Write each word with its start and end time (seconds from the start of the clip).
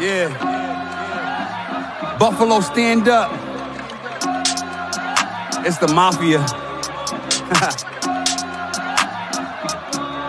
Yeah. 0.00 0.28
Buffalo, 2.20 2.60
stand 2.60 3.08
up. 3.08 3.32
It's 5.66 5.78
the 5.78 5.88
mafia. 5.88 6.38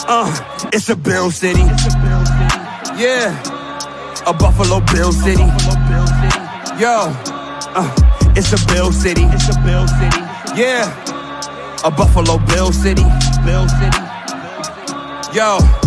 uh, 0.08 0.70
it's 0.74 0.90
a 0.90 0.96
Bill 0.96 1.30
City. 1.30 1.62
Yeah. 2.98 3.38
A 4.26 4.34
Buffalo 4.34 4.80
Bill 4.92 5.12
City. 5.12 5.44
Yo. 6.80 7.14
Uh, 7.76 8.34
it's 8.36 8.52
a 8.52 8.66
Bill 8.74 8.92
City. 8.92 9.24
It's 9.26 9.56
a 9.56 9.60
Bill 9.62 9.88
City. 9.88 10.20
Yeah. 10.60 10.90
A 11.84 11.92
Buffalo 11.92 12.40
Bill 12.48 12.72
City. 12.74 13.06
Bill 13.46 13.68
City. 13.70 14.00
Yo. 15.32 15.79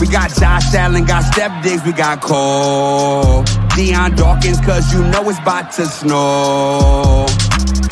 We 0.00 0.06
got 0.06 0.30
Josh 0.34 0.74
Allen, 0.74 1.04
got 1.04 1.24
Stef 1.24 1.62
Diggs, 1.62 1.84
we 1.84 1.92
got 1.92 2.20
Cole. 2.20 3.42
Dion 3.74 4.14
Dawkins, 4.14 4.60
cause 4.60 4.92
you 4.92 5.02
know 5.04 5.28
it's 5.28 5.38
about 5.40 5.72
to 5.72 5.86
snow. 5.86 7.26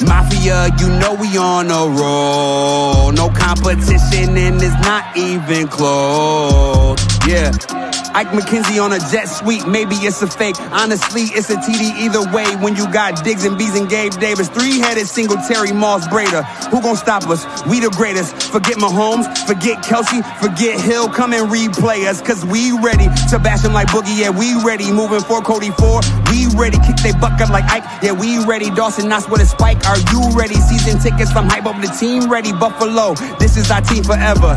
Mafia, 0.06 0.68
you 0.78 0.88
know 1.00 1.14
we 1.14 1.36
on 1.36 1.70
a 1.70 1.86
roll. 2.00 3.12
No 3.12 3.28
competition 3.30 4.36
and 4.36 4.62
it's 4.62 4.74
not 4.84 5.16
even 5.16 5.68
close. 5.68 6.98
Yeah. 7.26 7.85
Ike 8.16 8.28
McKenzie 8.28 8.82
on 8.82 8.94
a 8.94 8.98
jet 9.12 9.26
suite, 9.26 9.68
maybe 9.68 9.94
it's 9.96 10.22
a 10.22 10.26
fake. 10.26 10.56
Honestly, 10.72 11.28
it's 11.36 11.50
a 11.50 11.56
TD 11.56 12.00
either 12.00 12.24
way 12.32 12.48
when 12.64 12.74
you 12.74 12.90
got 12.90 13.22
Diggs 13.22 13.44
and 13.44 13.58
Bees 13.58 13.76
and 13.76 13.90
Gabe 13.90 14.12
Davis. 14.14 14.48
Three-headed 14.48 15.06
Singletary 15.06 15.72
Moss 15.72 16.08
Breida. 16.08 16.42
Who 16.70 16.80
gon' 16.80 16.96
stop 16.96 17.28
us? 17.28 17.44
We 17.68 17.78
the 17.80 17.90
greatest. 17.90 18.50
Forget 18.50 18.78
Mahomes, 18.78 19.28
forget 19.46 19.84
Kelce, 19.84 20.24
forget 20.40 20.80
Hill. 20.80 21.10
Come 21.10 21.34
and 21.34 21.52
replay 21.52 22.08
us, 22.08 22.22
cause 22.22 22.42
we 22.46 22.72
ready 22.80 23.04
to 23.28 23.38
bash 23.38 23.62
him 23.62 23.74
like 23.74 23.88
Boogie. 23.88 24.18
Yeah, 24.18 24.30
we 24.30 24.56
ready. 24.64 24.90
Moving 24.90 25.20
for 25.20 25.42
Cody 25.42 25.70
4. 25.72 26.00
We 26.30 26.46
ready. 26.56 26.78
Kick 26.88 26.96
they 27.04 27.12
bucket 27.12 27.50
like 27.50 27.64
Ike. 27.68 27.84
Yeah, 28.02 28.12
we 28.12 28.42
ready. 28.46 28.70
Dawson 28.70 29.10
Knox 29.10 29.28
with 29.28 29.42
a 29.42 29.46
spike. 29.46 29.84
Are 29.84 30.00
you 30.08 30.32
ready? 30.32 30.54
Season 30.54 30.98
tickets 30.98 31.32
from 31.32 31.50
hype 31.50 31.66
up 31.66 31.76
the 31.82 31.88
team 31.88 32.32
ready. 32.32 32.52
Buffalo, 32.52 33.12
this 33.36 33.58
is 33.58 33.70
our 33.70 33.82
team 33.82 34.04
forever. 34.04 34.56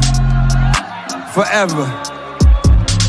Forever. 1.34 2.09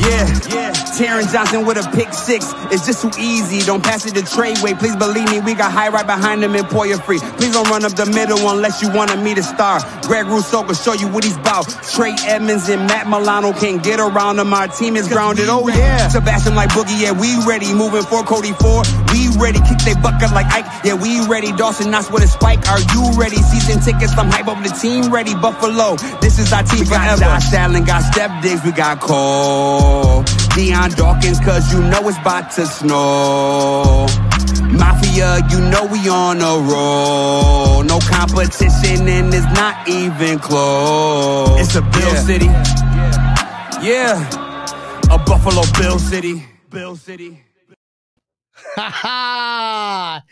yeah, 0.00 0.26
yeah. 0.50 0.72
Taron 0.94 1.30
Johnson 1.32 1.66
with 1.66 1.76
a 1.78 1.90
pick 1.90 2.12
six. 2.12 2.52
It's 2.70 2.86
just 2.86 3.02
too 3.02 3.10
easy. 3.20 3.60
Don't 3.66 3.82
pass 3.82 4.06
it 4.06 4.14
to 4.14 4.22
Tre 4.22 4.54
White. 4.58 4.78
Please 4.78 4.96
believe 4.96 5.28
me, 5.30 5.40
we 5.40 5.54
got 5.54 5.72
Hyde 5.72 5.92
right 5.92 6.06
behind 6.06 6.42
him 6.42 6.54
in 6.54 6.64
Poyer 6.64 7.02
Free. 7.02 7.18
Please 7.18 7.52
don't 7.52 7.68
run 7.68 7.84
up 7.84 7.92
the 7.94 8.06
middle 8.06 8.38
unless 8.48 8.80
you 8.82 8.90
wanted 8.92 9.20
me 9.20 9.34
to 9.34 9.42
star. 9.42 9.80
Greg 10.02 10.26
Rousseau 10.26 10.62
can 10.62 10.74
show 10.74 10.92
you 10.92 11.08
what 11.08 11.24
he's 11.24 11.36
about. 11.36 11.66
Trey 11.94 12.14
Edmunds 12.26 12.68
and 12.68 12.86
Matt 12.86 13.06
Milano 13.08 13.52
can't 13.52 13.82
get 13.82 13.98
around 14.00 14.38
him. 14.38 14.52
Our 14.52 14.68
team 14.68 14.96
is 14.96 15.08
grounded. 15.08 15.46
Oh 15.48 15.66
yeah. 15.68 16.08
Sebastian 16.08 16.54
like 16.54 16.70
Boogie, 16.70 17.00
yeah, 17.00 17.12
we 17.12 17.34
ready. 17.46 17.72
Moving 17.74 18.02
for 18.02 18.22
Cody 18.24 18.52
Four, 18.52 18.82
We 19.12 19.28
ready. 19.38 19.58
Kick 19.60 19.78
they 19.84 19.94
bucket 19.94 20.32
like 20.32 20.46
Ike. 20.46 20.66
Yeah, 20.84 20.94
we 20.94 21.26
ready. 21.26 21.52
Dawson 21.52 21.90
Knox 21.90 22.10
with 22.10 22.22
a 22.22 22.28
spike. 22.28 22.68
Are 22.68 22.80
you 22.80 23.18
ready? 23.18 23.36
Season 23.36 23.80
tickets, 23.80 24.16
I'm 24.16 24.30
hype 24.30 24.48
up 24.48 24.62
the 24.62 24.70
team 24.70 25.12
ready. 25.12 25.34
Buffalo, 25.34 25.96
this 26.20 26.38
is 26.38 26.52
our 26.52 26.62
team 26.62 26.80
we 26.80 26.86
forever. 26.86 27.20
Got 27.20 27.40
Josh 27.40 27.52
Allen, 27.54 27.84
got 27.84 28.02
Stef 28.02 28.42
Diggs, 28.42 28.64
we 28.64 28.72
got 28.72 29.00
Cole. 29.00 29.83
Dion 30.54 30.90
Dawkins, 30.92 31.40
cause 31.40 31.72
you 31.72 31.80
know 31.80 32.08
it's 32.08 32.18
about 32.18 32.50
to 32.52 32.66
snow. 32.66 34.06
Mafia, 34.70 35.38
you 35.50 35.60
know 35.70 35.86
we 35.90 36.08
on 36.08 36.38
a 36.40 36.68
roll. 36.70 37.82
No 37.84 37.98
competition 38.00 39.08
and 39.08 39.32
it's 39.34 39.46
not 39.54 39.88
even 39.88 40.38
close. 40.38 41.60
It's 41.60 41.74
a 41.76 41.82
Bill 41.82 42.14
Yeah. 42.14 42.22
City. 42.24 42.46
Yeah. 43.86 44.30
A 45.10 45.18
Buffalo 45.18 45.62
Bill 45.78 45.98
City. 45.98 46.44
Bill 46.70 46.96
City. 46.96 47.42
Ha 48.76 48.90
ha! 48.92 50.22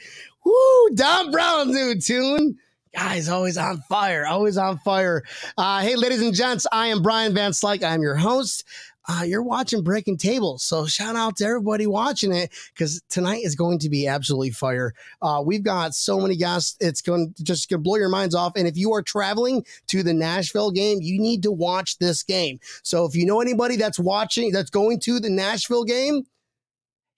Woo! 0.45 0.91
Don 0.95 1.31
Brown's 1.31 1.73
new 1.73 2.01
tune. 2.01 2.57
Guys, 2.95 3.29
always 3.29 3.57
on 3.57 3.81
fire, 3.89 4.27
always 4.27 4.59
on 4.59 4.79
fire. 4.79 5.23
Uh, 5.57 5.81
hey, 5.81 5.97
ladies 5.97 6.21
and 6.21 6.35
gents, 6.35 6.67
I 6.73 6.89
am 6.89 7.03
Brian 7.03 7.33
Van 7.35 7.53
Slyke. 7.53 7.83
I'm 7.85 8.03
your 8.03 8.17
host. 8.17 8.65
Uh, 9.09 9.23
you're 9.25 9.43
watching 9.43 9.83
Breaking 9.83 10.17
Tables, 10.17 10.63
so 10.63 10.87
shout 10.87 11.17
out 11.17 11.37
to 11.37 11.45
everybody 11.45 11.87
watching 11.87 12.33
it 12.33 12.53
because 12.75 13.03
tonight 13.09 13.43
is 13.45 13.57
going 13.57 13.79
to 13.81 13.89
be 13.89 14.07
absolutely 14.07 14.51
fire. 14.51 14.95
Uh, 15.21 15.43
we've 15.45 15.65
got 15.65 15.95
so 15.95 16.21
many 16.21 16.37
guests; 16.37 16.77
it's 16.81 17.03
going 17.03 17.35
to 17.35 17.43
just 17.43 17.69
to 17.69 17.79
blow 17.79 17.97
your 17.97 18.09
minds 18.09 18.35
off. 18.35 18.53
And 18.57 18.69
if 18.69 18.77
you 18.77 18.93
are 18.93 19.03
traveling 19.03 19.65
to 19.89 20.03
the 20.03 20.15
Nashville 20.15 20.71
game, 20.71 20.99
you 21.01 21.21
need 21.21 21.43
to 21.43 21.53
watch 21.53 21.99
this 21.99 22.23
game. 22.23 22.61
So 22.83 23.05
if 23.05 23.17
you 23.17 23.27
know 23.27 23.41
anybody 23.41 23.77
that's 23.77 23.99
watching, 23.99 24.53
that's 24.53 24.71
going 24.71 25.01
to 25.01 25.19
the 25.19 25.31
Nashville 25.31 25.85
game, 25.85 26.25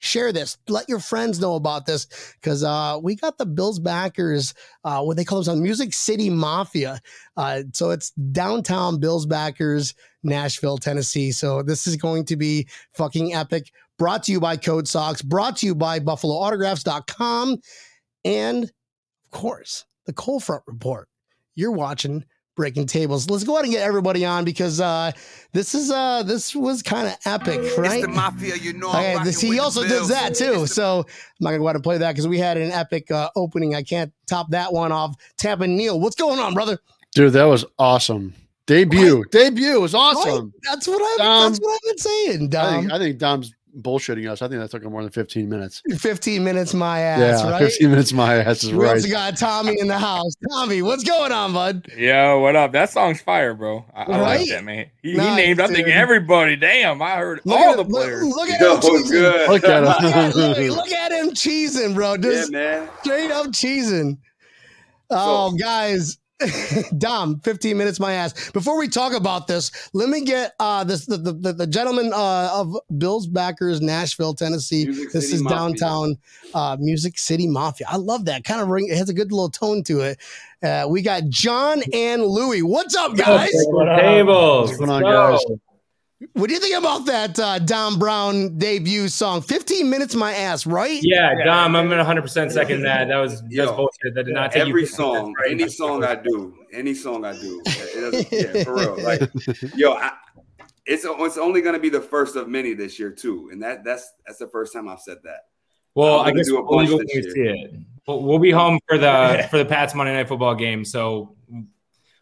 share 0.04 0.32
this. 0.32 0.58
Let 0.68 0.88
your 0.88 1.00
friends 1.00 1.40
know 1.40 1.54
about 1.54 1.86
this 1.86 2.06
because 2.40 2.62
uh, 2.62 2.98
we 3.02 3.16
got 3.16 3.38
the 3.38 3.46
bills 3.46 3.78
backers 3.78 4.54
uh, 4.84 5.02
what 5.02 5.16
they 5.16 5.24
call 5.24 5.38
themselves 5.38 5.60
music 5.60 5.94
city 5.94 6.30
mafia. 6.30 7.00
Uh, 7.36 7.62
so 7.72 7.90
it's 7.90 8.10
downtown 8.10 9.00
bills 9.00 9.26
backers 9.26 9.94
nashville 10.22 10.78
tennessee. 10.78 11.32
So 11.32 11.62
this 11.62 11.86
is 11.86 11.96
going 11.96 12.24
to 12.26 12.36
be 12.36 12.68
fucking 12.92 13.34
epic. 13.34 13.70
Brought 13.98 14.24
to 14.24 14.32
you 14.32 14.40
by 14.40 14.56
code 14.56 14.88
socks 14.88 15.22
brought 15.22 15.56
to 15.58 15.66
you 15.66 15.74
by 15.74 16.00
buffaloautographs.com 16.00 17.58
and 18.24 18.64
of 18.64 19.30
course 19.30 19.84
the 20.06 20.12
cold 20.12 20.44
front 20.44 20.62
report. 20.66 21.08
You're 21.54 21.72
watching 21.72 22.24
breaking 22.54 22.86
tables 22.86 23.28
let's 23.28 23.42
go 23.44 23.54
ahead 23.54 23.64
and 23.64 23.72
get 23.72 23.82
everybody 23.82 24.24
on 24.24 24.44
because 24.44 24.80
uh 24.80 25.10
this 25.52 25.74
is 25.74 25.90
uh 25.90 26.22
this 26.22 26.54
was 26.54 26.82
kind 26.82 27.06
of 27.08 27.16
epic 27.26 27.60
right 27.76 27.98
It's 27.98 28.02
the 28.06 28.08
Mafia, 28.08 28.56
you 28.56 28.72
know. 28.74 28.90
I'm 28.90 29.16
Okay, 29.16 29.24
this, 29.24 29.40
he 29.40 29.58
also 29.58 29.82
does 29.82 29.90
Bills. 29.90 30.08
that 30.08 30.34
too. 30.34 30.66
So 30.66 31.00
I'm 31.00 31.04
not 31.40 31.50
gonna 31.50 31.58
go 31.58 31.66
ahead 31.66 31.76
and 31.76 31.84
play 31.84 31.98
that 31.98 32.12
because 32.12 32.28
we 32.28 32.38
had 32.38 32.56
an 32.56 32.70
epic 32.70 33.10
uh, 33.10 33.28
opening. 33.36 33.74
I 33.74 33.82
can't 33.82 34.12
top 34.26 34.50
that 34.50 34.72
one 34.72 34.92
off. 34.92 35.14
Tampa 35.36 35.66
Neil, 35.66 35.98
what's 36.00 36.16
going 36.16 36.38
on, 36.38 36.54
brother? 36.54 36.78
Dude, 37.14 37.32
that 37.34 37.44
was 37.44 37.64
awesome. 37.78 38.34
Debut. 38.66 39.24
Debut 39.30 39.80
was 39.80 39.94
awesome. 39.94 40.44
Right? 40.46 40.52
That's 40.70 40.88
what 40.88 41.02
I've 41.02 41.18
Dom. 41.18 41.42
that's 41.52 41.58
what 41.60 41.74
I've 41.74 41.82
been 41.82 41.98
saying. 41.98 42.42
I 42.44 42.46
Dom. 42.46 42.80
think, 42.82 42.92
I 42.92 42.98
think 42.98 43.18
Dom's 43.18 43.54
bullshitting 43.80 44.30
us. 44.30 44.40
I 44.42 44.48
think 44.48 44.60
that 44.60 44.70
took 44.70 44.82
him 44.82 44.92
more 44.92 45.02
than 45.02 45.10
15 45.10 45.48
minutes. 45.48 45.82
15 45.98 46.42
minutes, 46.44 46.74
my 46.74 47.00
ass, 47.00 47.42
yeah, 47.42 47.50
right? 47.50 47.58
15 47.58 47.90
minutes 47.90 48.12
my 48.12 48.36
ass 48.36 48.64
is 48.64 48.72
We 48.72 48.78
right. 48.78 48.94
We 48.94 49.00
also 49.00 49.08
got 49.10 49.36
Tommy 49.36 49.76
in 49.80 49.88
the 49.88 49.98
house. 49.98 50.32
Tommy, 50.50 50.82
what's 50.82 51.04
going 51.04 51.32
on, 51.32 51.52
bud? 51.52 51.86
Yo, 51.96 52.38
what 52.40 52.56
up? 52.56 52.72
That 52.72 52.90
song's 52.90 53.20
fire, 53.20 53.54
bro. 53.54 53.84
I, 53.94 54.02
I 54.04 54.20
like 54.20 54.48
that, 54.48 54.64
man. 54.64 54.86
He, 55.02 55.12
he 55.12 55.16
Nice, 55.16 55.36
named, 55.36 55.60
I 55.60 55.66
think, 55.68 55.88
everybody. 55.88 56.56
Damn, 56.56 57.00
I 57.02 57.16
heard 57.16 57.40
Look 57.44 57.58
all 57.58 57.70
at, 57.72 57.76
the 57.78 57.84
players. 57.84 58.22
look 58.24 58.48
at 58.50 58.60
Yo, 58.60 58.74
him 58.76 58.80
cheesing. 58.80 59.10
good. 59.10 59.50
Look 59.50 59.64
at 59.64 59.82
Look 59.82 60.00
at, 60.02 60.34
look, 60.36 60.56
him. 60.58 60.72
look 60.72 60.92
at 60.92 61.12
him 61.12 61.28
cheesing, 61.34 61.94
bro. 61.94 62.14
Yeah, 62.20 62.44
man. 62.50 62.88
straight 63.02 63.30
up 63.30 63.46
cheesing. 63.48 64.18
Oh, 65.10 65.52
guys. 65.52 66.18
Dom, 66.98 67.40
15 67.40 67.76
minutes 67.76 68.00
my 68.00 68.12
ass. 68.14 68.50
Before 68.50 68.78
we 68.78 68.88
talk 68.88 69.12
about 69.12 69.46
this, 69.46 69.70
let 69.92 70.08
me 70.08 70.22
get 70.22 70.54
uh 70.60 70.84
this 70.84 71.06
the, 71.06 71.16
the, 71.16 71.52
the 71.52 71.66
gentleman 71.66 72.12
uh, 72.14 72.50
of 72.52 72.76
Bills 72.98 73.26
backers, 73.26 73.80
Nashville, 73.80 74.34
Tennessee. 74.34 74.86
Music 74.86 75.12
this 75.12 75.24
City 75.24 75.34
is 75.36 75.42
Mafia. 75.42 75.56
downtown 75.58 76.18
uh 76.54 76.76
Music 76.80 77.18
City 77.18 77.46
Mafia. 77.46 77.86
I 77.90 77.96
love 77.96 78.24
that. 78.26 78.44
Kind 78.44 78.60
of 78.60 78.68
ring 78.68 78.88
it 78.88 78.96
has 78.96 79.08
a 79.08 79.14
good 79.14 79.32
little 79.32 79.50
tone 79.50 79.82
to 79.84 80.00
it. 80.00 80.18
Uh, 80.62 80.86
we 80.88 81.02
got 81.02 81.28
John 81.28 81.82
and 81.92 82.24
Louie. 82.24 82.62
What's 82.62 82.94
up, 82.96 83.16
guys? 83.16 83.50
Tables. 84.00 84.68
What's 84.68 84.78
going 84.78 84.90
on, 84.90 85.02
guys? 85.02 85.44
What 86.32 86.48
do 86.48 86.54
you 86.54 86.60
think 86.60 86.76
about 86.76 87.06
that 87.06 87.38
uh, 87.38 87.58
Don 87.58 87.98
Brown 87.98 88.58
debut 88.58 89.08
song? 89.08 89.42
15 89.42 89.88
minutes, 89.88 90.14
my 90.14 90.34
ass, 90.34 90.66
right? 90.66 90.98
Yeah, 91.02 91.32
Dom, 91.44 91.76
I'm 91.76 91.84
gonna 91.88 91.98
100 91.98 92.22
percent 92.22 92.52
second 92.52 92.82
that. 92.82 93.08
That 93.08 93.18
was 93.18 93.42
that's 93.42 93.54
Yo, 93.54 93.76
bullshit. 93.76 94.14
That 94.14 94.24
did 94.24 94.34
not 94.34 94.52
take 94.52 94.62
Every 94.68 94.82
you. 94.82 94.86
song, 94.86 95.34
any 95.48 95.68
song 95.68 96.04
I 96.04 96.14
do, 96.16 96.54
any 96.72 96.94
song 96.94 97.24
I 97.24 97.32
do, 97.34 97.62
it 97.66 98.28
doesn't, 98.30 98.56
yeah, 98.56 98.64
for 98.64 98.74
real. 98.74 98.96
Like, 99.04 99.20
yo, 99.76 99.92
I, 99.92 100.12
it's 100.86 101.04
it's 101.06 101.38
only 101.38 101.60
gonna 101.62 101.78
be 101.78 101.88
the 101.90 102.00
first 102.00 102.36
of 102.36 102.48
many 102.48 102.74
this 102.74 102.98
year 102.98 103.10
too, 103.10 103.50
and 103.52 103.62
that 103.62 103.84
that's 103.84 104.12
that's 104.26 104.38
the 104.38 104.48
first 104.48 104.72
time 104.72 104.88
I've 104.88 105.00
said 105.00 105.18
that. 105.24 105.40
Well, 105.94 106.20
I'm 106.20 106.26
I 106.26 106.30
gonna 106.30 106.36
guess 106.36 106.48
do 106.48 106.58
a 106.58 106.62
we'll 106.62 106.78
bunch 106.78 106.88
leave 106.90 106.98
when 106.98 107.06
this 107.06 107.26
we 107.26 107.30
see 107.30 107.40
it. 107.48 107.74
We'll, 108.06 108.22
we'll 108.22 108.38
be 108.38 108.50
home 108.50 108.78
for 108.88 108.98
the 108.98 109.46
for 109.50 109.58
the 109.58 109.64
Pats 109.64 109.94
Monday 109.94 110.12
Night 110.14 110.28
Football 110.28 110.54
game. 110.54 110.84
So 110.84 111.36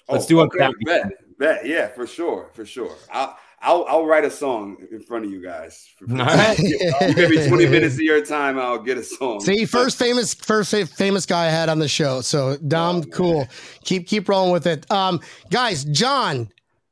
Let's 0.08 0.26
do 0.26 0.36
one 0.36 0.50
for 0.50 0.58
that 0.58 0.70
Oh, 0.70 0.84
Bet, 0.84 1.38
bet, 1.38 1.66
yeah, 1.66 1.88
for 1.88 2.06
sure, 2.06 2.50
for 2.52 2.64
sure. 2.64 2.94
I'll 3.10 3.36
I'll, 3.62 3.84
I'll 3.88 4.04
write 4.04 4.24
a 4.24 4.30
song 4.30 4.76
in 4.90 5.00
front 5.00 5.24
of 5.24 5.30
you 5.30 5.42
guys. 5.42 5.88
All 6.10 6.16
right. 6.16 6.58
You 6.58 7.14
give 7.14 7.30
me 7.30 7.46
20 7.48 7.66
minutes 7.68 7.94
of 7.94 8.00
your 8.00 8.24
time, 8.24 8.58
I'll 8.58 8.78
get 8.78 8.98
a 8.98 9.02
song. 9.04 9.40
See, 9.40 9.64
first 9.64 9.98
famous, 9.98 10.34
first 10.34 10.74
famous 10.96 11.26
guy 11.26 11.46
I 11.46 11.50
had 11.50 11.68
on 11.68 11.78
the 11.78 11.88
show. 11.88 12.20
So 12.20 12.56
Dom, 12.56 12.96
Oh, 12.96 13.02
cool. 13.12 13.48
Keep 13.84 14.06
keep 14.08 14.28
rolling 14.28 14.52
with 14.52 14.66
it. 14.66 14.90
Um, 14.90 15.20
guys, 15.50 15.84
John, 15.84 16.48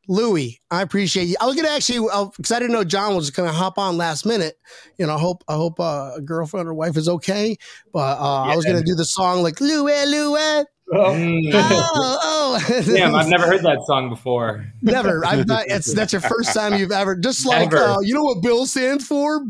Louie, 0.09 0.61
I 0.71 0.83
appreciate 0.83 1.27
you. 1.27 1.37
I 1.41 1.47
was 1.47 1.55
gonna 1.55 1.69
actually 1.69 2.01
because 2.37 2.51
I 2.51 2.59
didn't 2.59 2.73
know 2.73 2.85
John 2.85 3.15
was 3.15 3.31
gonna 3.31 3.53
hop 3.53 3.79
on 3.79 3.97
last 3.97 4.27
minute. 4.27 4.55
You 4.99 5.07
know, 5.07 5.15
I 5.15 5.19
hope 5.21 5.45
I 5.49 5.55
hope 5.55 5.79
uh, 5.79 6.13
a 6.17 6.21
girlfriend 6.21 6.69
or 6.69 6.75
wife 6.75 6.97
is 6.97 7.09
okay. 7.09 7.57
But 7.93 8.19
uh, 8.19 8.43
I 8.45 8.57
was 8.57 8.65
gonna 8.65 8.83
do 8.83 8.95
the 8.95 9.05
song 9.05 9.43
like 9.43 9.61
Louie, 9.61 10.07
Louie. 10.07 10.65
Mm. 10.93 11.51
Oh, 11.55 12.19
oh. 12.23 12.83
Damn, 12.85 13.15
I've 13.15 13.29
never 13.29 13.47
heard 13.47 13.63
that 13.63 13.85
song 13.87 14.09
before. 14.09 14.67
Never. 14.83 15.25
I've 15.25 15.47
not. 15.47 15.65
It's 15.69 15.93
that's 15.95 16.13
your 16.13 16.23
first 16.23 16.53
time 16.53 16.75
you've 16.75 16.91
ever. 16.91 17.15
Just 17.15 17.47
like 17.47 17.69
Ever. 17.69 17.79
uh, 17.79 18.01
you 18.01 18.15
know 18.15 18.25
what 18.25 18.43
Bill 18.43 18.67
stands 18.67 19.07
for, 19.07 19.45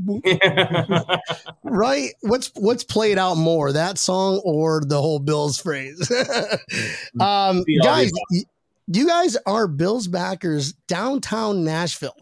right? 1.64 2.10
What's 2.20 2.50
what's 2.56 2.84
played 2.84 3.18
out 3.18 3.36
more, 3.36 3.72
that 3.72 3.98
song 3.98 4.40
or 4.44 4.82
the 4.84 5.00
whole 5.00 5.18
Bills 5.18 5.58
phrase? 5.60 5.98
um, 7.20 7.64
guys, 7.82 8.10
y- 8.30 8.42
you 8.88 9.06
guys 9.06 9.36
are 9.46 9.66
Bills 9.66 10.08
backers 10.08 10.74
downtown 10.88 11.64
Nashville. 11.64 12.16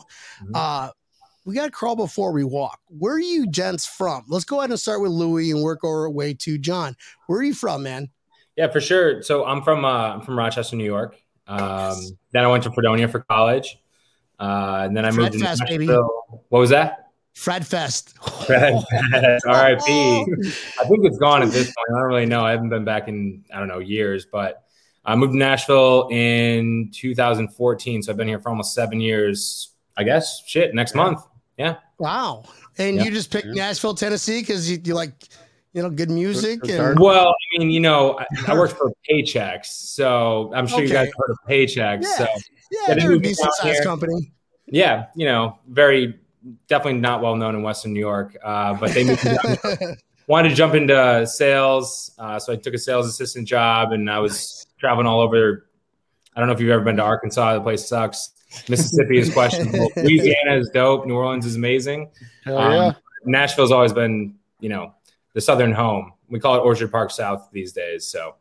Mhm. 0.44 0.50
Uh, 0.54 0.90
we 1.44 1.54
got 1.54 1.64
to 1.64 1.70
crawl 1.70 1.96
before 1.96 2.30
we 2.32 2.44
walk. 2.44 2.78
Where 2.88 3.14
are 3.14 3.20
you 3.20 3.46
gents 3.46 3.86
from? 3.86 4.24
Let's 4.28 4.44
go 4.44 4.58
ahead 4.60 4.70
and 4.70 4.78
start 4.78 5.00
with 5.00 5.12
Louis 5.12 5.50
and 5.50 5.62
work 5.62 5.82
our 5.82 6.10
way 6.10 6.34
to 6.34 6.58
John. 6.58 6.94
Where 7.26 7.40
are 7.40 7.42
you 7.42 7.54
from, 7.54 7.84
man? 7.84 8.10
Yeah, 8.58 8.68
for 8.68 8.80
sure. 8.80 9.22
So 9.22 9.46
I'm 9.46 9.62
from 9.62 9.84
uh, 9.84 10.14
I'm 10.14 10.20
from 10.20 10.36
Rochester, 10.36 10.76
New 10.76 10.84
York. 10.84 11.16
Um, 11.46 11.96
then 12.32 12.44
I 12.44 12.48
went 12.48 12.64
to 12.64 12.70
Fredonia 12.72 13.08
for 13.08 13.20
college. 13.20 13.78
Uh, 14.38 14.82
and 14.84 14.96
then 14.96 15.04
I 15.04 15.10
moved 15.10 15.32
to 15.32 15.38
Fred 15.38 15.48
Fest, 15.48 15.62
baby. 15.66 15.86
Nashville. 15.86 16.44
What 16.50 16.58
was 16.58 16.70
that? 16.70 17.06
Fred 17.34 17.66
Fest. 17.66 18.14
Fred 18.46 18.84
Fest, 19.12 19.46
R.I.P. 19.48 19.90
I 19.92 20.84
think 20.84 21.04
it's 21.04 21.18
gone 21.18 21.42
at 21.42 21.50
this 21.50 21.66
point. 21.66 21.86
I 21.90 22.00
don't 22.00 22.08
really 22.08 22.26
know. 22.26 22.44
I 22.44 22.50
haven't 22.50 22.68
been 22.68 22.84
back 22.84 23.08
in 23.08 23.44
I 23.54 23.58
don't 23.60 23.68
know 23.68 23.78
years, 23.78 24.26
but 24.30 24.64
I 25.04 25.14
moved 25.16 25.32
to 25.32 25.38
Nashville 25.38 26.08
in 26.10 26.90
2014, 26.92 28.02
so 28.02 28.12
I've 28.12 28.16
been 28.18 28.28
here 28.28 28.40
for 28.40 28.50
almost 28.50 28.74
seven 28.74 29.00
years. 29.00 29.70
I 29.96 30.02
guess 30.04 30.42
shit 30.46 30.74
next 30.74 30.94
month. 30.94 31.20
Yeah. 31.56 31.76
Wow. 31.98 32.44
And 32.76 32.96
Yeah. 32.96 33.04
you 33.04 33.10
just 33.10 33.30
picked 33.32 33.48
Nashville, 33.48 33.94
Tennessee 33.94 34.40
because 34.40 34.70
you, 34.70 34.78
you 34.84 34.94
like, 34.94 35.12
you 35.72 35.82
know, 35.82 35.90
good 35.90 36.10
music. 36.10 36.60
And. 36.68 36.98
Well, 36.98 37.28
I 37.28 37.58
mean, 37.58 37.70
you 37.70 37.80
know, 37.80 38.18
I, 38.18 38.26
I 38.52 38.54
worked 38.54 38.74
for 38.78 38.92
Paychex, 39.10 39.66
so 39.66 40.52
I'm 40.54 40.66
sure 40.66 40.82
you 40.82 40.88
guys 40.88 41.08
heard 41.16 41.30
of 41.30 41.38
Paychex. 41.48 42.02
Yeah. 42.02 42.08
So 42.16 42.24
yeah, 42.24 42.78
Yeah, 42.88 42.94
they're 42.94 43.12
a 43.12 43.16
they 43.18 43.28
decent 43.28 43.52
sized 43.54 43.74
here. 43.76 43.82
company. 43.84 44.32
yeah, 44.66 45.06
you 45.14 45.26
know, 45.26 45.58
very 45.68 46.18
definitely 46.68 47.00
not 47.00 47.20
well 47.22 47.36
known 47.36 47.54
in 47.54 47.62
Western 47.62 47.92
New 47.92 48.00
York, 48.00 48.36
uh, 48.42 48.74
but 48.74 48.92
they 48.92 49.04
moved 49.04 49.24
me 49.24 49.36
wanted 50.28 50.50
to 50.50 50.54
jump 50.54 50.74
into 50.74 51.26
sales, 51.26 52.10
uh, 52.18 52.38
so 52.38 52.52
I 52.52 52.56
took 52.56 52.74
a 52.74 52.78
sales 52.78 53.06
assistant 53.06 53.48
job, 53.48 53.92
and 53.92 54.10
I 54.10 54.18
was 54.18 54.66
traveling 54.78 55.06
all 55.06 55.20
over. 55.20 55.66
I 56.36 56.40
don't 56.40 56.48
know 56.48 56.54
if 56.54 56.60
you've 56.60 56.70
ever 56.70 56.84
been 56.84 56.96
to 56.96 57.02
Arkansas; 57.02 57.54
the 57.54 57.60
place 57.62 57.86
sucks. 57.88 58.30
Mississippi 58.68 59.18
is 59.18 59.30
questionable. 59.32 59.90
Louisiana 59.96 60.56
is 60.56 60.70
dope. 60.70 61.06
New 61.06 61.14
Orleans 61.14 61.44
is 61.46 61.56
amazing. 61.56 62.10
Hell 62.44 62.58
Um, 62.58 62.72
yeah. 62.72 62.92
Nashville's 63.24 63.70
always 63.72 63.92
been, 63.92 64.34
you 64.60 64.68
know, 64.70 64.94
the 65.38 65.42
southern 65.42 65.70
home. 65.70 66.12
We 66.28 66.40
call 66.40 66.56
it 66.56 66.58
Orchard 66.58 66.90
Park 66.90 67.12
South 67.12 67.48
these 67.52 67.72
days. 67.72 68.04
So, 68.04 68.34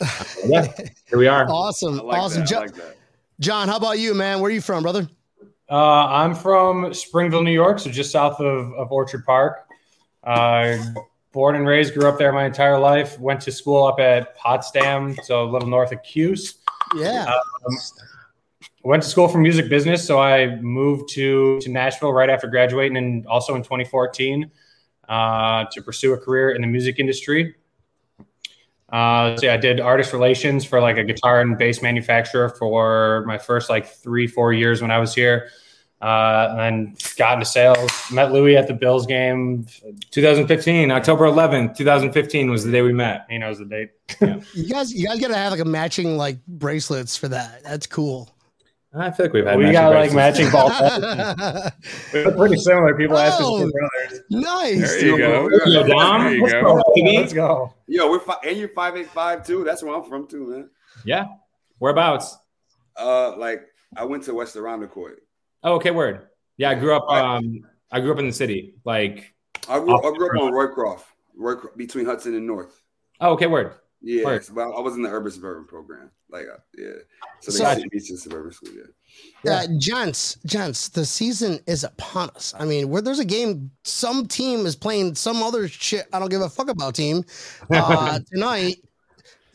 uh, 0.00 0.24
yeah, 0.44 0.66
here 1.06 1.16
we 1.16 1.28
are. 1.28 1.48
awesome. 1.48 1.98
Like 1.98 2.18
awesome. 2.18 2.40
that. 2.40 2.48
Jo- 2.48 2.58
like. 2.58 2.74
John, 3.38 3.68
how 3.68 3.76
about 3.76 4.00
you, 4.00 4.14
man? 4.14 4.40
Where 4.40 4.48
are 4.48 4.52
you 4.52 4.60
from, 4.60 4.82
brother? 4.82 5.08
Uh, 5.70 6.06
I'm 6.08 6.34
from 6.34 6.92
Springville, 6.92 7.44
New 7.44 7.52
York, 7.52 7.78
so 7.78 7.88
just 7.88 8.10
south 8.10 8.40
of, 8.40 8.72
of 8.72 8.90
Orchard 8.90 9.24
Park. 9.24 9.68
Uh, 10.24 10.76
born 11.30 11.54
and 11.54 11.68
raised, 11.68 11.94
grew 11.94 12.08
up 12.08 12.18
there 12.18 12.32
my 12.32 12.46
entire 12.46 12.80
life. 12.80 13.16
Went 13.20 13.40
to 13.42 13.52
school 13.52 13.86
up 13.86 14.00
at 14.00 14.36
Potsdam, 14.36 15.14
so 15.22 15.44
a 15.44 15.48
little 15.48 15.68
north 15.68 15.92
of 15.92 16.02
Cuse. 16.02 16.56
Yeah. 16.96 17.26
Um, 17.32 17.76
went 18.82 19.04
to 19.04 19.08
school 19.08 19.28
for 19.28 19.38
music 19.38 19.68
business, 19.68 20.04
so 20.04 20.18
I 20.18 20.56
moved 20.56 21.10
to 21.10 21.60
to 21.60 21.70
Nashville 21.70 22.12
right 22.12 22.28
after 22.28 22.48
graduating, 22.48 22.96
and 22.96 23.24
also 23.28 23.54
in 23.54 23.62
2014 23.62 24.50
uh, 25.08 25.64
to 25.72 25.82
pursue 25.82 26.12
a 26.12 26.18
career 26.18 26.50
in 26.50 26.62
the 26.62 26.66
music 26.66 26.98
industry. 26.98 27.54
Uh, 28.90 29.36
so 29.36 29.46
yeah, 29.46 29.54
I 29.54 29.56
did 29.56 29.80
artist 29.80 30.12
relations 30.12 30.64
for 30.64 30.80
like 30.80 30.98
a 30.98 31.04
guitar 31.04 31.40
and 31.40 31.58
bass 31.58 31.82
manufacturer 31.82 32.50
for 32.50 33.24
my 33.26 33.38
first 33.38 33.68
like 33.68 33.86
three 33.86 34.26
four 34.26 34.52
years 34.52 34.82
when 34.82 34.90
I 34.90 34.98
was 34.98 35.14
here. 35.14 35.48
Uh, 36.02 36.48
and 36.50 36.58
then 36.58 36.96
got 37.16 37.34
into 37.34 37.46
sales. 37.46 37.90
Met 38.12 38.30
Louis 38.30 38.56
at 38.56 38.66
the 38.66 38.74
Bills 38.74 39.06
game. 39.06 39.66
2015, 40.10 40.90
October 40.90 41.24
11th, 41.24 41.76
2015 41.76 42.50
was 42.50 42.62
the 42.62 42.70
day 42.70 42.82
we 42.82 42.92
met. 42.92 43.24
He 43.30 43.38
knows 43.38 43.58
the 43.58 43.64
date. 43.64 43.90
you 44.54 44.68
guys, 44.68 44.92
you 44.92 45.06
guys 45.06 45.18
gotta 45.18 45.34
have 45.34 45.50
like 45.50 45.60
a 45.60 45.64
matching 45.64 46.18
like 46.18 46.44
bracelets 46.46 47.16
for 47.16 47.28
that. 47.28 47.62
That's 47.64 47.86
cool. 47.86 48.33
I 48.96 49.10
feel 49.10 49.26
like 49.26 49.32
we've 49.32 49.44
had 49.46 49.58
we 49.58 49.64
matching 49.64 49.72
got 49.72 49.92
like 49.94 50.12
bracelets. 50.12 50.38
matching 50.38 50.50
ball. 50.52 51.70
We 52.12 52.24
look 52.24 52.36
pretty 52.36 52.56
similar. 52.56 52.94
People 52.96 53.18
ask 53.18 53.34
us 53.40 53.40
Oh. 53.44 53.58
if 53.58 53.64
we're 53.64 53.70
brothers. 53.72 54.20
nice. 54.30 54.90
There 55.00 55.06
you 55.06 55.18
go. 55.18 55.48
Yo, 55.66 55.86
Dom, 55.86 56.20
There 56.22 56.34
you 56.34 56.42
let's 56.42 56.52
go. 56.54 56.62
go, 56.76 56.82
baby. 56.94 57.16
Let's 57.18 57.32
go. 57.32 57.74
Yo, 57.88 58.10
we're 58.10 58.20
fi- 58.20 58.38
and 58.46 58.56
you're 58.56 58.68
five 58.68 58.96
eight 58.96 59.08
five 59.08 59.44
too. 59.44 59.64
That's 59.64 59.82
where 59.82 59.94
I'm 59.94 60.04
from 60.04 60.26
too, 60.28 60.46
man. 60.46 60.70
Yeah. 61.04 61.24
Whereabouts? 61.78 62.36
Uh, 62.96 63.36
like 63.36 63.62
I 63.96 64.04
went 64.04 64.22
to 64.24 64.34
West 64.34 64.54
Irondequoit. 64.56 65.16
Oh, 65.64 65.74
okay, 65.74 65.90
word. 65.90 66.28
Yeah, 66.56 66.70
I 66.70 66.74
grew 66.76 66.94
up. 66.94 67.08
Um, 67.10 67.64
I 67.90 68.00
grew 68.00 68.12
up 68.12 68.18
in 68.20 68.26
the 68.26 68.32
city. 68.32 68.74
Like, 68.84 69.34
I 69.68 69.78
grew, 69.80 69.96
I 69.98 70.16
grew 70.16 70.28
up 70.36 70.42
on 70.42 70.52
Roycroft, 70.52 71.04
Roycroft, 71.38 71.76
between 71.76 72.06
Hudson 72.06 72.34
and 72.34 72.46
North. 72.46 72.80
oh, 73.20 73.32
okay, 73.32 73.46
word. 73.48 73.72
Yeah, 74.06 74.24
Word. 74.24 74.46
but 74.52 74.62
I 74.70 74.80
was 74.80 74.94
in 74.96 75.02
the 75.02 75.08
urban 75.08 75.32
suburban 75.32 75.64
program. 75.66 76.10
Like, 76.30 76.44
uh, 76.52 76.58
yeah. 76.76 76.90
So 77.40 77.50
they 77.52 77.58
So- 77.58 77.64
got 77.64 77.90
beach 77.90 78.10
and 78.10 78.18
suburban 78.18 78.52
school. 78.52 78.70
Yeah. 79.44 79.52
Uh, 79.52 79.66
gents, 79.78 80.36
gents, 80.44 80.88
the 80.88 81.06
season 81.06 81.60
is 81.66 81.84
upon 81.84 82.30
us. 82.30 82.52
I 82.58 82.64
mean, 82.64 82.88
where 82.90 83.00
there's 83.00 83.20
a 83.20 83.24
game, 83.24 83.70
some 83.84 84.26
team 84.26 84.66
is 84.66 84.76
playing 84.76 85.14
some 85.14 85.42
other 85.42 85.68
shit. 85.68 86.06
I 86.12 86.18
don't 86.18 86.28
give 86.30 86.40
a 86.42 86.48
fuck 86.50 86.68
about 86.68 86.94
team 86.96 87.24
uh, 87.70 88.18
tonight. 88.32 88.76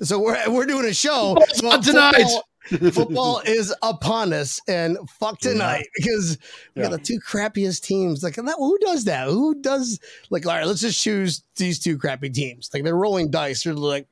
So 0.01 0.17
we're 0.19 0.49
we're 0.49 0.65
doing 0.65 0.85
a 0.85 0.93
show. 0.93 1.37
on 1.65 1.81
tonight. 1.81 2.23
Football, 2.69 2.91
football 2.91 3.39
is 3.45 3.73
upon 3.81 4.31
us, 4.31 4.61
and 4.67 4.97
fuck 5.19 5.39
tonight 5.39 5.87
because 5.95 6.37
we 6.75 6.81
got 6.83 6.91
the 6.91 6.97
two 6.99 7.19
crappiest 7.19 7.81
teams. 7.83 8.23
Like, 8.23 8.35
that, 8.35 8.55
who 8.57 8.77
does 8.79 9.03
that? 9.05 9.27
Who 9.27 9.59
does 9.59 9.99
like? 10.29 10.45
All 10.45 10.53
right, 10.53 10.65
let's 10.65 10.81
just 10.81 11.01
choose 11.03 11.43
these 11.57 11.79
two 11.79 11.97
crappy 11.97 12.29
teams. 12.29 12.69
Like 12.73 12.83
they're 12.83 12.95
rolling 12.95 13.29
dice. 13.31 13.63
They're 13.63 13.73
like, 13.73 14.07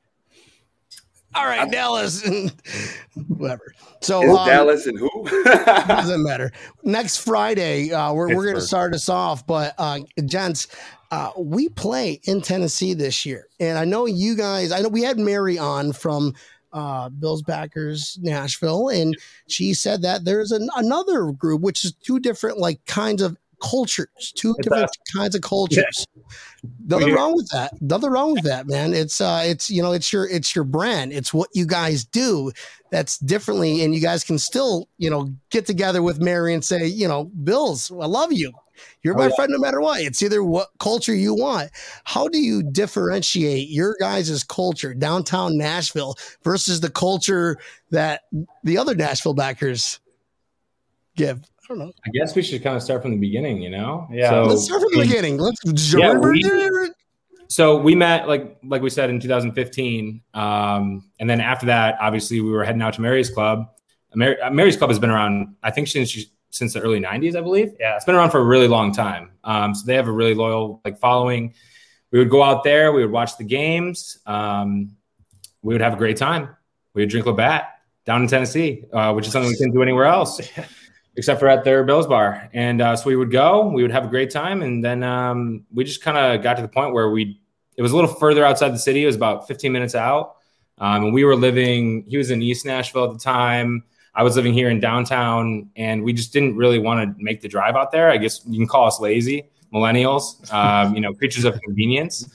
all 1.34 1.46
right, 1.46 1.70
Dallas, 1.70 2.24
and 2.24 2.52
whatever. 3.28 3.74
So 4.00 4.22
um, 4.36 4.46
Dallas 4.46 4.86
and 4.86 4.98
who? 4.98 5.10
doesn't 5.44 6.22
matter. 6.22 6.52
Next 6.82 7.18
Friday, 7.18 7.92
uh, 7.92 8.12
we're, 8.12 8.34
we're 8.34 8.44
going 8.44 8.56
to 8.56 8.60
start 8.60 8.94
us 8.94 9.08
off. 9.08 9.46
But, 9.46 9.74
uh, 9.78 10.00
gents, 10.24 10.68
uh, 11.10 11.32
we 11.36 11.68
play 11.68 12.20
in 12.24 12.40
Tennessee 12.40 12.94
this 12.94 13.26
year. 13.26 13.46
And 13.60 13.78
I 13.78 13.84
know 13.84 14.06
you 14.06 14.36
guys, 14.36 14.72
I 14.72 14.80
know 14.80 14.88
we 14.88 15.02
had 15.02 15.18
Mary 15.18 15.58
on 15.58 15.92
from 15.92 16.34
uh, 16.72 17.08
Bills 17.08 17.42
Backers 17.42 18.18
Nashville, 18.20 18.88
and 18.88 19.16
she 19.48 19.74
said 19.74 20.02
that 20.02 20.24
there's 20.24 20.52
an, 20.52 20.68
another 20.76 21.32
group, 21.32 21.60
which 21.62 21.84
is 21.84 21.92
two 21.94 22.20
different, 22.20 22.58
like, 22.58 22.84
kinds 22.86 23.22
of 23.22 23.36
cultures, 23.62 24.32
two 24.36 24.54
It's 24.58 24.68
different 24.68 24.90
kinds 25.14 25.34
of 25.34 25.42
cultures. 25.42 26.06
Nothing 26.86 27.14
wrong 27.14 27.34
with 27.34 27.48
that. 27.50 27.72
Nothing 27.80 28.10
wrong 28.10 28.32
with 28.34 28.44
that, 28.44 28.66
man. 28.66 28.92
It's 28.94 29.20
uh 29.20 29.42
it's 29.44 29.70
you 29.70 29.82
know, 29.82 29.92
it's 29.92 30.12
your 30.12 30.28
it's 30.28 30.54
your 30.54 30.64
brand. 30.64 31.12
It's 31.12 31.32
what 31.32 31.48
you 31.54 31.66
guys 31.66 32.04
do 32.04 32.50
that's 32.90 33.18
differently 33.18 33.82
and 33.84 33.94
you 33.94 34.00
guys 34.00 34.24
can 34.24 34.38
still, 34.38 34.88
you 34.98 35.10
know, 35.10 35.32
get 35.50 35.66
together 35.66 36.02
with 36.02 36.20
Mary 36.20 36.54
and 36.54 36.64
say, 36.64 36.86
you 36.86 37.06
know, 37.06 37.24
Bills, 37.24 37.90
I 37.90 38.06
love 38.06 38.32
you. 38.32 38.52
You're 39.02 39.14
Oh, 39.14 39.18
my 39.18 39.26
yeah. 39.28 39.34
friend 39.34 39.52
no 39.52 39.58
matter 39.58 39.80
what. 39.80 40.00
It's 40.00 40.22
either 40.22 40.42
what 40.42 40.68
culture 40.78 41.14
you 41.14 41.34
want. 41.34 41.70
How 42.04 42.28
do 42.28 42.38
you 42.38 42.62
differentiate 42.62 43.68
your 43.68 43.96
guys' 44.00 44.44
culture, 44.44 44.94
downtown 44.94 45.56
Nashville, 45.56 46.16
versus 46.44 46.80
the 46.80 46.90
culture 46.90 47.56
that 47.90 48.22
the 48.64 48.78
other 48.78 48.94
Nashville 48.94 49.34
backers 49.34 50.00
give? 51.16 51.42
I 51.68 51.74
don't 51.74 51.78
know. 51.80 51.92
I 52.06 52.10
guess 52.10 52.34
we 52.34 52.42
should 52.42 52.62
kind 52.62 52.76
of 52.76 52.82
start 52.82 53.02
from 53.02 53.10
the 53.10 53.18
beginning, 53.18 53.60
you 53.60 53.68
know? 53.68 54.08
Yeah. 54.10 54.30
So, 54.30 54.44
Let's 54.44 54.64
start 54.64 54.80
from 54.80 54.92
the 54.94 55.00
I 55.00 55.06
beginning. 55.06 55.36
Let's. 55.38 55.92
Yeah, 55.92 56.14
we- 56.18 56.42
so 57.50 57.78
we 57.78 57.94
met 57.94 58.28
like 58.28 58.58
like 58.62 58.82
we 58.82 58.90
said 58.90 59.08
in 59.10 59.18
2015 59.20 60.20
um, 60.34 61.10
and 61.18 61.28
then 61.30 61.40
after 61.40 61.64
that 61.66 61.96
obviously 62.00 62.40
we 62.42 62.50
were 62.50 62.62
heading 62.62 62.82
out 62.82 62.92
to 62.92 63.00
mary's 63.00 63.30
club 63.30 63.66
Mary, 64.14 64.38
uh, 64.40 64.50
mary's 64.50 64.76
club 64.76 64.90
has 64.90 64.98
been 64.98 65.08
around 65.08 65.54
i 65.62 65.70
think 65.70 65.88
since 65.88 66.14
since 66.50 66.74
the 66.74 66.80
early 66.80 67.00
90s 67.00 67.36
i 67.36 67.40
believe 67.40 67.72
Yeah. 67.80 67.96
it's 67.96 68.04
been 68.04 68.14
around 68.16 68.32
for 68.32 68.38
a 68.40 68.44
really 68.44 68.68
long 68.68 68.92
time 68.92 69.30
um, 69.44 69.74
so 69.74 69.86
they 69.86 69.94
have 69.94 70.08
a 70.08 70.12
really 70.12 70.34
loyal 70.34 70.82
like 70.84 70.98
following 70.98 71.54
we 72.10 72.18
would 72.18 72.28
go 72.28 72.42
out 72.42 72.64
there 72.64 72.92
we 72.92 73.00
would 73.02 73.12
watch 73.12 73.38
the 73.38 73.44
games 73.44 74.18
um, 74.26 74.94
we 75.62 75.72
would 75.72 75.80
have 75.80 75.94
a 75.94 75.96
great 75.96 76.18
time 76.18 76.54
we 76.92 77.00
would 77.00 77.08
drink 77.08 77.24
labatt 77.24 77.78
down 78.04 78.20
in 78.20 78.28
tennessee 78.28 78.84
uh, 78.92 79.10
which 79.14 79.26
is 79.26 79.32
something 79.32 79.50
we 79.50 79.56
couldn't 79.56 79.72
do 79.72 79.82
anywhere 79.82 80.04
else 80.04 80.38
except 81.18 81.40
for 81.40 81.48
at 81.48 81.64
their 81.64 81.82
Bills 81.82 82.06
bar. 82.06 82.48
And 82.54 82.80
uh, 82.80 82.96
so 82.96 83.06
we 83.08 83.16
would 83.16 83.32
go, 83.32 83.68
we 83.68 83.82
would 83.82 83.90
have 83.90 84.04
a 84.04 84.08
great 84.08 84.30
time, 84.30 84.62
and 84.62 84.82
then 84.82 85.02
um, 85.02 85.66
we 85.74 85.84
just 85.84 86.00
kind 86.00 86.16
of 86.16 86.42
got 86.42 86.54
to 86.54 86.62
the 86.62 86.68
point 86.68 86.94
where 86.94 87.10
we 87.10 87.40
it 87.76 87.82
was 87.82 87.92
a 87.92 87.94
little 87.94 88.12
further 88.14 88.44
outside 88.44 88.70
the 88.70 88.78
city. 88.78 89.02
It 89.02 89.06
was 89.06 89.16
about 89.16 89.46
15 89.46 89.70
minutes 89.70 89.94
out, 89.94 90.36
um, 90.78 91.04
and 91.04 91.12
we 91.12 91.24
were 91.24 91.36
living. 91.36 92.04
He 92.08 92.16
was 92.16 92.30
in 92.30 92.40
East 92.40 92.64
Nashville 92.64 93.04
at 93.04 93.12
the 93.12 93.18
time. 93.18 93.84
I 94.14 94.22
was 94.22 94.36
living 94.36 94.54
here 94.54 94.70
in 94.70 94.80
downtown, 94.80 95.70
and 95.76 96.02
we 96.02 96.12
just 96.12 96.32
didn't 96.32 96.56
really 96.56 96.78
want 96.78 97.16
to 97.16 97.22
make 97.22 97.40
the 97.40 97.48
drive 97.48 97.76
out 97.76 97.92
there. 97.92 98.10
I 98.10 98.16
guess 98.16 98.40
you 98.46 98.58
can 98.58 98.66
call 98.66 98.86
us 98.86 98.98
lazy 99.00 99.50
millennials, 99.72 100.50
um, 100.52 100.94
you 100.94 101.00
know, 101.00 101.12
creatures 101.12 101.44
of 101.44 101.60
convenience. 101.60 102.28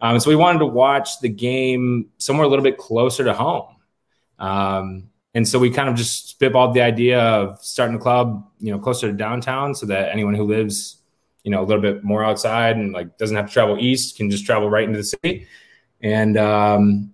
Um, 0.00 0.20
so 0.20 0.28
we 0.28 0.36
wanted 0.36 0.58
to 0.58 0.66
watch 0.66 1.20
the 1.20 1.30
game 1.30 2.10
somewhere 2.18 2.44
a 2.44 2.48
little 2.48 2.62
bit 2.62 2.76
closer 2.76 3.24
to 3.24 3.32
home. 3.32 3.76
Um, 4.38 5.08
and 5.34 5.46
so 5.46 5.58
we 5.58 5.70
kind 5.70 5.88
of 5.88 5.96
just 5.96 6.38
spitballed 6.38 6.74
the 6.74 6.80
idea 6.80 7.20
of 7.20 7.58
starting 7.60 7.96
a 7.96 7.98
club, 7.98 8.46
you 8.60 8.70
know, 8.70 8.78
closer 8.78 9.08
to 9.08 9.12
downtown 9.12 9.74
so 9.74 9.84
that 9.86 10.10
anyone 10.10 10.34
who 10.34 10.44
lives, 10.44 10.98
you 11.42 11.50
know, 11.50 11.60
a 11.60 11.64
little 11.64 11.82
bit 11.82 12.04
more 12.04 12.24
outside 12.24 12.76
and 12.76 12.92
like 12.92 13.18
doesn't 13.18 13.36
have 13.36 13.48
to 13.48 13.52
travel 13.52 13.76
east 13.78 14.16
can 14.16 14.30
just 14.30 14.46
travel 14.46 14.70
right 14.70 14.84
into 14.84 14.98
the 14.98 15.04
city. 15.04 15.46
And 16.02 16.36
um, 16.36 17.12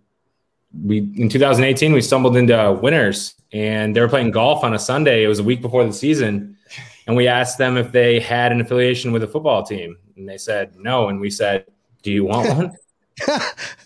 we 0.84 0.98
in 0.98 1.30
2018 1.30 1.92
we 1.92 2.02
stumbled 2.02 2.36
into 2.36 2.78
Winners 2.82 3.34
and 3.52 3.96
they 3.96 4.00
were 4.00 4.08
playing 4.08 4.32
golf 4.32 4.64
on 4.64 4.74
a 4.74 4.78
Sunday. 4.78 5.24
It 5.24 5.28
was 5.28 5.38
a 5.38 5.44
week 5.44 5.62
before 5.62 5.84
the 5.84 5.92
season. 5.92 6.58
And 7.06 7.16
we 7.16 7.26
asked 7.26 7.58
them 7.58 7.76
if 7.76 7.90
they 7.90 8.20
had 8.20 8.52
an 8.52 8.60
affiliation 8.60 9.12
with 9.12 9.22
a 9.22 9.26
football 9.26 9.64
team. 9.64 9.96
And 10.16 10.28
they 10.28 10.36
said 10.36 10.76
no. 10.76 11.08
And 11.08 11.18
we 11.18 11.30
said, 11.30 11.64
Do 12.02 12.12
you 12.12 12.26
want 12.26 12.48
one? 12.56 12.76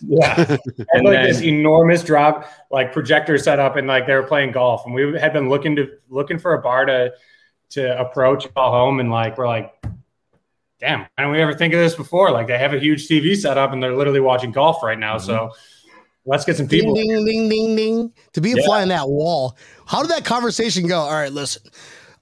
Yeah. 0.01 0.35
And 0.37 0.59
and 0.93 1.05
like 1.05 1.13
then- 1.13 1.27
this 1.27 1.41
enormous 1.41 2.03
drop, 2.03 2.49
like 2.71 2.93
projector 2.93 3.37
set 3.37 3.59
up, 3.59 3.75
and 3.75 3.87
like 3.87 4.07
they 4.07 4.13
were 4.13 4.23
playing 4.23 4.51
golf, 4.51 4.85
and 4.85 4.93
we 4.93 5.19
had 5.19 5.33
been 5.33 5.49
looking 5.49 5.75
to 5.77 5.89
looking 6.09 6.39
for 6.39 6.53
a 6.53 6.61
bar 6.61 6.85
to 6.85 7.13
to 7.71 7.99
approach 7.99 8.51
call 8.53 8.71
home, 8.71 8.99
and 8.99 9.11
like 9.11 9.37
we're 9.37 9.47
like, 9.47 9.73
damn, 10.79 11.01
why 11.01 11.07
didn't 11.17 11.31
we 11.31 11.41
ever 11.41 11.53
think 11.53 11.73
of 11.73 11.79
this 11.79 11.95
before? 11.95 12.31
Like 12.31 12.47
they 12.47 12.57
have 12.57 12.73
a 12.73 12.79
huge 12.79 13.07
TV 13.07 13.35
set 13.35 13.57
up, 13.57 13.71
and 13.73 13.81
they're 13.81 13.95
literally 13.95 14.19
watching 14.21 14.51
golf 14.51 14.83
right 14.83 14.99
now. 14.99 15.17
So 15.17 15.33
mm-hmm. 15.33 15.99
let's 16.25 16.45
get 16.45 16.57
some 16.57 16.67
Ding, 16.67 16.81
people. 16.81 16.95
ding, 16.95 17.25
ding, 17.25 17.49
ding, 17.49 17.75
ding. 17.75 18.13
To 18.33 18.41
be 18.41 18.51
a 18.51 18.55
Yeah. 18.57 18.65
fly 18.65 18.81
on 18.81 18.89
that 18.89 19.09
wall. 19.09 19.57
How 19.85 20.01
did 20.01 20.11
that 20.11 20.25
conversation 20.25 20.87
go? 20.87 20.99
All 20.99 21.13
right, 21.13 21.31
listen. 21.31 21.63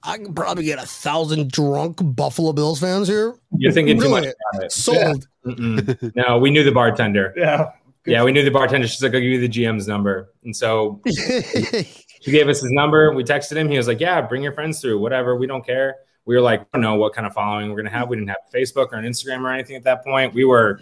I 0.04 0.18
can 0.18 0.34
probably 0.34 0.64
get 0.64 0.78
a 0.78 0.86
thousand 0.86 1.50
drunk 1.50 1.98
Buffalo 2.02 2.52
Bills 2.52 2.78
fans 2.78 3.08
here. 3.08 3.34
You're 3.56 3.72
thinking 3.72 3.98
too 3.98 4.10
much 4.10 4.24
about 4.24 4.64
it. 4.64 4.72
Sold. 4.72 5.26
Mm-mm. 5.46 6.12
No, 6.16 6.38
we 6.38 6.50
knew 6.50 6.62
the 6.62 6.72
bartender. 6.72 7.32
Yeah. 7.36 7.70
Yeah, 8.06 8.22
we 8.22 8.32
knew 8.32 8.44
the 8.44 8.50
bartender. 8.50 8.86
She's 8.86 9.02
like, 9.02 9.14
I'll 9.14 9.20
give 9.20 9.30
you 9.30 9.40
the 9.40 9.48
GM's 9.48 9.88
number. 9.88 10.30
And 10.44 10.54
so 10.54 11.00
she 11.06 12.30
gave 12.30 12.48
us 12.48 12.60
his 12.60 12.70
number. 12.70 13.14
We 13.14 13.24
texted 13.24 13.56
him. 13.56 13.70
He 13.70 13.78
was 13.78 13.88
like, 13.88 13.98
Yeah, 13.98 14.20
bring 14.20 14.42
your 14.42 14.52
friends 14.52 14.80
through, 14.80 14.98
whatever. 14.98 15.36
We 15.36 15.46
don't 15.46 15.64
care. 15.64 15.96
We 16.26 16.34
were 16.34 16.42
like, 16.42 16.60
I 16.60 16.64
don't 16.74 16.82
know 16.82 16.96
what 16.96 17.14
kind 17.14 17.26
of 17.26 17.32
following 17.32 17.70
we're 17.70 17.76
going 17.76 17.90
to 17.90 17.98
have. 17.98 18.08
We 18.10 18.16
didn't 18.16 18.28
have 18.28 18.38
Facebook 18.54 18.92
or 18.92 18.96
an 18.96 19.06
Instagram 19.06 19.40
or 19.42 19.52
anything 19.52 19.76
at 19.76 19.84
that 19.84 20.04
point. 20.04 20.34
We 20.34 20.44
were 20.44 20.80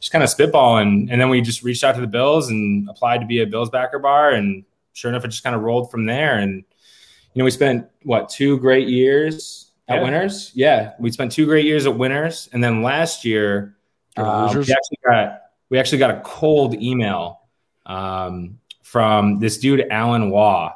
just 0.00 0.10
kind 0.10 0.24
of 0.24 0.30
spitballing. 0.30 1.08
And 1.10 1.20
then 1.20 1.28
we 1.28 1.40
just 1.40 1.62
reached 1.62 1.84
out 1.84 1.94
to 1.94 2.00
the 2.00 2.06
Bills 2.08 2.50
and 2.50 2.88
applied 2.88 3.20
to 3.20 3.26
be 3.26 3.40
a 3.40 3.46
Bills 3.46 3.70
backer 3.70 4.00
bar. 4.00 4.30
And 4.30 4.64
sure 4.94 5.10
enough, 5.10 5.24
it 5.24 5.28
just 5.28 5.44
kind 5.44 5.54
of 5.54 5.62
rolled 5.62 5.90
from 5.92 6.06
there. 6.06 6.38
And, 6.38 6.64
you 7.34 7.40
know, 7.40 7.44
we 7.44 7.50
spent 7.50 7.86
what, 8.04 8.28
two 8.28 8.58
great 8.58 8.88
years 8.88 9.72
at 9.88 9.96
Yeah. 9.96 10.02
Winners? 10.02 10.52
Yeah, 10.54 10.92
we 10.98 11.10
spent 11.10 11.32
two 11.32 11.46
great 11.46 11.64
years 11.66 11.86
at 11.86 11.96
Winners. 11.96 12.48
And 12.52 12.62
then 12.62 12.82
last 12.82 13.24
year, 13.24 13.76
uh, 14.16 14.50
we 14.54 14.60
actually 14.60 14.98
got 15.04 15.40
we 15.70 15.78
actually 15.78 15.98
got 15.98 16.10
a 16.10 16.20
cold 16.20 16.80
email 16.80 17.40
um, 17.86 18.60
from 18.82 19.40
this 19.40 19.58
dude 19.58 19.84
Alan 19.90 20.30
Waugh, 20.30 20.72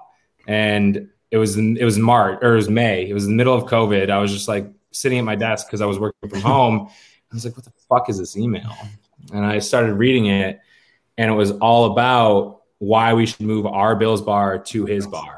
and 0.48 1.08
it 1.30 1.36
was 1.38 1.56
it 1.56 1.84
was 1.84 1.98
March 1.98 2.40
or 2.42 2.54
it 2.54 2.56
was 2.56 2.68
May. 2.68 3.08
It 3.08 3.14
was 3.14 3.26
the 3.26 3.32
middle 3.32 3.54
of 3.54 3.64
COVID. 3.64 4.10
I 4.10 4.18
was 4.18 4.32
just 4.32 4.48
like 4.48 4.66
sitting 4.90 5.18
at 5.18 5.24
my 5.24 5.36
desk 5.36 5.68
because 5.68 5.80
I 5.80 5.86
was 5.86 5.98
working 6.00 6.28
from 6.28 6.40
home. 6.40 6.88
I 7.30 7.34
was 7.34 7.44
like, 7.44 7.56
"What 7.56 7.64
the 7.64 7.72
fuck 7.88 8.10
is 8.10 8.18
this 8.18 8.36
email?" 8.36 8.74
And 9.32 9.46
I 9.46 9.60
started 9.60 9.94
reading 9.94 10.26
it, 10.26 10.58
and 11.16 11.30
it 11.30 11.34
was 11.34 11.52
all 11.52 11.92
about 11.92 12.62
why 12.78 13.12
we 13.14 13.26
should 13.26 13.42
move 13.42 13.66
our 13.66 13.94
Bills 13.94 14.22
bar 14.22 14.58
to 14.58 14.84
his 14.84 15.06
bar. 15.06 15.37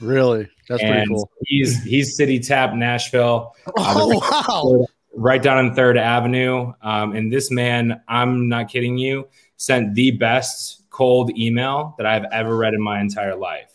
Really? 0.00 0.48
That's 0.68 0.82
pretty 0.82 1.06
cool. 1.08 1.30
he's 1.44 1.82
he's 1.82 2.16
City 2.16 2.38
Tap 2.38 2.74
Nashville 2.74 3.54
oh 3.76 4.20
wow. 4.30 4.86
right 5.14 5.42
down 5.42 5.58
on 5.58 5.74
Third 5.74 5.98
Avenue. 5.98 6.72
Um, 6.80 7.14
and 7.14 7.32
this 7.32 7.50
man, 7.50 8.00
I'm 8.08 8.48
not 8.48 8.68
kidding 8.68 8.96
you, 8.96 9.28
sent 9.56 9.94
the 9.94 10.12
best 10.12 10.82
cold 10.90 11.36
email 11.38 11.94
that 11.98 12.06
I've 12.06 12.24
ever 12.32 12.56
read 12.56 12.74
in 12.74 12.82
my 12.82 13.00
entire 13.00 13.36
life. 13.36 13.72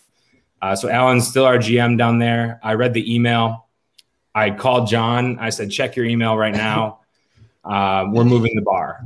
Uh, 0.62 0.75
so 0.75 0.89
Alan's 0.89 1.27
still 1.27 1.46
our 1.46 1.58
GM 1.58 1.98
down 1.98 2.17
there. 2.20 2.60
I 2.63 2.74
read 2.74 2.94
the 2.94 3.13
email. 3.13 3.67
I 4.34 4.51
called 4.51 4.88
John. 4.88 5.38
I 5.39 5.50
said, 5.50 5.70
check 5.70 5.96
your 5.96 6.05
email 6.05 6.38
right 6.38 6.53
now. 6.53 7.00
Uh, 7.65 8.05
we're 8.12 8.24
moving 8.24 8.55
the 8.55 8.62
bar. 8.62 9.03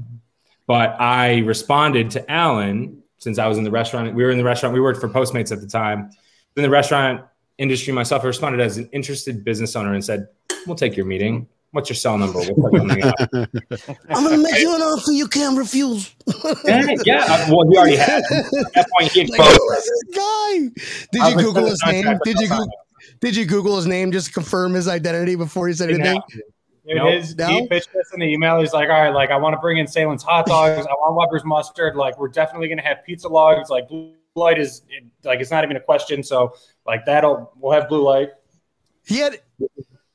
But 0.68 1.00
I 1.00 1.38
responded 1.38 2.12
to 2.12 2.30
Alan 2.30 3.02
since 3.18 3.40
I 3.40 3.48
was 3.48 3.58
in 3.58 3.64
the 3.64 3.72
restaurant. 3.72 4.14
We 4.14 4.22
were 4.22 4.32
in 4.32 4.38
the 4.38 4.44
restaurant. 4.44 4.74
We 4.74 4.82
worked 4.82 5.00
for 5.00 5.08
Postmates 5.08 5.54
at 5.54 5.62
the 5.62 5.68
time. 5.68 6.12
In 6.60 6.64
the 6.64 6.70
restaurant 6.70 7.22
industry 7.58 7.94
myself, 7.94 8.24
I 8.26 8.28
responded 8.28 8.60
as 8.60 8.78
an 8.78 8.90
interested 8.92 9.46
business 9.46 9.78
owner 9.78 9.94
and 9.94 10.04
said, 10.04 10.28
we'll 10.68 10.76
take 10.76 10.98
your 10.98 11.06
meeting. 11.06 11.48
What's 11.72 11.90
your 11.90 11.96
cell 11.96 12.18
number? 12.18 12.40
We'll 12.40 12.72
set 12.72 12.80
something 12.82 13.04
up. 13.06 13.16
I'm 14.10 14.26
gonna 14.26 14.40
make 14.40 14.60
you 14.60 14.76
an 14.76 14.82
offer 14.82 15.12
you 15.14 15.26
can't 15.30 15.58
refuse. 15.58 16.14
yeah, 16.66 16.86
yeah. 17.06 17.24
uh, 17.30 17.46
Well, 17.50 17.70
he 17.70 17.78
already 17.78 17.96
had. 17.96 18.24
At 18.30 18.74
that 18.74 18.88
point, 19.00 19.10
he 19.14 19.22
Like, 19.30 19.30
exposed 19.30 19.58
who 19.58 19.76
this 19.76 20.04
guy? 20.14 21.08
Did 21.14 21.22
I 21.22 21.30
you 21.30 21.36
Google 21.38 21.66
his 21.68 21.82
name? 21.86 22.04
no, 22.06 22.12
no, 22.12 22.20
Did 22.26 22.40
you 22.40 22.50
no, 22.50 22.56
no, 22.58 22.62
Google, 22.66 22.78
did 23.22 23.36
you 23.38 23.46
Google 23.46 23.76
his 23.78 23.86
name 23.88 24.12
just 24.12 24.28
to 24.28 24.34
confirm 24.34 24.74
his 24.74 24.90
identity 24.90 25.36
before 25.36 25.70
he 25.70 25.74
said 25.74 25.90
anything? 25.92 26.16
have 26.16 26.26
to. 26.28 26.44
Dude, 26.88 26.98
Nope. 26.98 27.14
his, 27.14 27.38
No? 27.38 27.48
He 27.48 27.68
pitched 27.68 27.90
us 27.96 28.12
in 28.14 28.20
the 28.20 28.26
email. 28.26 28.60
He's 28.60 28.74
like, 28.74 28.90
all 28.90 29.00
right, 29.00 29.14
like 29.14 29.30
I 29.30 29.38
want 29.38 29.54
to 29.54 29.60
bring 29.60 29.78
in 29.78 29.86
Sahlen's 29.86 30.24
hot 30.24 30.48
dogs. 30.48 30.86
I 30.88 30.92
want 30.94 31.16
Weber's 31.16 31.46
mustard. 31.46 31.96
Like 31.96 32.18
we're 32.20 32.28
definitely 32.30 32.68
gonna 32.68 32.82
have 32.82 33.06
pizza 33.06 33.28
logs. 33.30 33.70
Like 33.70 33.88
blue 33.88 34.14
light 34.40 34.58
is 34.58 34.82
like 35.24 35.40
it's 35.40 35.52
not 35.52 35.64
even 35.64 35.78
a 35.78 35.82
question. 35.82 36.24
So 36.24 36.54
like 36.86 37.06
that'll 37.06 37.54
we'll 37.58 37.74
have 37.74 37.90
blue 37.90 38.02
light. 38.02 38.30
He 39.06 39.18
had. 39.18 39.40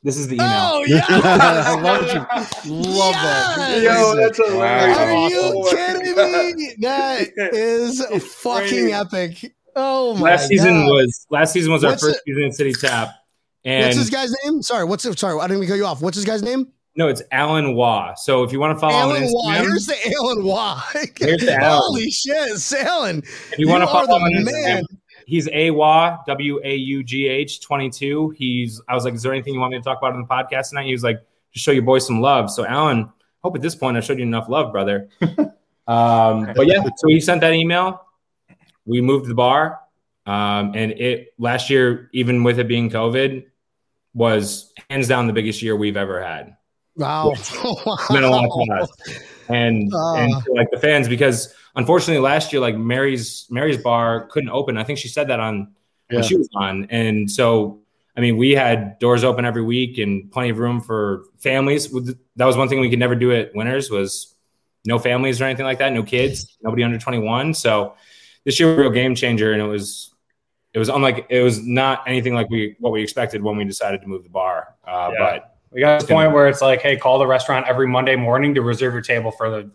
This 0.03 0.19
is 0.19 0.29
the 0.29 0.37
oh, 0.39 0.45
email. 0.45 0.61
Oh 0.61 0.85
yeah. 0.87 1.07
I 1.09 1.81
love 1.81 2.03
it. 2.03 2.71
Love 2.71 3.15
that. 3.15 3.83
Yo, 3.83 4.15
that's 4.17 4.37
hilarious. 4.37 4.99
Are 4.99 5.29
you 5.31 5.41
Oh 5.43 5.71
kidding 5.71 6.15
God. 6.15 6.55
me? 6.57 6.75
That 6.81 7.55
is 7.55 8.05
fucking 8.43 8.93
epic. 8.93 9.55
Oh 9.75 10.15
my 10.15 10.31
last 10.31 10.49
season 10.49 10.85
was 10.85 11.27
last 11.31 11.53
season 11.53 11.73
was 11.73 11.85
our 11.85 11.93
first 11.93 12.17
it- 12.19 12.23
season 12.27 12.43
in 12.43 12.53
City 12.53 12.73
Tap, 12.75 13.09
What's 13.09 13.17
and 13.65 13.99
this 13.99 14.11
guy's 14.11 14.35
name? 14.45 14.63
Sorry, 14.63 14.85
what's 14.85 15.05
it? 15.07 15.19
Sorry, 15.19 15.39
I 15.41 15.47
didn't 15.47 15.61
mean 15.61 15.69
to 15.69 15.73
cut 15.73 15.79
you 15.79 15.87
off. 15.87 16.03
What's 16.03 16.17
this 16.17 16.27
guy's 16.27 16.43
name? 16.43 16.69
No, 16.97 17.09
it's 17.09 17.23
Alan 17.33 17.75
Waugh. 17.75 18.15
So 18.15 18.45
if 18.45 18.53
you 18.53 18.61
want 18.61 18.77
to 18.77 18.81
follow 18.81 19.15
him 19.15 19.23
Alan 19.23 19.23
on 19.25 19.33
Waugh. 19.33 19.55
Instagram, 19.55 19.63
Here's 19.63 19.87
the 19.87 20.15
Alan 20.17 20.45
Waugh. 20.45 20.81
Here's 21.19 21.41
the 21.41 21.55
Alan. 21.55 21.81
Holy 21.83 22.11
shit, 22.11 22.87
Alan. 22.87 23.19
if 23.19 23.59
you 23.59 23.69
want 23.69 23.83
to 23.83 23.87
follow 23.89 24.17
him 24.19 24.33
the 24.33 24.39
on 24.39 24.45
man. 24.45 24.83
Instagram, 24.83 24.99
he's 25.27 25.49
A 25.53 25.71
Waugh 25.71 26.19
W 26.27 26.61
A 26.63 26.75
U 26.75 27.03
G 27.03 27.27
H 27.27 27.61
twenty 27.61 27.91
two. 27.91 28.31
He's 28.31 28.81
I 28.89 28.95
was 28.95 29.05
like, 29.05 29.15
is 29.15 29.23
there 29.23 29.33
anything 29.33 29.55
you 29.55 29.61
want 29.61 29.73
me 29.73 29.79
to 29.79 29.85
talk 29.85 29.99
about 29.99 30.13
on 30.13 30.21
the 30.21 30.29
podcast 30.29 30.69
tonight? 30.69 30.87
He 30.87 30.93
was 30.93 31.03
like, 31.03 31.21
just 31.53 31.65
show 31.65 31.73
your 31.73 31.83
boy 31.83 31.99
some 31.99 32.21
love. 32.21 32.51
So 32.51 32.65
Alan, 32.65 33.11
hope 33.43 33.57
at 33.57 33.63
this 33.63 33.75
point 33.75 33.97
I 33.97 34.01
showed 34.01 34.19
you 34.19 34.25
enough 34.25 34.49
love, 34.49 34.71
brother. 34.71 35.09
um, 35.89 36.53
but 36.55 36.67
yeah, 36.67 36.83
so 36.97 37.09
he 37.09 37.21
sent 37.21 37.41
that 37.41 37.55
email. 37.55 38.07
We 38.87 39.01
moved 39.01 39.27
the 39.29 39.35
bar, 39.35 39.81
um, 40.27 40.73
and 40.75 40.93
it 40.93 41.35
last 41.39 41.71
year, 41.71 42.11
even 42.13 42.45
with 42.45 42.61
it 42.61 42.69
being 42.69 42.91
COVID, 42.91 43.47
was 44.13 44.73
hands 44.91 45.09
down 45.09 45.27
the 45.27 45.33
biggest 45.33 45.63
year 45.63 45.75
we've 45.75 45.97
ever 45.97 46.23
had. 46.23 46.57
Wow. 46.97 47.33
It 47.33 48.11
meant 48.13 48.25
a 48.25 48.31
lot 48.31 48.47
to 48.67 48.73
us. 48.75 48.91
And, 49.49 49.91
Ah. 49.95 50.15
and 50.17 50.33
like 50.55 50.71
the 50.71 50.79
fans, 50.79 51.09
because 51.09 51.53
unfortunately 51.77 52.21
last 52.23 52.53
year, 52.53 52.61
like 52.61 52.77
Mary's 52.77 53.47
Mary's 53.51 53.79
bar 53.79 54.27
couldn't 54.29 54.51
open. 54.51 54.77
I 54.79 54.85
think 54.85 54.99
she 54.99 55.09
said 55.09 55.29
that 55.29 55.41
on 55.41 55.69
Yeah. 56.11 56.17
when 56.17 56.25
she 56.25 56.37
was 56.37 56.49
on. 56.55 56.87
And 56.91 57.31
so 57.31 57.81
I 58.17 58.21
mean, 58.21 58.37
we 58.37 58.53
had 58.53 58.99
doors 59.01 59.25
open 59.25 59.45
every 59.45 59.63
week 59.63 59.99
and 59.99 60.31
plenty 60.31 60.51
of 60.51 60.59
room 60.59 60.81
for 60.81 61.25
families. 61.41 61.91
That 62.37 62.47
was 62.47 62.57
one 62.57 62.69
thing 62.69 62.79
we 62.79 62.89
could 62.89 63.01
never 63.01 63.17
do 63.17 63.33
at 63.33 63.53
Winners 63.57 63.91
was 63.91 64.37
no 64.87 65.01
families 65.01 65.41
or 65.41 65.45
anything 65.47 65.65
like 65.67 65.79
that, 65.79 65.93
no 65.93 66.05
kids, 66.05 66.57
nobody 66.63 66.85
under 66.85 66.97
21. 66.99 67.55
So 67.55 67.95
this 68.45 68.61
year 68.61 68.69
was 68.69 68.79
a 68.79 68.81
real 68.83 68.91
game 68.91 69.17
changer, 69.17 69.53
and 69.53 69.61
it 69.61 69.67
was 69.67 70.15
it 70.75 70.79
was 70.79 70.89
unlike 70.89 71.27
it 71.29 71.41
was 71.43 71.67
not 71.67 72.05
anything 72.07 72.35
like 72.35 72.49
we 72.51 72.77
what 72.79 72.93
we 72.93 73.03
expected 73.03 73.43
when 73.43 73.57
we 73.57 73.65
decided 73.65 74.01
to 74.03 74.07
move 74.07 74.23
the 74.23 74.31
bar. 74.31 74.75
Uh, 74.87 75.11
Yeah. 75.13 75.19
But 75.19 75.54
We 75.75 75.81
got 75.81 76.01
to 76.01 76.07
the 76.07 76.13
point 76.13 76.33
where 76.33 76.47
it's 76.47 76.63
like, 76.63 76.81
hey, 76.81 76.97
call 76.97 77.19
the 77.19 77.27
restaurant 77.27 77.67
every 77.69 77.89
Monday 77.89 78.15
morning 78.15 78.55
to 78.55 78.63
reserve 78.63 78.93
your 78.93 79.03
table 79.03 79.33
for 79.33 79.51
the 79.51 79.71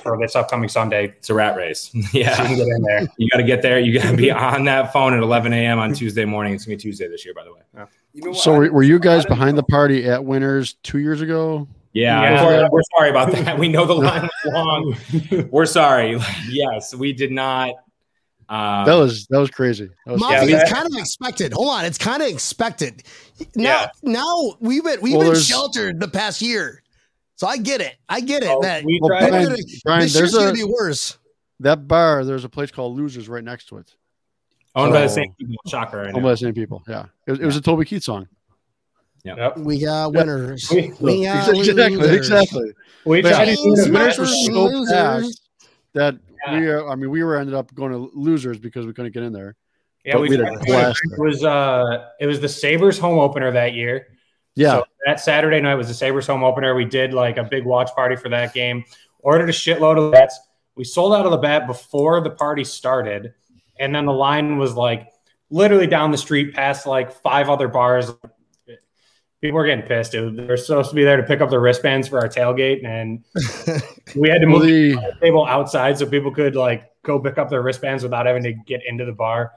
for 0.00 0.16
this 0.20 0.36
upcoming 0.36 0.68
Sunday. 0.68 1.14
it's 1.18 1.30
a 1.30 1.34
rat 1.34 1.56
race. 1.56 1.90
So 2.12 2.18
you 2.18 2.24
can 2.24 2.50
yeah, 2.50 2.54
get 2.54 2.66
in 2.68 2.82
there. 2.82 3.06
you 3.16 3.28
got 3.28 3.38
to 3.38 3.44
get 3.44 3.62
there. 3.62 3.80
You 3.80 3.98
got 3.98 4.10
to 4.10 4.16
be 4.16 4.30
on 4.30 4.64
that 4.64 4.92
phone 4.92 5.14
at 5.14 5.20
11 5.20 5.52
a.m. 5.52 5.78
on 5.78 5.92
Tuesday 5.94 6.24
morning. 6.24 6.54
It's 6.54 6.64
gonna 6.64 6.76
be 6.76 6.82
Tuesday 6.82 7.08
this 7.08 7.24
year, 7.24 7.34
by 7.34 7.44
the 7.44 7.52
way. 7.52 7.86
You 8.12 8.22
know? 8.22 8.32
So 8.32 8.54
I 8.54 8.58
were, 8.58 8.72
were 8.72 8.82
you 8.82 8.98
guys 8.98 9.24
didn't 9.24 9.36
behind 9.36 9.58
the 9.58 9.62
party 9.64 10.08
at 10.08 10.24
Winners 10.24 10.74
two 10.82 10.98
years 10.98 11.20
ago? 11.20 11.66
Yeah, 11.92 12.22
Yeah. 12.22 12.46
We're, 12.46 12.70
we're 12.70 12.82
sorry 12.96 13.10
about 13.10 13.32
that. 13.32 13.58
We 13.58 13.68
know 13.68 13.84
the 13.84 13.94
line 13.94 14.22
was 14.44 14.52
long. 14.52 15.48
We're 15.50 15.66
sorry. 15.66 16.18
yes, 16.48 16.94
we 16.94 17.12
did 17.12 17.32
not. 17.32 17.74
Um, 18.52 18.84
That 18.84 18.94
was 18.96 19.26
that 19.30 19.38
was 19.40 19.50
crazy. 19.50 19.88
That 20.04 20.12
was 20.12 20.20
Mafia, 20.20 20.44
Yeah, 20.44 20.60
it's 20.62 20.70
kind 20.70 20.84
of 20.86 20.92
expected. 20.98 21.52
Hold 21.54 21.68
on, 21.70 21.84
it's 21.86 21.96
kind 21.96 22.22
of 22.22 22.28
expected. 22.28 23.02
Now, 23.56 23.62
Yeah. 23.80 23.86
now 24.02 24.54
we've 24.60 24.84
been 24.84 25.00
we've 25.00 25.16
Well, 25.16 25.32
been 25.32 25.40
sheltered 25.40 26.00
the 26.00 26.08
past 26.08 26.42
year, 26.42 26.82
so 27.36 27.46
I 27.46 27.56
get 27.56 27.80
it. 27.80 27.94
I 28.10 28.20
get 28.20 28.42
it. 28.42 28.50
Oh, 28.50 28.60
that 28.60 28.84
we 28.84 28.98
Well, 29.00 29.08
Brian, 29.08 29.30
gonna- 29.30 29.56
Brian, 29.84 30.02
this 30.02 30.12
there's 30.12 30.32
year's 30.32 30.44
gonna 30.44 30.52
be 30.52 30.64
worse. 30.64 31.16
that 31.60 31.88
bar. 31.88 32.24
There's 32.26 32.44
a 32.44 32.48
place 32.50 32.70
called 32.70 32.94
Losers 32.96 33.26
right 33.28 33.42
next 33.42 33.68
to 33.70 33.78
it. 33.78 33.94
owned 34.74 34.92
by 34.92 35.00
the 35.02 35.08
same 35.08 35.32
people. 35.38 35.56
Shocker. 35.68 36.00
I 36.02 36.04
Owned 36.08 36.16
know. 36.16 36.22
by 36.22 36.30
the 36.32 36.36
same 36.36 36.52
people. 36.54 36.82
Yeah, 36.86 37.06
it 37.26 37.30
was, 37.30 37.40
it 37.40 37.46
was 37.46 37.56
a 37.56 37.60
Toby 37.62 37.86
Keith 37.86 38.02
song. 38.02 38.26
Yep. 39.24 39.58
We 39.58 39.78
got 39.80 40.12
winners. 40.12 40.68
We- 40.70 40.92
We 41.00 41.24
got 41.24 41.48
exactly, 41.48 41.96
losers. 41.96 42.16
exactly. 42.16 42.72
We 43.06 43.22
But 43.22 43.30
tried 43.30 43.44
to 43.46 43.54
do 43.54 43.74
the 43.76 43.82
the 43.86 43.92
Winners 43.92 44.18
were 44.18 44.24
Losers. 44.24 44.46
so 44.46 44.64
Losers. 44.64 45.40
that 45.94 46.16
Yeah. 46.46 46.58
we. 46.58 46.68
Are, 46.68 46.88
I 46.88 46.94
mean, 46.94 47.10
we 47.10 47.22
were 47.22 47.36
ended 47.36 47.54
up 47.54 47.74
going 47.74 47.92
to 47.92 48.10
Losers 48.14 48.58
because 48.58 48.86
we 48.86 48.92
couldn't 48.92 49.12
get 49.12 49.22
in 49.22 49.32
there. 49.32 49.56
Yeah, 50.04 50.16
we 50.16 50.28
we 50.28 50.36
had 50.36 50.46
a 50.46 50.52
it. 50.54 50.66
blast 50.66 51.00
It 51.04 51.20
was 51.20 51.44
uh 51.44 52.08
it 52.18 52.26
was 52.26 52.40
the 52.40 52.48
Sabres 52.48 52.98
home 52.98 53.18
opener 53.18 53.52
that 53.52 53.74
year. 53.74 54.08
Yeah, 54.54 54.72
So 54.72 54.84
that 55.06 55.20
Saturday 55.20 55.60
night 55.60 55.76
was 55.76 55.88
the 55.88 55.94
Sabres 55.94 56.26
home 56.26 56.44
opener. 56.44 56.74
We 56.74 56.84
did 56.84 57.14
like 57.14 57.38
a 57.38 57.44
big 57.44 57.64
watch 57.64 57.90
party 57.94 58.16
for 58.16 58.28
that 58.28 58.52
game. 58.52 58.84
Ordered 59.20 59.48
a 59.48 59.52
shitload 59.52 59.98
of 59.98 60.12
bets. 60.12 60.38
We 60.74 60.84
sold 60.84 61.14
out 61.14 61.24
of 61.24 61.30
the 61.30 61.38
bet 61.38 61.66
before 61.66 62.20
the 62.20 62.30
party 62.30 62.64
started, 62.64 63.34
and 63.78 63.94
then 63.94 64.04
the 64.04 64.12
line 64.12 64.58
was 64.58 64.74
like 64.74 65.08
literally 65.50 65.86
down 65.86 66.10
the 66.10 66.18
street 66.18 66.54
past 66.54 66.86
like 66.86 67.12
five 67.12 67.48
other 67.48 67.68
bars. 67.68 68.10
People 69.42 69.58
were 69.58 69.66
getting 69.66 69.84
pissed. 69.84 70.14
It 70.14 70.20
was, 70.20 70.36
they 70.36 70.44
were 70.44 70.56
supposed 70.56 70.90
to 70.90 70.96
be 70.96 71.04
there 71.04 71.16
to 71.16 71.24
pick 71.24 71.40
up 71.40 71.50
the 71.50 71.58
wristbands 71.58 72.06
for 72.06 72.20
our 72.20 72.28
tailgate, 72.28 72.86
and 72.86 73.24
we 74.16 74.28
had 74.28 74.40
to 74.40 74.46
move 74.46 74.62
the 74.62 74.92
the 74.94 75.16
table 75.20 75.44
outside 75.44 75.98
so 75.98 76.06
people 76.06 76.30
could 76.30 76.54
like 76.54 76.84
go 77.02 77.18
pick 77.18 77.38
up 77.38 77.50
their 77.50 77.60
wristbands 77.60 78.04
without 78.04 78.24
having 78.24 78.44
to 78.44 78.52
get 78.52 78.80
into 78.86 79.04
the 79.04 79.12
bar. 79.12 79.52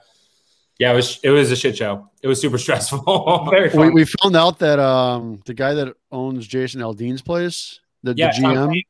Yeah, 0.79 0.91
it 0.91 0.95
was. 0.95 1.19
It 1.23 1.29
was 1.29 1.51
a 1.51 1.55
shit 1.55 1.77
show. 1.77 2.09
It 2.23 2.27
was 2.27 2.41
super 2.41 2.57
stressful. 2.57 3.47
Very 3.51 3.69
we, 3.69 3.75
fun. 3.75 3.93
we 3.93 4.05
found 4.05 4.35
out 4.35 4.59
that 4.59 4.79
um 4.79 5.41
the 5.45 5.53
guy 5.53 5.75
that 5.75 5.95
owns 6.11 6.47
Jason 6.47 6.81
Aldean's 6.81 7.21
place, 7.21 7.79
the, 8.01 8.15
yeah, 8.17 8.31
the 8.31 8.41
GM, 8.41 8.73
Kane, 8.73 8.83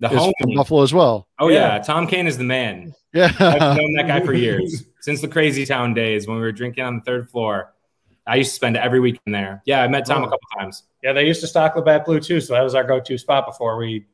the 0.00 0.10
is 0.10 0.18
home. 0.18 0.32
from 0.40 0.54
Buffalo 0.54 0.82
as 0.82 0.92
well. 0.92 1.28
Oh 1.38 1.48
yeah. 1.48 1.76
Yeah. 1.76 1.82
Tom 1.82 2.08
Kane 2.08 2.26
is 2.26 2.36
the 2.36 2.44
man. 2.44 2.92
Yeah, 3.14 3.32
I've 3.38 3.76
known 3.76 3.92
that 3.94 4.08
guy 4.08 4.20
for 4.20 4.32
years 4.34 4.84
since 5.02 5.20
the 5.20 5.28
Crazy 5.28 5.64
Town 5.64 5.94
days 5.94 6.26
when 6.26 6.36
we 6.36 6.42
were 6.42 6.52
drinking 6.52 6.82
on 6.82 6.96
the 6.96 7.02
third 7.02 7.30
floor. 7.30 7.72
I 8.26 8.36
used 8.36 8.50
to 8.50 8.54
spend 8.56 8.76
every 8.76 9.00
weekend 9.00 9.34
there. 9.34 9.62
Yeah, 9.64 9.82
I 9.82 9.88
met 9.88 10.06
Tom 10.06 10.22
a 10.22 10.26
couple 10.26 10.38
times. 10.58 10.84
Yeah, 11.02 11.12
they 11.12 11.26
used 11.26 11.40
to 11.40 11.46
stock 11.46 11.74
Labatt 11.74 12.04
Blue 12.04 12.20
too, 12.20 12.40
so 12.40 12.54
that 12.54 12.62
was 12.62 12.74
our 12.74 12.84
go-to 12.84 13.18
spot 13.18 13.46
before 13.46 13.76
we 13.76 14.06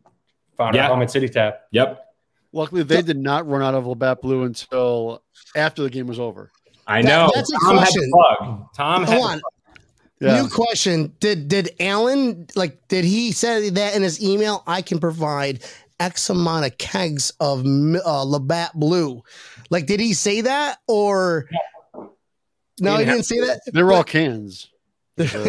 found 0.57 0.75
Yeah. 0.75 0.85
our 0.85 0.91
home 0.91 1.03
at 1.03 1.11
City 1.11 1.29
Tap. 1.29 1.61
Yep, 1.73 2.05
luckily 2.53 2.83
they 2.83 3.03
did 3.03 3.19
not 3.19 3.47
run 3.47 3.63
out 3.63 3.75
of 3.75 3.87
Labatt 3.87 4.23
Blue 4.23 4.45
until 4.45 5.23
after 5.55 5.83
the 5.83 5.91
game 5.91 6.07
was 6.07 6.19
over. 6.19 6.51
I 6.87 7.03
That- 7.03 7.09
know. 7.09 7.31
that's 7.35 7.53
a 7.53 7.57
Tom 7.67 7.77
had 7.77 7.83
question. 7.85 8.11
plug. 8.11 8.65
Tom 8.75 9.05
had 9.05 9.13
Hold 9.13 9.23
the 9.23 9.33
on. 9.35 9.41
Yeah, 10.21 10.43
New 10.43 10.49
question: 10.49 11.13
Did 11.21 11.47
did 11.49 11.71
Alan 11.79 12.49
like? 12.57 12.89
Did 12.89 13.05
he 13.05 13.31
say 13.31 13.69
that 13.71 13.95
in 13.95 14.03
his 14.03 14.21
email? 14.21 14.65
I 14.67 14.83
can 14.83 14.99
provide 14.99 15.63
X 16.01 16.29
amount 16.31 16.65
of 16.67 16.77
kegs 16.79 17.33
of 17.39 17.61
uh, 17.65 18.23
Labatt 18.25 18.73
Blue. 18.75 19.23
Like, 19.71 19.87
did 19.87 20.01
he 20.01 20.15
say 20.15 20.41
that 20.41 20.79
or? 20.89 21.47
No, 22.81 22.97
he 22.97 23.05
didn't 23.05 23.27
didn't 23.29 23.47
that. 23.47 23.61
they 23.73 23.83
were 23.83 23.93
all 23.93 24.05
cans. 24.05 24.71
So 25.19 25.43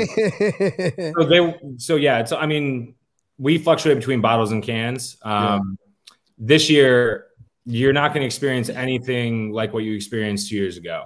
they. 1.26 1.56
So 1.78 1.96
yeah. 1.96 2.20
It's. 2.20 2.32
I 2.32 2.46
mean, 2.46 2.96
we 3.38 3.58
fluctuate 3.58 3.98
between 3.98 4.20
bottles 4.22 4.52
and 4.52 4.64
cans. 4.64 5.18
Um, 5.22 5.78
This 6.38 6.70
year, 6.70 7.28
you're 7.66 7.94
not 7.94 8.10
going 8.14 8.22
to 8.22 8.26
experience 8.26 8.70
anything 8.70 9.52
like 9.52 9.74
what 9.74 9.84
you 9.84 9.96
experienced 9.96 10.50
two 10.50 10.56
years 10.56 10.78
ago. 10.78 11.06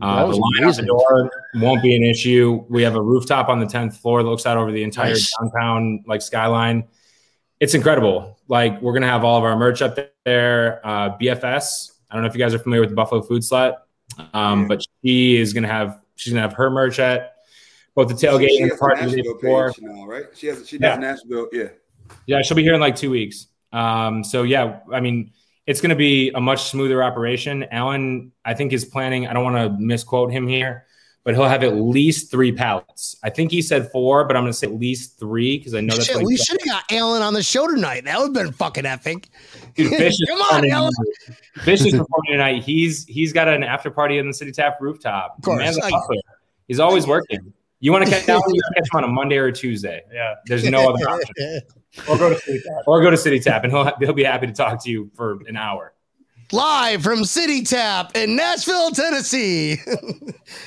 Uh, 0.00 0.26
the 0.26 0.34
line 0.36 0.64
out 0.64 0.74
the 0.74 0.82
door 0.82 1.30
won't 1.54 1.80
be 1.80 1.94
an 1.94 2.02
issue. 2.02 2.64
We 2.68 2.82
have 2.82 2.96
a 2.96 3.00
rooftop 3.02 3.48
on 3.48 3.60
the 3.60 3.66
tenth 3.66 3.96
floor 3.98 4.22
that 4.24 4.28
looks 4.28 4.46
out 4.46 4.56
over 4.56 4.72
the 4.72 4.82
entire 4.82 5.10
Nice. 5.10 5.30
downtown 5.40 6.02
like 6.08 6.22
skyline. 6.22 6.88
It's 7.60 7.74
incredible. 7.74 8.36
Like 8.48 8.82
we're 8.82 8.94
gonna 8.94 9.06
have 9.06 9.22
all 9.22 9.38
of 9.38 9.44
our 9.44 9.56
merch 9.56 9.80
up 9.80 9.96
there. 10.24 10.80
Uh, 10.84 11.16
BFS. 11.18 11.92
I 12.10 12.14
don't 12.14 12.22
know 12.24 12.28
if 12.28 12.34
you 12.34 12.40
guys 12.40 12.52
are 12.52 12.58
familiar 12.58 12.80
with 12.80 12.90
the 12.90 12.96
Buffalo 12.96 13.22
Food 13.22 13.42
Slut, 13.42 13.76
um, 14.34 14.62
Yeah. 14.62 14.66
but 14.68 14.82
she 15.04 15.36
is 15.36 15.52
gonna 15.52 15.68
have 15.68 16.00
she's 16.16 16.32
gonna 16.32 16.42
have 16.42 16.54
her 16.54 16.70
merch 16.70 16.98
at 16.98 17.34
both 17.94 18.08
the 18.08 18.14
tailgate 18.14 18.48
She 18.48 18.62
and 18.62 18.70
the 18.70 18.76
party 18.76 19.04
the 19.06 19.16
day 19.16 19.22
before. 19.22 19.72
now, 19.80 20.06
right? 20.06 20.24
She 20.34 20.46
has. 20.48 20.66
She 20.68 20.78
Yeah. 20.78 20.96
does 20.96 20.98
Nashville. 21.22 21.48
Yeah. 21.52 21.68
Yeah, 22.26 22.42
she'll 22.42 22.56
be 22.56 22.62
here 22.62 22.74
in 22.74 22.80
like 22.80 22.96
two 22.96 23.10
weeks. 23.10 23.48
Um, 23.72 24.22
so 24.24 24.42
yeah, 24.42 24.80
I 24.92 25.00
mean, 25.00 25.32
it's 25.66 25.80
going 25.80 25.90
to 25.90 25.96
be 25.96 26.30
a 26.30 26.40
much 26.40 26.64
smoother 26.70 27.02
operation. 27.02 27.64
Alan, 27.70 28.32
I 28.44 28.52
think 28.54 28.72
is 28.72 28.84
planning. 28.84 29.26
I 29.28 29.32
don't 29.32 29.44
want 29.44 29.56
to 29.56 29.78
misquote 29.78 30.30
him 30.32 30.46
here, 30.48 30.86
but 31.24 31.34
he'll 31.34 31.44
have 31.44 31.62
at 31.62 31.76
least 31.76 32.30
three 32.30 32.50
pallets. 32.52 33.16
I 33.22 33.30
think 33.30 33.50
he 33.52 33.62
said 33.62 33.90
four, 33.92 34.24
but 34.24 34.36
I'm 34.36 34.42
going 34.42 34.52
to 34.52 34.58
say 34.58 34.66
at 34.66 34.74
least 34.74 35.18
three 35.18 35.58
because 35.58 35.74
I 35.74 35.80
know 35.80 35.94
that's 35.94 36.06
Shit, 36.06 36.16
what 36.16 36.24
we 36.24 36.36
should 36.36 36.60
have 36.60 36.68
got 36.68 36.84
Alan 36.90 37.22
on 37.22 37.32
the 37.34 37.42
show 37.42 37.66
tonight. 37.68 38.04
That 38.04 38.18
would 38.18 38.36
have 38.36 38.46
been 38.46 38.52
fucking 38.52 38.86
epic. 38.86 39.28
Dude, 39.74 39.90
Fish 39.96 40.14
is 40.14 40.24
Come 40.28 40.38
on, 40.40 40.46
performing 40.48 40.70
Alan. 40.72 40.92
tonight. 41.26 41.38
Fish 41.64 41.80
is 41.80 41.92
performing 41.92 42.32
tonight. 42.32 42.62
He's 42.64 43.04
he's 43.06 43.32
got 43.32 43.46
an 43.48 43.62
after 43.62 43.90
party 43.90 44.18
in 44.18 44.26
the 44.26 44.34
City 44.34 44.50
Tap 44.52 44.78
rooftop. 44.80 45.36
Of 45.38 45.44
course. 45.44 45.58
Man's 45.58 45.78
a 45.78 45.84
I- 45.84 45.90
He's 46.68 46.80
always 46.80 47.06
working. 47.06 47.52
You 47.80 47.90
want 47.92 48.04
to 48.04 48.10
catch 48.10 48.28
Alan? 48.28 48.42
You 48.54 48.60
gotta 48.62 48.74
catch 48.76 48.92
him 48.92 48.98
on 48.98 49.04
a 49.04 49.08
Monday 49.12 49.36
or 49.36 49.46
a 49.46 49.52
Tuesday. 49.52 50.02
Yeah. 50.12 50.34
There's 50.46 50.64
no 50.68 50.88
other 50.94 51.08
option. 51.08 51.60
Or 52.08 52.16
go 52.16 52.28
to 52.30 52.38
City 52.40 52.60
Tap. 52.64 52.82
Or 52.86 53.02
go 53.02 53.10
to 53.10 53.16
City 53.16 53.40
Tap, 53.40 53.64
and 53.64 53.72
he'll 53.72 53.92
he'll 53.98 54.12
be 54.12 54.24
happy 54.24 54.46
to 54.46 54.52
talk 54.52 54.82
to 54.84 54.90
you 54.90 55.10
for 55.14 55.40
an 55.48 55.56
hour. 55.56 55.92
Live 56.52 57.02
from 57.02 57.24
City 57.24 57.62
Tap 57.62 58.14
in 58.14 58.36
Nashville, 58.36 58.90
Tennessee. 58.90 59.76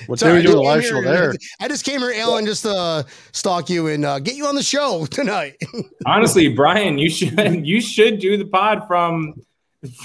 What 0.07 0.17
Sorry, 0.17 0.41
they 0.41 0.47
were 0.53 0.59
I 0.67 0.79
doing 0.79 0.79
a 0.79 0.81
just 0.81 0.81
live 0.81 0.81
came 0.81 0.89
show 0.89 1.01
here- 1.01 1.03
there. 1.31 1.33
I 1.59 1.67
just 1.67 1.85
came 1.85 1.99
here, 1.99 2.13
Alan, 2.15 2.45
just 2.47 2.63
to 2.63 2.71
uh, 2.71 3.03
stalk 3.33 3.69
you 3.69 3.87
and 3.87 4.03
uh, 4.03 4.17
get 4.19 4.35
you 4.35 4.47
on 4.47 4.55
the 4.55 4.63
show 4.63 5.05
tonight. 5.11 5.61
Honestly, 6.07 6.47
Brian, 6.49 6.97
you 6.97 7.09
should 7.09 7.37
you 7.67 7.79
should 7.81 8.19
do 8.19 8.35
the 8.35 8.45
pod 8.45 8.87
from 8.87 9.35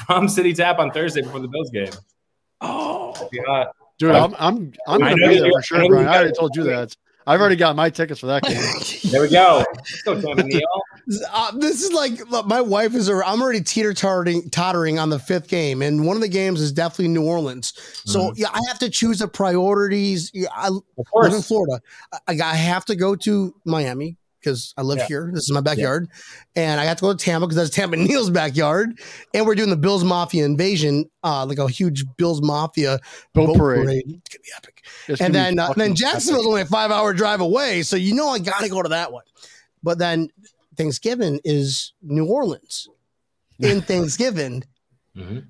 from 0.06 0.28
City 0.28 0.52
Tap 0.52 0.78
on 0.78 0.90
Thursday 0.90 1.22
before 1.22 1.40
the 1.40 1.48
Bills 1.48 1.70
game. 1.70 1.88
Oh, 2.60 3.14
yeah. 3.32 3.66
Dude, 3.98 4.10
I'm 4.14 4.34
I'm 4.38 4.72
I'm 4.86 5.02
I 5.02 5.10
gonna 5.10 5.28
be 5.28 5.34
you- 5.36 5.40
there 5.40 5.50
for 5.52 5.62
sure, 5.62 5.88
Brian. 5.88 6.06
I 6.08 6.16
already 6.16 6.32
told 6.38 6.54
you 6.56 6.64
that. 6.64 6.94
I've 7.26 7.40
already 7.40 7.56
got 7.56 7.76
my 7.76 7.88
tickets 7.90 8.18
for 8.20 8.26
that 8.26 8.42
game. 8.42 8.60
There 9.12 9.20
we 9.22 9.28
go. 9.30 9.64
Let's 9.76 10.02
go, 10.02 10.20
Tampa 10.20 10.42
Neal. 10.42 10.60
Uh, 11.32 11.50
this 11.56 11.82
is 11.82 11.92
like 11.92 12.30
look, 12.30 12.46
my 12.46 12.60
wife 12.60 12.94
is. 12.94 13.08
I'm 13.08 13.42
already 13.42 13.60
teeter 13.62 13.92
tottering, 13.92 14.48
tottering 14.50 14.98
on 14.98 15.10
the 15.10 15.18
fifth 15.18 15.48
game, 15.48 15.82
and 15.82 16.06
one 16.06 16.16
of 16.16 16.22
the 16.22 16.28
games 16.28 16.60
is 16.60 16.72
definitely 16.72 17.08
New 17.08 17.24
Orleans. 17.24 17.72
So 18.04 18.32
yeah, 18.36 18.48
I 18.52 18.60
have 18.68 18.78
to 18.80 18.90
choose 18.90 19.18
the 19.18 19.26
Mm-hmm. 19.26 19.32
priorities. 19.34 20.30
Yeah, 20.32 20.48
I 20.54 20.68
Of 20.68 20.82
live 21.14 21.32
in. 21.34 21.42
Florida. 21.42 21.80
I, 22.28 22.38
I 22.42 22.54
have 22.54 22.84
to 22.86 22.96
go 22.96 23.16
to 23.16 23.54
Miami 23.64 24.16
because 24.40 24.72
I 24.76 24.82
live 24.82 24.98
Yeah. 24.98 25.06
here. 25.06 25.30
This 25.34 25.42
is 25.44 25.52
my 25.52 25.60
backyard, 25.60 26.08
and 26.54 26.80
I 26.80 26.84
have 26.84 26.96
to 26.98 27.02
go 27.02 27.12
to 27.12 27.18
Tampa 27.24 27.46
because 27.46 27.56
that's 27.56 27.70
Tampa 27.70 27.96
Neal's 27.98 28.30
backyard. 28.30 28.98
And 29.34 29.46
we're 29.46 29.54
doing 29.56 29.70
the 29.70 29.76
Bills 29.76 30.04
Mafia 30.04 30.44
invasion, 30.44 31.10
uh, 31.24 31.44
like 31.44 31.58
a 31.58 31.68
huge 31.68 32.04
Bills 32.18 32.40
Mafia 32.40 33.00
boat 33.34 33.56
parade. 33.56 33.84
parade. 33.84 34.04
It's 34.06 34.28
gonna 34.28 34.42
be 34.42 34.50
epic. 34.56 34.84
It's 35.08 35.20
and 35.20 35.34
then 35.34 35.58
uh, 35.58 35.72
then 35.74 35.90
epic. 35.90 35.98
Jacksonville's 35.98 36.46
only 36.46 36.62
a 36.62 36.66
five 36.66 36.90
hour 36.92 37.12
drive 37.12 37.40
away, 37.40 37.82
so 37.82 37.96
you 37.96 38.14
know 38.14 38.28
I 38.28 38.38
got 38.38 38.60
to 38.60 38.68
go 38.68 38.80
to 38.80 38.90
that 38.90 39.10
one. 39.12 39.24
But 39.82 39.98
then 39.98 40.28
Thanksgiving 40.76 41.40
is 41.44 41.92
New 42.02 42.26
Orleans. 42.26 42.88
In 43.58 43.80
Thanksgiving, 43.82 44.64
Mhm. 45.16 45.44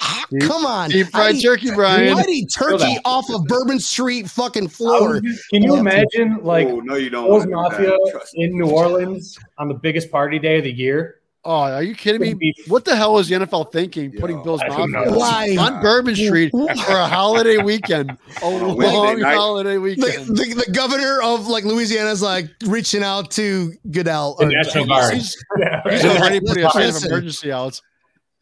ah, 0.00 0.26
come 0.40 0.66
on, 0.66 0.90
Deep 0.90 1.08
fried 1.08 1.40
turkey, 1.42 1.70
Brian. 1.74 2.16
I'd 2.16 2.46
turkey 2.54 2.98
off 3.04 3.28
of 3.30 3.44
Bourbon 3.46 3.80
Street 3.80 4.30
fucking 4.30 4.68
floor. 4.68 5.20
Can 5.50 5.62
you 5.62 5.76
imagine 5.76 6.38
like 6.42 6.68
oh 6.68 6.80
no, 6.80 6.94
you 6.94 7.10
don't. 7.10 7.26
Bills 7.26 7.46
wanna 7.46 7.76
do 7.78 7.86
that. 7.86 7.98
Mafia 8.12 8.20
in 8.34 8.58
New 8.58 8.70
Orleans 8.70 9.36
on 9.58 9.68
the 9.68 9.74
biggest 9.74 10.10
party 10.10 10.38
day 10.38 10.58
of 10.58 10.64
the 10.64 10.72
year? 10.72 11.16
Oh, 11.46 11.60
are 11.74 11.82
you 11.82 11.94
kidding 11.94 12.20
me? 12.38 12.52
What 12.66 12.84
the 12.84 12.96
hell 12.96 13.18
is 13.18 13.28
the 13.28 13.36
NFL 13.36 13.70
thinking? 13.72 14.12
Yo, 14.12 14.20
putting 14.20 14.42
Bills 14.42 14.60
I 14.60 14.68
don't 14.68 14.90
Mafia 14.90 15.60
on 15.60 15.80
Bourbon 15.80 16.16
Street 16.16 16.50
for 16.50 16.66
a 16.96 17.06
holiday 17.06 17.58
weekend, 17.58 18.16
a 18.42 18.48
long 18.50 19.20
night. 19.20 19.36
holiday 19.36 19.74
The, 19.74 19.80
weekend. 19.80 20.26
the, 20.36 20.64
the 20.66 20.72
governor 20.72 21.20
of 21.22 21.46
like 21.46 21.62
Louisiana 21.64 22.10
is 22.10 22.20
like 22.20 22.48
reaching 22.66 23.04
out 23.04 23.30
to 23.32 23.72
Goodell. 23.90 24.34
The 24.40 24.46
or- 24.46 24.50
National 24.50 24.86
Guard. 24.86 25.14
He's, 25.14 25.36
Yeah. 25.58 25.82
he's 25.88 26.04
already 26.04 26.40
putting 26.40 26.64
a 26.64 26.70
state 26.70 26.88
of 26.88 26.94
Listen. 26.94 27.10
emergency 27.12 27.52
out. 27.52 27.80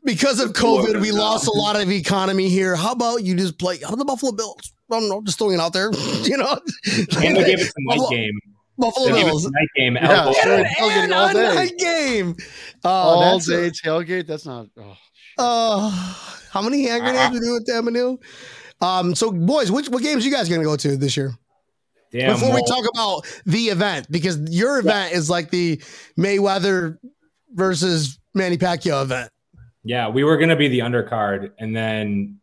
because 0.04 0.40
of 0.40 0.54
COVID, 0.54 1.00
we 1.00 1.12
lost 1.12 1.46
a 1.46 1.52
lot 1.52 1.80
of 1.80 1.90
economy 1.90 2.48
here. 2.48 2.74
How 2.74 2.92
about 2.92 3.22
you 3.22 3.34
just 3.36 3.58
play? 3.58 3.78
How 3.80 3.88
about 3.88 3.98
the 3.98 4.04
Buffalo 4.06 4.32
Bills? 4.32 4.72
I 4.90 4.98
don't 5.00 5.08
know, 5.10 5.22
just 5.22 5.38
throwing 5.38 5.54
it 5.54 5.60
out 5.60 5.72
there. 5.74 5.90
You 6.24 6.38
know, 6.38 6.58
And 7.18 7.36
they 7.36 7.44
gave 7.44 7.60
it 7.60 7.70
the 7.74 7.84
night 7.96 8.00
game. 8.10 8.38
Buffalo 8.78 9.06
They 9.06 9.12
gave 9.12 9.26
it 9.26 9.30
Bills. 9.30 9.50
night 9.50 9.68
game. 9.76 9.94
Yeah, 9.96 10.12
elbow. 10.12 10.32
sure. 10.42 10.54
And 10.54 10.66
tailgating 10.66 11.14
all 11.16 11.32
day. 11.32 11.54
night 11.54 11.78
game. 11.78 12.36
Oh, 12.84 12.88
All 12.90 13.20
that's- 13.38 13.46
day 13.46 13.70
tailgate. 13.70 14.26
That's 14.26 14.46
not. 14.46 14.66
Oh. 14.76 14.96
Uh, 15.38 15.90
how 16.50 16.62
many 16.62 16.84
hand 16.86 17.02
grenades 17.02 17.32
we 17.32 17.40
doing 17.40 17.54
with 17.54 17.66
that, 17.66 17.82
Manu? 17.82 18.18
Um, 18.80 19.14
so 19.14 19.30
boys, 19.32 19.70
which 19.70 19.88
what 19.88 20.02
games 20.02 20.24
you 20.26 20.32
guys 20.32 20.48
gonna 20.48 20.62
go 20.64 20.76
to 20.76 20.96
this 20.96 21.16
year? 21.16 21.32
Damn, 22.12 22.34
Before 22.34 22.54
we 22.54 22.62
talk 22.64 22.84
about 22.94 23.22
the 23.44 23.64
event, 23.70 24.06
because 24.10 24.38
your 24.50 24.78
event 24.78 25.12
is 25.14 25.28
like 25.28 25.50
the 25.50 25.78
Mayweather 26.16 26.96
versus 27.52 28.20
Manny 28.34 28.56
Pacquiao 28.56 29.02
event. 29.02 29.30
Yeah, 29.82 30.08
we 30.08 30.22
were 30.22 30.36
going 30.36 30.48
to 30.50 30.56
be 30.56 30.68
the 30.68 30.78
undercard. 30.78 31.50
And 31.58 31.74
then, 31.74 32.38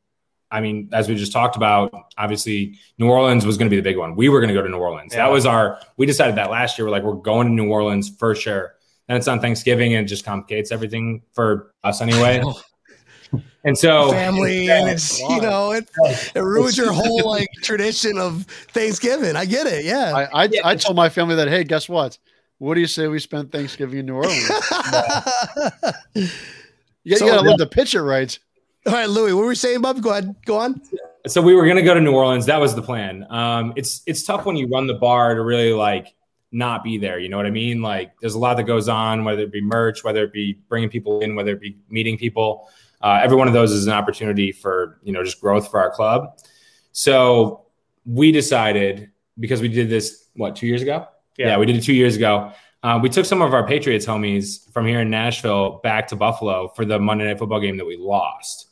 I 0.52 0.60
mean, 0.62 0.90
as 0.92 1.08
we 1.08 1.16
just 1.16 1.32
talked 1.32 1.56
about, 1.56 1.94
obviously, 2.18 2.78
New 2.98 3.08
Orleans 3.10 3.46
was 3.46 3.58
going 3.58 3.68
to 3.68 3.70
be 3.70 3.78
the 3.78 3.82
big 3.84 3.98
one. 3.98 4.16
We 4.16 4.28
were 4.30 4.40
going 4.40 4.50
to 4.50 4.54
go 4.54 4.62
to 4.62 4.70
New 4.70 4.78
Orleans. 4.78 5.14
Yeah. 5.14 5.26
That 5.26 5.32
was 5.32 5.46
our, 5.46 5.80
we 5.98 6.06
decided 6.06 6.36
that 6.36 6.52
last 6.52 6.78
year. 6.78 6.86
We're 6.86 6.92
like, 6.92 7.04
we're 7.04 7.14
going 7.14 7.48
to 7.48 7.54
New 7.54 7.70
Orleans 7.70 8.10
for 8.10 8.36
sure. 8.36 8.76
And 9.08 9.18
it's 9.18 9.28
on 9.28 9.40
Thanksgiving 9.40 9.94
and 9.96 10.06
it 10.06 10.10
just 10.10 10.26
complicates 10.26 10.72
everything 10.72 11.22
for 11.34 11.74
us 11.84 12.02
anyway. 12.02 12.44
and 13.64 13.78
so, 13.78 14.12
Family, 14.12 14.70
and 14.70 14.90
it's 14.90 15.20
you 15.20 15.42
know 15.42 15.72
it 15.72 15.90
it 16.36 16.40
ruins 16.40 16.78
your 16.78 16.92
whole 16.94 17.30
like 17.30 17.48
tradition 17.62 18.18
of 18.18 18.44
Thanksgiving. 18.74 19.36
I 19.36 19.46
get 19.46 19.68
it, 19.68 19.86
yeah. 19.86 20.28
I 20.34 20.44
I, 20.44 20.50
I 20.64 20.76
told 20.76 20.96
my 20.96 21.10
family 21.10 21.36
that. 21.36 21.48
Hey, 21.48 21.64
guess 21.64 21.90
what? 21.90 22.18
What 22.60 22.76
do 22.76 22.80
you 22.82 22.88
say 22.88 23.08
we 23.08 23.20
spend 23.20 23.52
Thanksgiving 23.52 24.00
in 24.00 24.06
New 24.06 24.16
Orleans? 24.16 24.50
You, 27.04 27.14
you 27.14 27.18
So- 27.18 27.26
gotta 27.28 27.42
live 27.42 27.58
the 27.58 27.66
picture 27.68 28.04
right. 28.04 28.38
All 28.88 28.94
right, 28.94 29.10
Louis, 29.10 29.34
what 29.34 29.42
were 29.42 29.48
we 29.50 29.56
saying, 29.56 29.82
Bob? 29.82 30.02
Go 30.02 30.10
ahead, 30.10 30.36
go 30.46 30.58
on. 30.58 30.82
so 31.28 31.40
we 31.42 31.54
were 31.54 31.66
going 31.66 31.76
to 31.76 31.84
go 31.84 31.94
to 31.94 32.02
New 32.02 32.14
Orleans. 32.14 32.48
That 32.48 32.60
was 32.60 32.74
the 32.74 32.82
plan. 32.82 33.28
Um, 33.30 33.74
it's, 33.76 34.02
it's 34.08 34.24
tough 34.24 34.46
when 34.46 34.56
you 34.56 34.68
run 34.68 34.88
the 34.88 34.96
bar 34.96 35.36
to 35.36 35.44
really 35.44 35.72
like 35.72 36.16
not 36.52 36.84
be 36.84 36.98
there. 36.98 37.20
You 37.20 37.30
know 37.30 37.38
what 37.38 37.46
I 37.46 37.52
mean? 37.52 37.82
Like 37.82 38.18
there's 38.20 38.34
a 38.34 38.40
lot 38.40 38.58
that 38.58 38.64
goes 38.64 38.90
on, 38.90 39.24
whether 39.24 39.44
it 39.44 39.52
be 39.52 39.62
merch, 39.62 40.04
whether 40.04 40.24
it 40.24 40.34
be 40.34 40.54
bringing 40.68 40.90
people 40.90 41.20
in, 41.22 41.36
whether 41.36 41.52
it 41.52 41.62
be 41.62 41.78
meeting 41.90 42.18
people. 42.18 42.70
Uh, 43.02 43.20
every 43.24 43.38
one 43.38 43.48
of 43.48 43.54
those 43.54 43.72
is 43.72 43.88
an 43.88 43.94
opportunity 43.94 44.52
for 44.52 45.00
you 45.04 45.12
know 45.12 45.24
just 45.24 45.40
growth 45.40 45.70
for 45.70 45.80
our 45.80 45.92
club. 45.92 46.38
So 46.92 47.66
we 48.06 48.32
decided 48.32 49.12
because 49.40 49.62
we 49.62 49.70
did 49.70 49.90
this 49.90 50.28
what 50.36 50.56
two 50.56 50.68
years 50.68 50.82
ago. 50.82 51.08
Yeah, 51.38 51.58
we 51.58 51.66
did 51.66 51.76
it 51.76 51.84
two 51.84 51.94
years 51.94 52.16
ago. 52.16 52.52
Uh, 52.84 53.00
we 53.02 53.10
took 53.10 53.26
some 53.26 53.42
of 53.42 53.54
our 53.54 53.66
Patriots 53.66 54.06
homies 54.06 54.72
from 54.72 54.86
here 54.86 55.02
in 55.02 55.10
Nashville 55.10 55.80
back 55.84 56.08
to 56.08 56.16
Buffalo 56.16 56.68
for 56.70 56.84
the 56.84 57.00
Monday 57.00 57.26
Night 57.26 57.40
Football 57.40 57.60
game 57.60 57.78
that 57.78 57.86
we 57.86 57.96
lost 57.96 58.71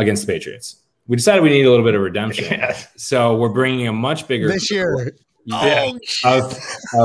against 0.00 0.26
the 0.26 0.32
Patriots. 0.32 0.76
We 1.06 1.16
decided 1.16 1.42
we 1.42 1.50
need 1.50 1.64
a 1.66 1.70
little 1.70 1.84
bit 1.84 1.94
of 1.94 2.02
redemption, 2.02 2.44
Yeah. 2.50 2.76
so 2.96 3.36
we're 3.36 3.48
bringing 3.48 3.88
a 3.88 3.92
much 3.92 4.28
bigger 4.28 4.48
This 4.48 4.70
year. 4.70 5.12
yeah, 5.44 5.92
Oh, 6.24 6.38
of, 6.38 6.58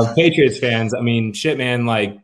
of 0.08 0.14
Patriots 0.16 0.58
fans. 0.58 0.94
I 0.94 1.00
mean, 1.00 1.32
shit, 1.32 1.58
man, 1.58 1.86
like 1.86 2.18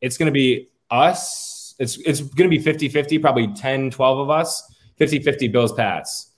it's 0.00 0.16
going 0.16 0.26
to 0.26 0.32
be 0.32 0.68
us. 0.90 1.74
It's 1.78 1.96
it's 1.98 2.20
going 2.20 2.48
to 2.50 2.56
be 2.56 2.62
50 2.62 2.88
50, 2.88 3.18
probably 3.18 3.48
10, 3.48 3.90
12 3.90 4.18
of 4.18 4.30
us, 4.30 4.62
50 4.98 5.20
50 5.20 5.48
Bills 5.48 5.72
Pats. 5.72 6.32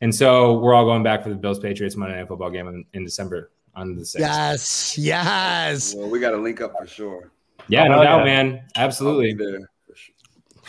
And 0.00 0.14
so 0.14 0.58
we're 0.58 0.74
all 0.74 0.84
going 0.84 1.02
back 1.02 1.22
for 1.22 1.28
the 1.28 1.34
Bills 1.36 1.58
Patriots 1.60 1.94
Monday 1.96 2.16
Night 2.16 2.28
Football 2.28 2.50
game 2.50 2.66
in, 2.68 2.84
in 2.94 3.04
December 3.04 3.50
on 3.74 3.94
the 3.96 4.02
6th. 4.02 4.18
yes, 4.18 4.98
yes. 4.98 5.94
Well, 5.94 6.08
we 6.10 6.18
got 6.20 6.30
to 6.32 6.36
link 6.38 6.60
up 6.60 6.72
for 6.78 6.86
sure. 6.86 7.30
Yeah, 7.68 7.84
no 7.88 8.00
Oh, 8.00 8.02
doubt, 8.02 8.18
yeah. 8.18 8.24
man. 8.24 8.46
I'll 8.48 8.60
be 8.62 8.62
Absolutely. 8.76 9.34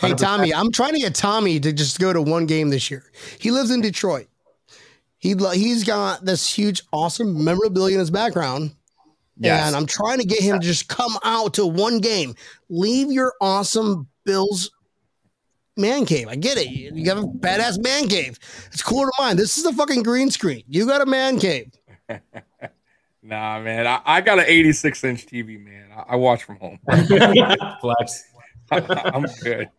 For. 0.00 0.06
Hey 0.08 0.12
100%. 0.14 0.18
Tommy, 0.18 0.54
I'm 0.54 0.72
trying 0.72 0.94
to 0.94 1.00
get 1.00 1.14
Tommy 1.14 1.60
to 1.60 1.72
just 1.72 1.98
go 2.00 2.12
to 2.12 2.20
one 2.22 2.46
game 2.46 2.70
this 2.70 2.90
year. 2.90 3.04
He 3.38 3.50
lives 3.50 3.70
in 3.70 3.80
Detroit. 3.80 4.26
He, 5.18 5.34
he's 5.54 5.84
got 5.84 6.24
this 6.24 6.48
huge, 6.52 6.82
awesome 6.92 7.42
memorabilia 7.42 7.94
in 7.94 8.00
his 8.00 8.10
background, 8.10 8.74
Yes. 9.38 9.66
and 9.66 9.74
I'm 9.74 9.86
trying 9.86 10.18
to 10.18 10.26
get 10.26 10.40
him 10.40 10.60
to 10.60 10.66
just 10.66 10.88
come 10.88 11.16
out 11.24 11.54
to 11.54 11.66
one 11.66 11.98
game. 12.00 12.34
Leave 12.68 13.10
your 13.10 13.32
awesome 13.40 14.06
Bills 14.24 14.70
man 15.76 16.04
cave. 16.06 16.28
I 16.28 16.36
get 16.36 16.58
it. 16.58 16.68
You 16.68 16.92
you 16.94 17.04
got 17.04 17.16
a 17.18 17.22
badass 17.22 17.82
man 17.82 18.08
cave. 18.08 18.38
It's 18.66 18.82
cooler 18.82 19.06
to 19.06 19.12
mine. 19.18 19.36
This 19.36 19.56
is 19.58 19.64
a 19.64 19.72
fucking 19.72 20.02
green 20.02 20.30
screen. 20.30 20.62
You 20.68 20.86
got 20.86 21.00
a 21.00 21.06
man 21.06 21.38
cave. 21.38 21.72
Nah, 23.26 23.58
man. 23.58 23.86
I, 23.86 24.02
I 24.04 24.20
got 24.20 24.38
an 24.38 24.44
86 24.46 25.02
inch 25.04 25.26
TV, 25.26 25.58
man. 25.58 25.88
I, 25.96 26.12
I 26.12 26.16
watch 26.16 26.42
from 26.44 26.56
home. 26.56 26.78
Flex. 27.80 28.24
I'm 28.70 29.24
good. 29.42 29.70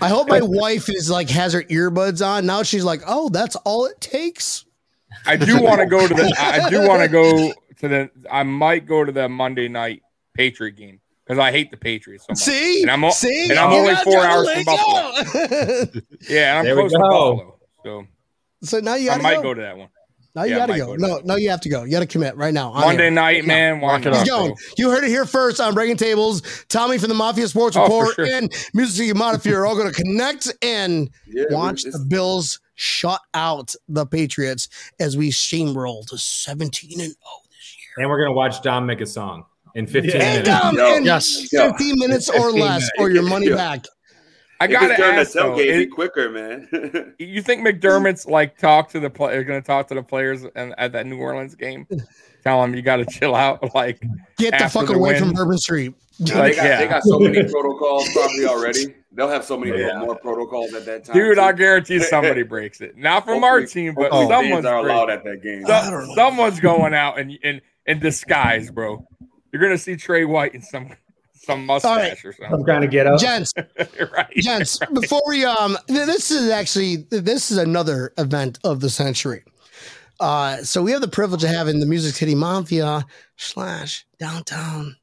I 0.00 0.08
hope 0.08 0.28
my 0.28 0.40
wife 0.42 0.88
is 0.88 1.10
like 1.10 1.30
has 1.30 1.52
her 1.52 1.62
earbuds 1.64 2.24
on. 2.26 2.46
Now 2.46 2.62
she's 2.62 2.84
like, 2.84 3.00
oh, 3.06 3.28
that's 3.30 3.56
all 3.56 3.86
it 3.86 4.00
takes. 4.00 4.64
I 5.26 5.36
do 5.36 5.60
want 5.62 5.80
to 5.80 5.86
go 5.86 6.06
to 6.06 6.14
the. 6.14 6.34
I 6.38 6.66
I 6.66 6.70
do 6.70 6.86
want 6.86 7.02
to 7.02 7.08
go 7.08 7.52
to 7.80 7.88
the. 7.88 8.10
I 8.30 8.42
might 8.42 8.86
go 8.86 9.04
to 9.04 9.10
the 9.12 9.28
Monday 9.28 9.68
night 9.68 10.02
Patriot 10.34 10.72
game 10.76 11.00
because 11.24 11.38
I 11.38 11.50
hate 11.50 11.70
the 11.70 11.76
Patriots 11.76 12.24
so 12.26 12.32
much. 12.32 12.38
See, 12.38 12.82
And 12.82 12.90
I'm 12.90 13.04
o- 13.04 13.10
see, 13.10 13.48
and 13.50 13.58
I'm 13.58 13.72
You 13.72 13.78
only 13.78 13.94
four 13.96 14.24
hours 14.24 14.50
from 14.52 14.64
Buffalo. 14.64 16.02
Yeah, 16.28 16.58
and 16.60 16.68
I'm 16.68 16.76
we 16.76 16.80
close 16.82 16.92
to. 16.92 16.98
Buffalo, 16.98 17.58
so 17.84 18.06
so 18.62 18.80
now 18.80 18.94
you 18.94 19.10
I 19.10 19.18
might 19.18 19.36
to 19.36 19.42
go 19.42 19.54
to 19.54 19.60
that 19.62 19.76
one. 19.76 19.88
Now 20.34 20.44
you 20.44 20.50
Yeah, 20.52 20.58
got 20.58 20.66
to 20.66 20.78
go. 20.78 20.86
go 20.86 20.94
No, 20.96 21.20
no, 21.24 21.36
you 21.36 21.50
have 21.50 21.60
to 21.62 21.68
go. 21.68 21.84
You 21.84 21.90
got 21.90 22.00
to 22.00 22.06
commit 22.06 22.36
right 22.36 22.54
now. 22.54 22.70
on 22.70 22.82
Monday 22.82 23.04
air. 23.06 23.10
night, 23.10 23.44
man. 23.46 23.80
Why 23.80 23.92
Lock 23.92 24.02
it 24.06 24.10
not, 24.10 24.14
up. 24.14 24.20
He's 24.20 24.30
going. 24.30 24.48
bro? 24.48 24.56
You 24.76 24.90
heard 24.90 25.04
it 25.04 25.08
here 25.08 25.24
first 25.24 25.60
on 25.60 25.74
Breaking 25.74 25.96
Tables. 25.96 26.42
Tommy 26.68 26.98
from 26.98 27.08
the 27.08 27.14
Mafia 27.14 27.48
Sports 27.48 27.76
Oh, 27.76 27.82
Report 27.82 28.14
sure. 28.14 28.26
and 28.26 28.52
Music 28.74 28.96
City 28.96 29.12
Mafia 29.18 29.56
are 29.58 29.66
all 29.66 29.74
going 29.74 29.92
to 29.92 30.02
connect 30.02 30.52
and 30.62 31.10
Yeah, 31.26 31.44
watch 31.50 31.84
it's- 31.86 31.92
the 31.98 32.04
Bills 32.06 32.60
shut 32.76 33.20
out 33.34 33.74
the 33.88 34.06
Patriots 34.06 34.68
as 35.00 35.16
we 35.16 35.30
steamroll 35.30 36.06
to 36.06 36.16
17 36.18 36.90
and 36.92 37.00
0 37.00 37.14
this 37.50 37.76
year. 37.76 38.02
And 38.04 38.08
we're 38.08 38.18
going 38.18 38.28
to 38.30 38.34
watch 38.34 38.62
Dom 38.62 38.86
make 38.86 39.00
a 39.00 39.06
song 39.06 39.44
in 39.74 39.86
15 39.88 40.10
Yeah. 40.14 40.22
And, 40.22 40.44
minutes. 40.46 40.64
um, 40.64 40.76
Yo, 40.76 40.96
and 40.96 41.04
yes. 41.06 41.48
15 41.50 41.98
minutes 41.98 42.28
or 42.28 42.34
15 42.52 42.60
less, 42.60 42.88
or 42.98 43.10
your 43.10 43.22
money 43.28 43.48
Yeah. 43.48 43.56
back. 43.56 43.86
I 44.60 44.66
gotta 44.66 44.88
gets 44.88 45.00
during 45.00 45.18
ask 45.18 45.32
though, 45.32 45.52
tailgate 45.54 45.56
be 45.56 45.82
it- 45.84 45.86
quicker, 45.92 46.30
man. 46.30 47.14
you 47.18 47.42
think 47.42 47.66
McDermott's 47.66 48.26
like 48.26 48.58
talk 48.58 48.88
to 48.90 49.00
the 49.00 49.08
play? 49.10 49.42
Going 49.44 49.60
to 49.62 49.66
talk 49.66 49.86
to 49.88 49.94
the 49.94 50.02
players 50.02 50.44
and 50.56 50.74
at 50.78 50.92
that 50.92 51.06
New 51.06 51.18
Orleans 51.18 51.54
game? 51.54 51.86
Tell 52.44 52.62
them 52.62 52.74
you 52.74 52.82
got 52.82 52.96
to 52.96 53.06
chill 53.06 53.34
out. 53.34 53.74
Like, 53.74 54.00
Get 54.38 54.58
the 54.58 54.68
fuck 54.68 54.86
the 54.86 54.94
away 54.94 55.12
win. 55.14 55.18
from 55.20 55.32
Bourbon 55.32 55.58
Street. 55.58 55.92
Like, 56.20 56.28
they, 56.32 56.54
got, 56.56 56.64
yeah. 56.64 56.78
they 56.78 56.86
got 56.88 57.02
so 57.02 57.18
many 57.18 57.42
protocols 57.44 58.08
probably 58.12 58.46
already. 58.46 58.94
They'll 59.12 59.28
have 59.28 59.44
so 59.44 59.56
many 59.56 59.78
Yeah. 59.78 59.98
more 59.98 60.14
protocols 60.16 60.72
at 60.74 60.84
that 60.86 61.04
time. 61.04 61.14
dude, 61.16 61.36
too. 61.36 61.40
I 61.42 61.52
guarantee 61.52 61.98
somebody 62.00 62.42
breaks 62.44 62.80
it. 62.80 62.96
Not 62.96 63.24
from 63.24 63.42
our 63.44 63.64
team, 63.64 63.94
but 63.94 64.12
hopefully 64.12 64.44
someone's 64.44 64.66
are 64.66 64.78
allowed 64.78 65.10
at 65.10 65.24
that 65.24 65.42
game. 65.42 65.64
So- 65.66 66.06
someone's 66.14 66.60
going 66.60 66.94
out 66.94 67.18
in, 67.18 67.30
in 67.42 67.60
in 67.86 67.98
disguise, 67.98 68.70
bro. 68.70 69.06
You're 69.52 69.62
gonna 69.62 69.78
see 69.78 69.96
Tre 69.96 70.24
White 70.24 70.54
in 70.54 70.62
some 70.62 70.90
some 71.48 71.66
mustache 71.66 72.24
or 72.24 72.28
I'm 72.28 72.50
something. 72.50 72.64
trying 72.66 72.80
to 72.82 72.86
get 72.88 73.06
up. 73.06 73.18
Gents, 73.20 73.52
right? 74.12 74.30
gents 74.36 74.78
before 74.92 75.22
we 75.26 75.44
um 75.44 75.76
th- 75.88 76.06
this 76.06 76.30
is 76.30 76.50
actually 76.50 76.96
this 77.10 77.50
is 77.50 77.56
another 77.58 78.12
event 78.18 78.58
of 78.64 78.80
the 78.80 78.90
century. 78.90 79.42
Uh 80.20 80.58
so 80.58 80.82
we 80.82 80.92
have 80.92 81.00
the 81.00 81.08
privilege 81.08 81.42
of 81.44 81.50
having 81.50 81.80
the 81.80 81.86
music 81.86 82.14
city 82.14 82.34
mafia 82.34 83.04
slash 83.36 84.04
downtown 84.18 84.96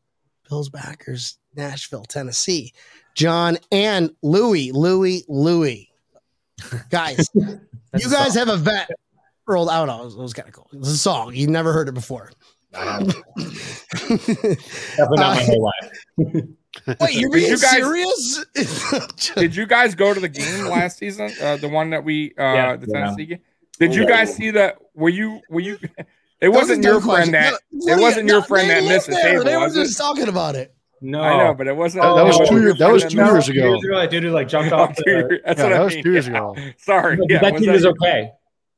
bills 0.48 0.70
backers 0.70 1.38
nashville 1.56 2.06
tennessee. 2.06 2.74
John 3.16 3.58
and 3.72 4.12
louie 4.22 4.72
louie 4.72 5.24
louie. 5.28 5.90
Guys 6.90 7.30
you 7.34 7.60
guys 8.12 8.34
song. 8.34 8.48
have 8.48 8.50
a 8.50 8.58
vet 8.58 8.90
rolled 9.48 9.70
out 9.70 9.90
oh, 9.90 10.08
it 10.08 10.18
was 10.18 10.34
kind 10.34 10.48
of 10.48 10.54
cool. 10.54 10.68
It's 10.74 10.90
a 10.90 10.98
song. 10.98 11.34
You 11.34 11.48
never 11.48 11.74
heard 11.74 11.88
it 11.90 11.94
before 11.94 12.32
Definitely 12.76 15.18
not 15.18 15.36
my 15.38 15.44
whole 15.44 15.64
life. 15.64 15.92
wait 17.00 17.14
you're 17.14 17.32
being 17.32 17.50
you 17.52 17.58
guys- 17.58 17.72
serious 17.72 18.46
Did 19.36 19.56
you 19.56 19.66
guys 19.66 19.96
go 19.96 20.14
to 20.14 20.20
the 20.20 20.30
game 20.30 20.66
last 20.66 20.98
season? 20.98 21.32
Uh, 21.42 21.58
the 21.58 21.70
one 21.70 21.90
that 21.92 22.04
we 22.04 22.32
uh 22.38 22.44
Yeah. 22.44 22.76
the 22.76 22.88
Yeah. 22.88 23.00
Tennessee 23.00 23.26
game? 23.26 23.40
Did 23.80 23.96
you 23.96 24.06
guys 24.08 24.36
see 24.36 24.52
that? 24.52 24.76
Were 24.94 25.10
you 25.10 25.42
were 25.50 25.62
you 25.62 25.78
it 26.42 26.50
wasn't 26.50 26.82
That 26.84 26.88
your 26.90 26.96
was 26.96 27.06
a 27.06 27.12
friend 27.12 27.34
that. 27.34 27.54
No, 27.72 27.94
it 27.98 28.02
wasn't 28.02 28.28
your 28.28 28.42
friend 28.44 28.70
that 28.70 28.84
missed 28.84 29.08
the 29.08 29.14
there. 29.14 29.32
table, 29.32 29.44
They 29.46 29.56
were 29.56 29.64
was 29.64 29.76
it? 29.78 29.84
just 29.86 29.98
talking 29.98 30.28
about 30.28 30.56
it. 30.56 30.74
No. 31.02 31.22
I 31.22 31.38
know, 31.38 31.54
but 31.54 31.68
it 31.68 31.76
wasn't. 31.76 32.04
That- 32.04 32.16
that 32.16 32.26
was 32.26 32.50
two 32.50 32.62
years- 32.62 32.78
that 32.80 32.92
was 32.92 33.04
two 33.04 33.18
years 33.18 33.50
ago. 33.50 33.70
Years 33.70 33.84
ago, 33.84 34.00
that 34.00 34.10
dude 34.12 34.24
who 34.24 34.32
like 34.32 34.48
jumped 34.48 34.72
Oh, 34.74 34.78
off. 34.80 34.96
The, 34.96 35.40
That's 35.46 35.60
Yeah, 35.60 35.64
what 35.66 35.70
that 35.70 35.82
I 35.82 35.84
was 35.84 35.94
mean. 35.96 36.04
two 36.04 36.12
years 36.12 36.28
Yeah. 36.28 36.38
ago. 36.38 36.56
Sorry, 36.78 37.16
But 37.18 37.30
yeah, 37.30 37.40
that 37.40 37.54
was 37.54 37.68
is 37.68 37.86
okay. 37.86 38.32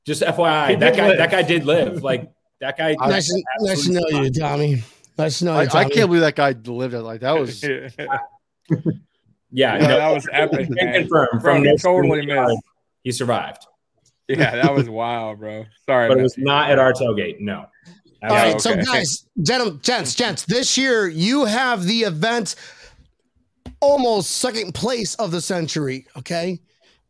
Just 0.06 0.22
FYI, 0.24 0.70
He 0.70 0.76
that 0.78 0.96
guy 0.96 1.08
live. 1.10 1.18
that 1.18 1.32
guy 1.32 1.42
did 1.42 1.66
live. 1.66 2.04
Like 2.04 2.30
that 2.62 2.78
guy. 2.78 2.96
Nice, 3.00 3.28
to- 3.28 3.44
nice 3.62 3.86
to 3.86 3.92
know 3.94 4.22
you, 4.22 4.32
Tommy. 4.32 4.84
Nice 5.18 5.40
to 5.40 5.46
know 5.46 5.54
I, 5.54 5.64
you, 5.64 5.70
I 5.74 5.84
can't 5.86 6.08
believe 6.08 6.22
that 6.22 6.36
guy 6.36 6.52
lived 6.66 6.94
it. 6.94 7.02
Like 7.02 7.22
that 7.22 7.38
was. 7.40 7.64
yeah, 7.64 7.90
Yeah, 9.50 9.76
Yeah, 9.76 9.88
no, 9.88 9.98
that 9.98 10.12
was 10.14 10.28
epic, 10.32 10.68
can 10.68 10.76
man. 10.76 10.94
confirm 11.02 11.28
Bro, 11.40 11.40
from 11.40 11.64
he 11.64 11.78
totally 11.78 12.26
missed. 12.26 12.58
He 13.04 13.12
survived, 13.12 13.66
Yeah, 14.28 14.56
that 14.62 14.74
was 14.74 14.90
wild, 14.90 15.40
bro. 15.40 15.66
Sorry, 15.86 16.10
but 16.10 16.18
it 16.18 16.22
was 16.22 16.38
messy. 16.38 16.46
not 16.46 16.70
at 16.70 16.80
our 16.80 16.92
tailgate. 16.94 17.40
No. 17.40 17.66
All 18.24 18.30
right, 18.30 18.50
okay. 18.56 18.60
so 18.60 18.76
guys, 18.84 19.26
gentlemen, 19.42 19.80
gents, 19.82 20.16
gents, 20.16 20.44
this 20.44 20.78
year 20.78 21.08
you 21.08 21.46
have 21.46 21.86
the 21.86 22.00
event 22.02 22.56
almost 23.80 24.32
second 24.32 24.74
place 24.74 25.16
of 25.16 25.32
the 25.32 25.40
century. 25.40 26.08
Okay. 26.18 26.60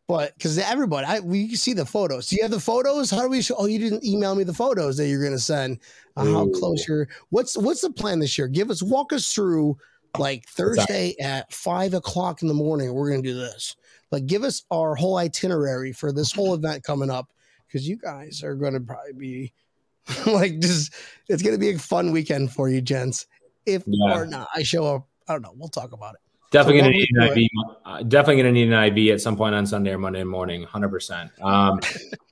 But 0.08 0.32
because 0.34 0.58
everybody, 0.58 1.06
I 1.06 1.20
we 1.20 1.54
see 1.54 1.74
the 1.74 1.84
photos. 1.84 2.28
Do 2.28 2.36
you 2.36 2.42
have 2.42 2.50
the 2.50 2.58
photos? 2.58 3.10
How 3.10 3.20
do 3.20 3.28
we 3.28 3.42
show? 3.42 3.56
Oh, 3.58 3.66
you 3.66 3.78
didn't 3.78 4.06
email 4.06 4.34
me 4.34 4.42
the 4.42 4.54
photos 4.54 4.96
that 4.96 5.06
you're 5.06 5.20
going 5.20 5.32
to 5.34 5.38
send. 5.38 5.80
Uh, 6.16 6.24
how 6.24 6.48
close 6.48 6.88
you're? 6.88 7.08
What's 7.28 7.58
what's 7.58 7.82
the 7.82 7.90
plan 7.90 8.18
this 8.18 8.38
year? 8.38 8.48
Give 8.48 8.70
us 8.70 8.82
walk 8.82 9.12
us 9.12 9.32
through 9.34 9.76
like 10.18 10.46
Thursday 10.48 11.14
at 11.20 11.52
five 11.52 11.92
o'clock 11.92 12.40
in 12.40 12.48
the 12.48 12.54
morning. 12.54 12.94
We're 12.94 13.10
going 13.10 13.22
to 13.22 13.28
do 13.28 13.34
this. 13.34 13.76
Like, 14.10 14.24
give 14.24 14.44
us 14.44 14.64
our 14.70 14.94
whole 14.94 15.18
itinerary 15.18 15.92
for 15.92 16.10
this 16.10 16.32
whole 16.32 16.54
event 16.54 16.84
coming 16.84 17.10
up 17.10 17.30
because 17.66 17.86
you 17.86 17.98
guys 17.98 18.42
are 18.42 18.54
going 18.54 18.72
to 18.72 18.80
probably 18.80 19.12
be 19.12 19.52
like 20.26 20.58
just. 20.60 20.94
It's 21.28 21.42
going 21.42 21.54
to 21.54 21.60
be 21.60 21.68
a 21.70 21.78
fun 21.78 22.12
weekend 22.12 22.50
for 22.50 22.70
you, 22.70 22.80
gents. 22.80 23.26
If 23.66 23.82
Yeah. 23.86 24.18
or 24.18 24.24
not, 24.24 24.48
I 24.54 24.62
show 24.62 24.86
up. 24.86 25.06
I 25.28 25.34
don't 25.34 25.42
know. 25.42 25.52
We'll 25.54 25.68
talk 25.68 25.92
about 25.92 26.14
it. 26.14 26.20
Definitely 26.50 26.80
So 26.80 26.84
gonna 26.84 26.96
need 26.96 27.08
an 27.14 27.32
through 27.32 27.42
IV. 27.42 27.48
uh, 27.84 28.02
Definitely 28.04 28.42
gonna 28.42 28.52
need 28.52 28.72
an 28.72 28.96
IV 28.98 29.12
at 29.14 29.20
some 29.20 29.36
point 29.36 29.54
on 29.54 29.66
Sunday 29.66 29.92
or 29.92 29.98
Monday 29.98 30.24
morning. 30.24 30.62
Hundred 30.64 30.88
percent. 30.88 31.30
Um, 31.42 31.78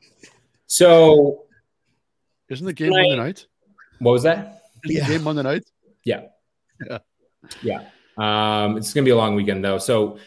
so 0.66 1.44
Isn't 2.48 2.66
the 2.66 2.72
game 2.72 2.92
Right. 2.92 3.02
Monday 3.08 3.16
night? 3.16 3.46
what 3.98 4.12
was 4.12 4.22
that? 4.22 4.62
Isn't 4.84 4.96
Yeah. 4.96 5.06
the 5.06 5.12
game 5.14 5.22
Monday 5.24 5.42
night? 5.42 5.64
Yeah, 6.04 7.80
Um, 8.16 8.76
it's 8.76 8.92
gonna 8.94 9.04
be 9.04 9.10
a 9.10 9.16
long 9.16 9.34
weekend 9.34 9.64
though. 9.64 9.78
So 9.78 10.18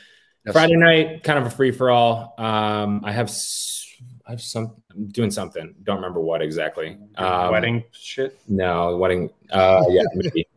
Yes. 0.46 0.54
Friday 0.54 0.76
night, 0.78 1.22
kind 1.24 1.38
of 1.38 1.46
a 1.48 1.50
free 1.50 1.72
for 1.72 1.90
all. 1.92 2.34
Um, 2.38 3.02
I 3.04 3.12
have 3.12 3.28
s- 3.28 3.86
I 4.26 4.32
have 4.32 4.42
some 4.42 4.76
I'm 4.92 5.08
doing 5.08 5.32
something. 5.32 5.76
Don't 5.84 5.98
remember 5.98 6.22
what 6.22 6.42
exactly. 6.42 6.98
Um, 7.16 7.52
Wedding 7.52 7.84
shit. 7.92 8.40
No, 8.48 8.96
wedding. 8.98 9.30
Uh, 9.52 9.84
yeah, 9.90 10.04
maybe. 10.16 10.48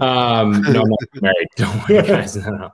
Um, 0.00 0.62
no, 0.62 0.82
I'm 0.82 0.88
not 0.88 0.98
married. 1.20 1.48
Don't 1.56 1.88
worry, 1.88 2.02
guys. 2.02 2.36
No, 2.36 2.50
no. 2.50 2.72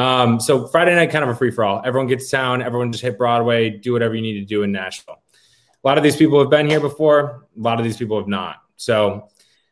Um, 0.00 0.40
so 0.40 0.66
Friday 0.66 0.94
night, 0.94 1.10
kind 1.10 1.24
of 1.24 1.30
a 1.30 1.34
free 1.34 1.50
for 1.50 1.64
all. 1.64 1.82
Everyone 1.84 2.08
gets 2.08 2.30
to 2.30 2.36
town. 2.36 2.62
Everyone 2.62 2.92
just 2.92 3.02
hit 3.02 3.18
Broadway. 3.18 3.70
Do 3.70 3.92
whatever 3.92 4.14
you 4.14 4.22
need 4.22 4.40
to 4.40 4.44
do 4.44 4.62
in 4.62 4.72
Nashville. 4.72 5.22
A 5.82 5.86
lot 5.86 5.98
of 5.98 6.04
these 6.04 6.16
people 6.16 6.38
have 6.40 6.50
been 6.50 6.68
here 6.68 6.80
before. 6.80 7.46
A 7.56 7.60
lot 7.60 7.78
of 7.78 7.84
these 7.84 7.96
people 7.96 8.18
have 8.18 8.28
not. 8.28 8.56
So 8.76 9.28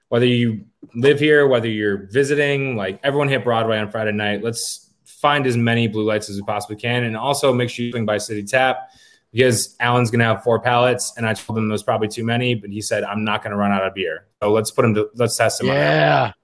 whether 0.09 0.27
you 0.27 0.65
live 0.95 1.19
here, 1.19 1.47
whether 1.47 1.69
you're 1.69 2.07
visiting, 2.11 2.77
like 2.77 3.01
everyone 3.03 3.29
hit 3.29 3.45
Broadway 3.45 3.79
on 3.79 3.91
Friday 3.91 4.13
night. 4.13 4.43
Let's 4.43 4.91
find 5.05 5.47
as 5.47 5.57
many 5.57 5.89
blue 5.89 6.05
lights 6.05 6.29
as 6.29 6.37
we 6.37 6.43
possibly 6.43 6.77
can, 6.77 7.05
and 7.05 7.17
also 7.17 7.53
make 7.53 7.71
sure 7.71 7.87
you 7.87 7.93
swing 7.93 8.07
by 8.07 8.19
City 8.19 8.45
Tap 8.45 8.91
because 9.33 9.75
Alan's 9.81 10.11
going 10.11 10.21
to 10.21 10.27
have 10.27 10.45
four 10.45 10.61
pallets, 10.61 11.15
and 11.17 11.27
I 11.27 11.35
told 11.35 11.59
him 11.59 11.67
there 11.67 11.73
was 11.73 11.83
probably 11.83 12.09
too 12.09 12.25
many, 12.25 12.55
but 12.55 12.71
he 12.71 12.81
said 12.81 13.03
I'm 13.03 13.25
not 13.25 13.43
going 13.43 13.51
to 13.51 13.57
run 13.57 13.73
out 13.73 13.85
of 13.85 13.95
beer. 13.95 14.27
So 14.41 14.53
let's 14.53 14.71
put 14.71 14.85
him 14.85 14.95
to 14.95 15.11
let's 15.15 15.37
test 15.37 15.61
him. 15.61 15.71
out. 15.71 16.35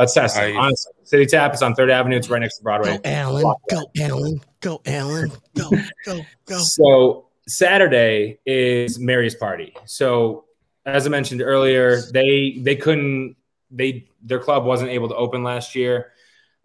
Yeah. 0.00 0.02
Let's 0.02 0.14
test 0.14 0.36
him. 0.36 0.54
Nice. 0.54 0.62
Honestly, 0.62 0.92
City 1.04 1.26
Tap 1.26 1.54
is 1.54 1.62
on 1.62 1.74
Third 1.74 1.90
Avenue. 1.90 2.16
It's 2.16 2.30
right 2.30 2.40
next 2.40 2.58
to 2.58 2.62
Broadway. 2.62 2.96
Go, 2.96 3.00
Alan. 3.04 3.54
Go, 3.70 3.90
Alan. 4.00 4.40
Go, 4.60 4.80
Alan. 4.86 5.32
Go, 5.56 5.70
go, 6.04 6.20
go. 6.46 6.58
So 6.58 7.26
Saturday 7.46 8.38
is 8.46 8.98
Mary's 8.98 9.34
party. 9.34 9.74
So 9.84 10.44
as 10.86 11.06
I 11.06 11.10
mentioned 11.10 11.42
earlier, 11.42 12.00
they 12.12 12.58
they 12.60 12.76
couldn't 12.76 13.36
they 13.70 14.08
their 14.22 14.38
club 14.38 14.64
wasn't 14.64 14.90
able 14.90 15.08
to 15.08 15.16
open 15.16 15.42
last 15.42 15.74
year. 15.74 16.12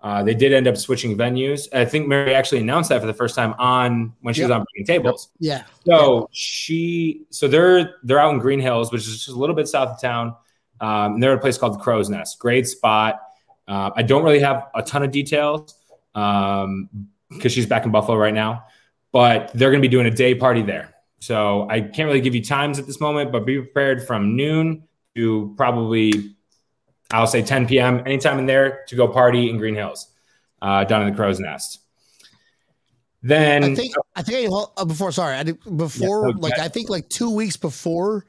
Uh, 0.01 0.21
they 0.21 0.35
did 0.35 0.53
end 0.53 0.67
up 0.67 0.77
switching 0.77 1.17
venues. 1.17 1.67
I 1.73 1.83
think 1.83 2.07
Mary 2.07 2.35
actually 2.35 2.61
announced 2.61 2.89
that 2.89 3.01
for 3.01 3.07
the 3.07 3.13
first 3.13 3.33
time 3.33 3.55
on 3.57 4.13
when 4.21 4.35
she 4.35 4.43
was 4.43 4.51
on 4.51 4.63
Breaking 4.71 4.85
Tables. 4.85 5.29
Yeah. 5.39 5.63
So 5.87 6.29
she, 6.31 7.25
so 7.31 7.47
they're 7.47 7.95
they're 8.03 8.19
out 8.19 8.31
in 8.31 8.39
Green 8.39 8.59
Hills, 8.59 8.91
which 8.91 9.01
is 9.01 9.13
just 9.13 9.29
a 9.29 9.35
little 9.39 9.55
bit 9.55 9.67
south 9.67 9.89
of 9.89 10.01
town. 10.01 10.35
Um, 10.79 11.15
and 11.15 11.23
they're 11.23 11.31
at 11.31 11.37
a 11.37 11.41
place 11.41 11.57
called 11.57 11.73
the 11.73 11.79
Crow's 11.79 12.09
Nest. 12.09 12.37
Great 12.37 12.67
spot. 12.67 13.19
Uh, 13.67 13.91
I 13.95 14.03
don't 14.03 14.23
really 14.23 14.39
have 14.39 14.67
a 14.75 14.81
ton 14.81 15.03
of 15.03 15.11
details 15.11 15.75
um, 16.13 16.89
because 17.29 17.51
she's 17.51 17.65
back 17.65 17.85
in 17.85 17.91
Buffalo 17.91 18.17
right 18.17 18.33
now, 18.33 18.65
but 19.11 19.51
they're 19.53 19.71
going 19.71 19.81
to 19.81 19.87
be 19.87 19.91
doing 19.91 20.05
a 20.05 20.11
day 20.11 20.35
party 20.35 20.61
there. 20.61 20.93
So 21.19 21.67
I 21.69 21.81
can't 21.81 22.07
really 22.07 22.21
give 22.21 22.35
you 22.35 22.43
times 22.43 22.77
at 22.77 22.85
this 22.85 22.99
moment, 22.99 23.31
but 23.31 23.45
be 23.45 23.57
prepared 23.57 24.05
from 24.05 24.35
noon 24.35 24.83
to 25.15 25.53
probably 25.57 26.35
I'll 27.11 27.27
say 27.27 27.41
10 27.41 27.67
p.m. 27.67 27.99
anytime 28.05 28.39
in 28.39 28.45
there 28.45 28.83
to 28.87 28.95
go 28.95 29.07
party 29.07 29.49
in 29.49 29.57
Green 29.57 29.75
Hills 29.75 30.11
uh, 30.61 30.83
down 30.83 31.03
in 31.03 31.09
the 31.09 31.15
Crow's 31.15 31.39
Nest. 31.39 31.79
Then 33.21 33.63
I 33.63 33.75
think 33.75 33.95
I 34.15 34.21
think 34.21 34.51
I, 34.51 34.63
uh, 34.77 34.85
before 34.85 35.11
sorry 35.11 35.35
I 35.35 35.43
did, 35.43 35.77
before 35.77 36.27
Yeah, 36.27 36.29
okay. 36.29 36.39
like 36.39 36.59
I 36.59 36.67
think 36.67 36.89
like 36.89 37.09
two 37.09 37.31
weeks 37.31 37.57
before 37.57 38.25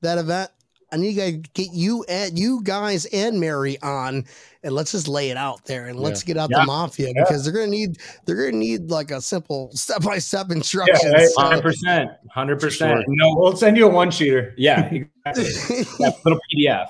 that 0.00 0.18
event 0.18 0.50
I 0.92 0.96
need 0.98 1.14
to 1.16 1.32
get 1.54 1.72
you 1.72 2.04
and 2.08 2.38
you 2.38 2.62
guys 2.62 3.06
and 3.06 3.40
Mary 3.40 3.76
on 3.82 4.24
and 4.62 4.72
let's 4.74 4.92
just 4.92 5.08
lay 5.08 5.30
it 5.30 5.36
out 5.36 5.64
there 5.64 5.86
and 5.86 5.98
let's 5.98 6.22
get 6.22 6.36
out 6.36 6.48
Yeah. 6.50 6.60
the 6.60 6.66
mafia 6.66 7.08
Yeah. 7.14 7.22
because 7.24 7.44
they're 7.44 7.52
gonna 7.52 7.66
need 7.66 7.98
they're 8.24 8.36
gonna 8.36 8.52
need 8.56 8.88
like 8.90 9.10
a 9.10 9.20
simple 9.20 9.70
step 9.72 10.02
by 10.02 10.18
step 10.18 10.46
yeah, 10.48 10.56
instructions. 10.56 11.34
Hundred 11.36 11.62
percent, 11.62 12.10
hundred 12.30 12.60
percent. 12.60 13.04
No, 13.08 13.34
We'll 13.36 13.56
send 13.56 13.76
you 13.76 13.86
a 13.86 13.90
one 13.90 14.10
sheeter. 14.10 14.52
yeah, 14.56 14.84
exactly. 15.26 15.84
Yeah, 16.00 16.10
little 16.24 16.40
PDF. 16.54 16.86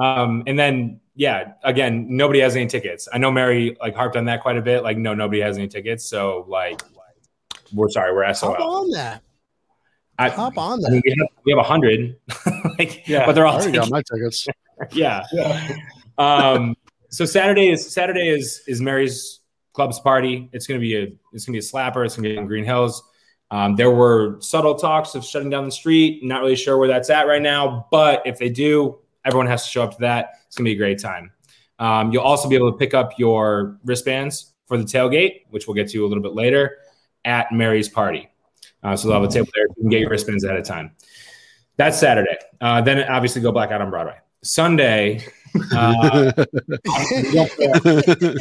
Um, 0.00 0.42
and 0.46 0.58
then 0.58 1.00
yeah, 1.16 1.52
again, 1.62 2.06
nobody 2.08 2.40
has 2.40 2.56
any 2.56 2.66
tickets. 2.66 3.08
I 3.12 3.18
know 3.18 3.30
Mary 3.30 3.76
like 3.80 3.94
harped 3.94 4.16
on 4.16 4.24
that 4.26 4.42
quite 4.42 4.56
a 4.56 4.62
bit. 4.62 4.82
Like, 4.82 4.96
no, 4.96 5.14
nobody 5.14 5.40
has 5.40 5.56
any 5.56 5.68
tickets. 5.68 6.04
So 6.04 6.44
like, 6.48 6.82
we're 7.72 7.88
sorry, 7.88 8.12
we're 8.12 8.24
Hop 8.24 8.36
SOL. 8.36 8.56
on 8.62 8.90
that. 8.90 9.22
I, 10.18 10.28
Hop 10.28 10.56
on 10.58 10.84
I 10.84 10.90
mean, 10.90 11.02
we 11.04 11.14
have 11.18 11.28
we 11.44 11.52
have 11.52 11.58
a 11.58 11.62
hundred, 11.64 12.16
like, 12.78 13.06
Yeah, 13.08 13.26
but 13.26 13.32
they're 13.34 13.46
I 13.46 13.50
all 13.50 13.56
already 13.56 13.72
got 13.72 13.84
taken. 13.84 13.90
my 13.92 14.02
tickets. 14.02 14.46
yeah. 14.92 15.24
Um, 16.18 16.76
so 17.10 17.24
Saturday 17.24 17.68
is 17.68 17.90
Saturday 17.92 18.28
is 18.28 18.62
is 18.66 18.80
Mary's 18.80 19.40
club's 19.72 19.98
party. 20.00 20.48
It's 20.52 20.66
gonna 20.66 20.80
be 20.80 20.96
a 20.96 21.12
it's 21.32 21.44
gonna 21.44 21.54
be 21.54 21.58
a 21.58 21.62
slapper. 21.62 22.04
It's 22.04 22.16
gonna 22.16 22.28
be 22.28 22.36
in 22.36 22.46
Green 22.46 22.64
Hills. 22.64 23.02
Um, 23.50 23.76
there 23.76 23.90
were 23.90 24.40
subtle 24.40 24.74
talks 24.74 25.14
of 25.14 25.24
shutting 25.24 25.50
down 25.50 25.64
the 25.64 25.70
street. 25.72 26.24
Not 26.24 26.40
really 26.42 26.56
sure 26.56 26.78
where 26.78 26.88
that's 26.88 27.10
at 27.10 27.26
right 27.26 27.42
now, 27.42 27.86
but 27.90 28.22
if 28.24 28.38
they 28.38 28.48
do, 28.48 28.98
everyone 29.24 29.46
has 29.48 29.64
to 29.64 29.70
show 29.70 29.82
up 29.82 29.92
to 29.92 30.00
that. 30.00 30.34
It's 30.46 30.56
gonna 30.56 30.64
be 30.66 30.72
a 30.72 30.76
great 30.76 31.00
time. 31.00 31.32
Um, 31.78 32.12
you'll 32.12 32.22
also 32.22 32.48
be 32.48 32.54
able 32.54 32.70
to 32.70 32.78
pick 32.78 32.94
up 32.94 33.18
your 33.18 33.78
wristbands 33.84 34.52
for 34.66 34.76
the 34.76 34.84
tailgate, 34.84 35.42
which 35.50 35.66
we'll 35.66 35.74
get 35.74 35.88
to 35.90 36.04
a 36.04 36.06
little 36.06 36.22
bit 36.22 36.34
later 36.34 36.78
at 37.24 37.50
Mary's 37.52 37.88
party. 37.88 38.28
Uh, 38.84 38.94
so 38.94 39.08
they'll 39.08 39.20
have 39.20 39.28
a 39.28 39.32
table 39.32 39.48
there. 39.54 39.64
You 39.76 39.82
can 39.82 39.88
get 39.88 40.00
your 40.00 40.10
wristbands 40.10 40.44
ahead 40.44 40.58
of 40.58 40.64
time. 40.64 40.92
That's 41.76 41.98
Saturday. 41.98 42.36
Uh, 42.60 42.80
then 42.82 43.02
obviously 43.08 43.42
go 43.42 43.50
black 43.50 43.70
out 43.70 43.80
on 43.80 43.90
Broadway. 43.90 44.16
Sunday, 44.42 45.24
uh, 45.72 46.32
we 47.16 47.32
don't 47.32 47.50
play, 47.50 48.36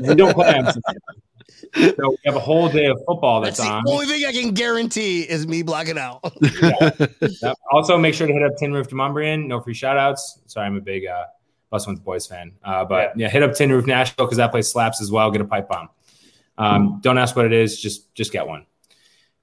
we 0.00 0.14
don't 0.14 0.34
play 0.34 0.54
on 0.54 0.72
Sunday. 0.72 1.94
So 1.96 2.10
we 2.10 2.16
have 2.24 2.36
a 2.36 2.40
whole 2.40 2.68
day 2.68 2.86
of 2.86 3.00
football 3.06 3.40
That's 3.40 3.58
that's, 3.58 3.68
the 3.68 3.74
on. 3.74 3.84
only 3.88 4.06
thing 4.06 4.24
I 4.26 4.32
can 4.32 4.52
guarantee 4.52 5.22
is 5.22 5.46
me 5.46 5.62
blacking 5.62 5.98
out. 5.98 6.20
Yep. 7.42 7.56
Also, 7.70 7.98
make 7.98 8.14
sure 8.14 8.26
to 8.26 8.32
hit 8.32 8.42
up 8.42 8.56
Tin 8.56 8.72
Roof 8.72 8.88
Demonbreun. 8.88 9.46
No 9.46 9.60
free 9.60 9.74
shout 9.74 9.96
outs. 9.96 10.40
Sorry, 10.46 10.66
I'm 10.66 10.76
a 10.76 10.80
big 10.80 11.06
uh, 11.06 11.24
Bus 11.70 11.86
Ones 11.86 12.00
Boys 12.00 12.26
fan. 12.26 12.52
Uh, 12.64 12.84
but 12.84 13.16
yeah. 13.18 13.28
hit 13.28 13.42
up 13.42 13.54
Tin 13.54 13.70
Roof 13.70 13.86
Nashville 13.86 14.26
because 14.26 14.38
that 14.38 14.50
place 14.50 14.70
slaps 14.70 15.00
as 15.00 15.10
well. 15.10 15.30
Get 15.30 15.40
a 15.40 15.44
pipe 15.44 15.68
bomb. 15.68 15.88
Um, 16.58 17.00
don't 17.02 17.18
ask 17.18 17.34
what 17.36 17.44
it 17.46 17.52
is. 17.52 17.80
Just 17.80 18.14
just 18.14 18.32
get 18.32 18.46
one. 18.46 18.66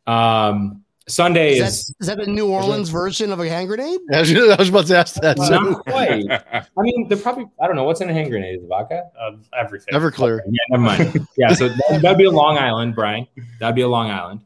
Um, 0.08 0.84
Sunday 1.08 1.58
Is 1.58 1.60
is, 1.60 1.86
that, 1.86 1.94
is 2.00 2.08
that 2.08 2.18
the 2.26 2.32
New 2.32 2.48
Orleans 2.48 2.90
version 2.90 3.32
of 3.32 3.40
a 3.40 3.50
hand 3.50 3.68
grenade? 3.68 4.00
I 4.14 4.20
was 4.20 4.32
I 4.32 4.56
was 4.56 4.70
about 4.70 4.86
to 4.88 4.98
ask 4.98 5.16
that. 5.16 5.38
Well, 5.38 5.50
not 5.50 5.86
quite. 5.86 6.26
I 6.32 6.66
mean, 6.78 7.08
they're 7.08 7.18
probably. 7.18 7.46
I 7.62 7.68
don't 7.68 7.76
know 7.76 7.84
what's 7.84 8.02
in 8.02 8.10
a 8.10 8.14
hand 8.14 8.30
grenade. 8.30 8.60
Is 8.60 8.64
it 8.64 8.68
vodka? 8.68 9.10
Uh, 9.20 9.32
everything. 9.58 9.94
Everclear. 9.94 10.40
Yeah, 10.46 10.78
never 10.78 10.84
mind. 10.84 11.28
Yeah, 11.38 11.54
so 11.54 11.70
that, 11.70 12.00
that'd 12.02 12.18
be 12.18 12.26
a 12.26 12.32
Long 12.32 12.58
Island, 12.58 12.96
Brian. 12.96 13.28
That'd 13.60 13.76
be 13.76 13.82
a 13.82 13.88
Long 13.88 14.10
Island. 14.10 14.42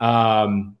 Um, 0.00 0.76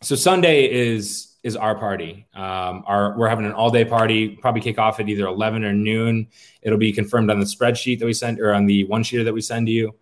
so 0.00 0.14
Sunday 0.14 0.70
is 0.70 1.34
is 1.42 1.56
our 1.56 1.74
party. 1.76 2.26
Um, 2.34 2.84
our 2.86 3.16
we're 3.18 3.28
having 3.28 3.46
an 3.46 3.52
all 3.52 3.70
day 3.70 3.84
party. 3.84 4.28
Probably 4.36 4.60
kick 4.60 4.78
off 4.78 5.00
at 5.00 5.08
either 5.08 5.26
eleven 5.26 5.64
or 5.64 5.72
noon. 5.72 6.28
It'll 6.62 6.78
be 6.78 6.92
confirmed 6.92 7.30
on 7.30 7.40
the 7.40 7.46
spreadsheet 7.46 7.98
that 7.98 8.06
we 8.06 8.12
send 8.12 8.40
or 8.40 8.54
on 8.54 8.66
the 8.66 8.84
one 8.84 9.02
sheeter 9.02 9.24
that 9.24 9.34
we 9.34 9.40
send 9.40 9.66
to 9.66 9.72
you. 9.72 9.94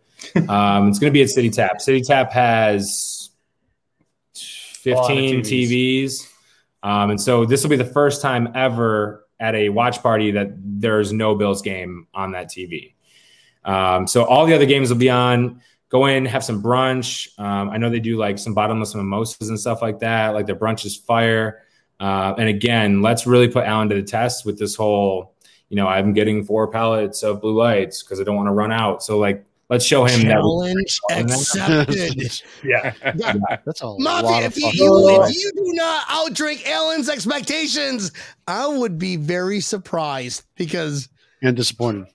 Um, 0.48 0.88
it's 0.88 0.98
going 0.98 1.10
to 1.10 1.14
be 1.14 1.22
at 1.22 1.30
City 1.30 1.50
Tap. 1.50 1.80
City 1.80 2.00
Tap 2.00 2.30
has 2.32 3.13
fifteen 4.84 5.40
TVs. 5.40 6.06
TVs, 6.06 6.28
um, 6.82 7.10
and 7.10 7.20
so 7.20 7.44
this 7.44 7.62
will 7.62 7.70
be 7.70 7.76
the 7.76 7.84
first 7.84 8.22
time 8.22 8.52
ever 8.54 9.26
at 9.40 9.54
a 9.54 9.68
watch 9.68 10.02
party 10.02 10.30
that 10.30 10.52
there's 10.56 11.12
no 11.12 11.34
Bills 11.34 11.62
game 11.62 12.06
on 12.14 12.32
that 12.32 12.48
TV. 12.48 12.94
Um, 13.64 14.06
so 14.06 14.24
all 14.24 14.46
the 14.46 14.54
other 14.54 14.66
games 14.66 14.90
will 14.90 14.98
be 14.98 15.10
on. 15.10 15.60
Go 15.88 16.06
in, 16.06 16.24
have 16.26 16.44
some 16.44 16.62
brunch. 16.62 17.38
Um, 17.38 17.70
I 17.70 17.78
know 17.78 17.90
they 17.90 18.00
do 18.00 18.16
like 18.16 18.38
some 18.38 18.54
bottomless 18.54 18.94
mimosas 18.94 19.48
and 19.48 19.58
stuff 19.58 19.80
like 19.82 20.00
that. 20.00 20.34
Like 20.34 20.46
their 20.46 20.56
brunch 20.56 20.84
is 20.84 20.96
fire. 20.96 21.62
Uh, 22.00 22.34
and 22.36 22.48
again, 22.48 23.00
let's 23.02 23.26
really 23.26 23.48
put 23.48 23.64
Alan 23.64 23.88
to 23.88 23.94
the 23.94 24.02
test 24.02 24.44
with 24.44 24.58
this 24.58 24.74
whole, 24.74 25.34
you 25.68 25.76
know, 25.76 25.86
I'm 25.86 26.12
getting 26.12 26.44
four 26.44 26.68
pallets 26.68 27.22
of 27.22 27.40
blue 27.40 27.56
lights 27.56 28.02
because 28.02 28.20
I 28.20 28.24
don't 28.24 28.36
want 28.36 28.48
to 28.48 28.52
run 28.52 28.72
out. 28.72 29.02
So 29.02 29.18
like, 29.18 29.44
let's 29.74 29.84
show 29.84 30.04
him 30.04 30.28
that. 30.28 30.34
Challenge 30.34 31.00
accepted. 31.10 32.42
Yeah. 32.64 32.94
That's 33.64 33.80
a 33.82 33.88
lot 33.88 34.24
Mafia, 34.24 34.46
of 34.46 34.52
if 34.52 34.56
you, 34.56 34.66
fucking 34.66 34.80
you, 34.80 34.88
noise. 34.88 35.30
if 35.30 35.36
oh. 35.36 35.40
you 35.40 35.52
do 35.56 35.72
not 35.74 36.06
outdrink 36.06 36.66
Alan's 36.66 37.08
expectations, 37.08 38.12
I 38.46 38.66
would 38.66 38.98
be 38.98 39.16
very 39.16 39.60
surprised 39.60 40.44
because 40.54 41.08
and 41.42 41.56
disappointed. 41.56 42.06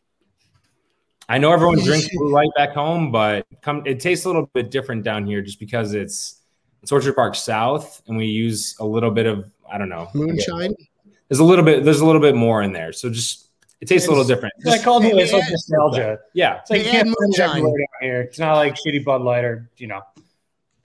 I 1.28 1.38
know 1.38 1.52
everyone 1.52 1.80
drinks 1.84 2.08
blue 2.14 2.32
light 2.32 2.50
back 2.56 2.72
home, 2.72 3.12
but 3.12 3.46
come 3.62 3.84
it 3.86 4.00
tastes 4.00 4.26
a 4.26 4.30
little 4.30 4.50
bit 4.54 4.72
different 4.72 5.04
down 5.04 5.26
here 5.28 5.42
just 5.42 5.60
because 5.60 5.94
it's 5.94 6.42
it's 6.82 6.92
Orchard 6.92 7.14
Park 7.14 7.36
South, 7.36 8.02
and 8.08 8.18
we 8.18 8.26
use 8.26 8.76
a 8.80 8.86
little 8.86 9.12
bit 9.12 9.26
of 9.26 9.52
I 9.72 9.78
don't 9.78 9.90
know 9.90 10.08
Moonshine. 10.16 10.74
There's 11.28 11.40
a 11.40 11.44
little 11.44 11.66
bit 11.66 11.84
there's 11.84 12.00
a 12.00 12.06
little 12.06 12.22
bit 12.22 12.36
more 12.36 12.64
in 12.64 12.72
there, 12.72 12.94
so 12.94 13.10
just 13.10 13.49
it 13.82 13.88
tastes 13.88 14.08
a 14.08 14.12
little 14.12 14.26
different. 14.26 14.54
It's 14.58 14.66
like 14.68 14.84
called 14.84 15.04
Hey, 15.04 15.12
it's 15.12 15.32
like 15.34 15.50
nostalgia. 15.50 16.20
Yeah, 16.34 16.60
It's 16.60 16.70
like 16.70 16.82
They 16.82 16.86
you 16.86 16.92
can't 16.92 17.08
add 17.08 17.14
find 17.14 17.16
moonshine. 17.20 17.50
everywhere 17.50 17.72
down 17.78 18.10
here. 18.10 18.22
It's 18.22 18.40
not 18.40 18.56
like 18.56 18.76
shitty 18.76 19.04
Bud 19.06 19.22
Light 19.22 19.44
or 19.46 19.70
you 19.78 19.88
know. 19.88 20.02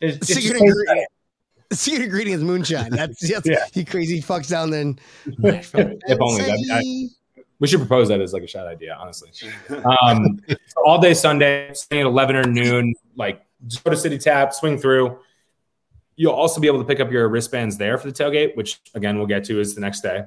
It's, 0.00 0.16
it's 0.18 0.26
Secret 0.28 0.60
just- 0.60 0.64
ingredient. 0.64 1.08
Secret 1.72 2.04
ingredient 2.04 2.38
is 2.40 2.44
moonshine. 2.44 2.90
That's, 2.90 3.28
that's 3.28 3.48
Yeah. 3.48 3.64
you 3.74 3.84
crazy 3.84 4.20
fucks 4.22 4.48
down 4.50 4.70
then. 4.70 4.98
if 5.26 5.74
only 6.20 6.42
that. 6.42 6.70
I- 6.72 7.08
we 7.60 7.68
should 7.68 7.80
propose 7.80 8.08
that 8.08 8.20
as 8.20 8.32
like 8.32 8.42
a 8.42 8.46
shot 8.46 8.66
idea, 8.66 8.96
honestly. 9.00 9.30
Um, 9.70 10.40
so 10.48 10.56
all 10.84 11.00
day 11.00 11.14
Sunday, 11.14 11.70
starting 11.72 12.00
at 12.00 12.06
11 12.06 12.36
or 12.36 12.44
noon, 12.44 12.94
like 13.16 13.44
just 13.68 13.82
go 13.84 13.90
to 13.90 13.96
City 13.96 14.18
Tap, 14.18 14.52
swing 14.52 14.76
through. 14.76 15.18
You'll 16.16 16.32
also 16.32 16.60
be 16.60 16.66
able 16.66 16.78
to 16.80 16.84
pick 16.84 17.00
up 17.00 17.10
your 17.10 17.28
wristbands 17.28 17.76
there 17.78 17.96
for 17.96 18.08
the 18.10 18.12
tailgate, 18.12 18.56
which 18.56 18.80
again 18.94 19.16
we'll 19.18 19.26
get 19.28 19.44
to 19.44 19.60
is 19.60 19.74
the 19.74 19.80
next 19.80 20.00
day. 20.02 20.24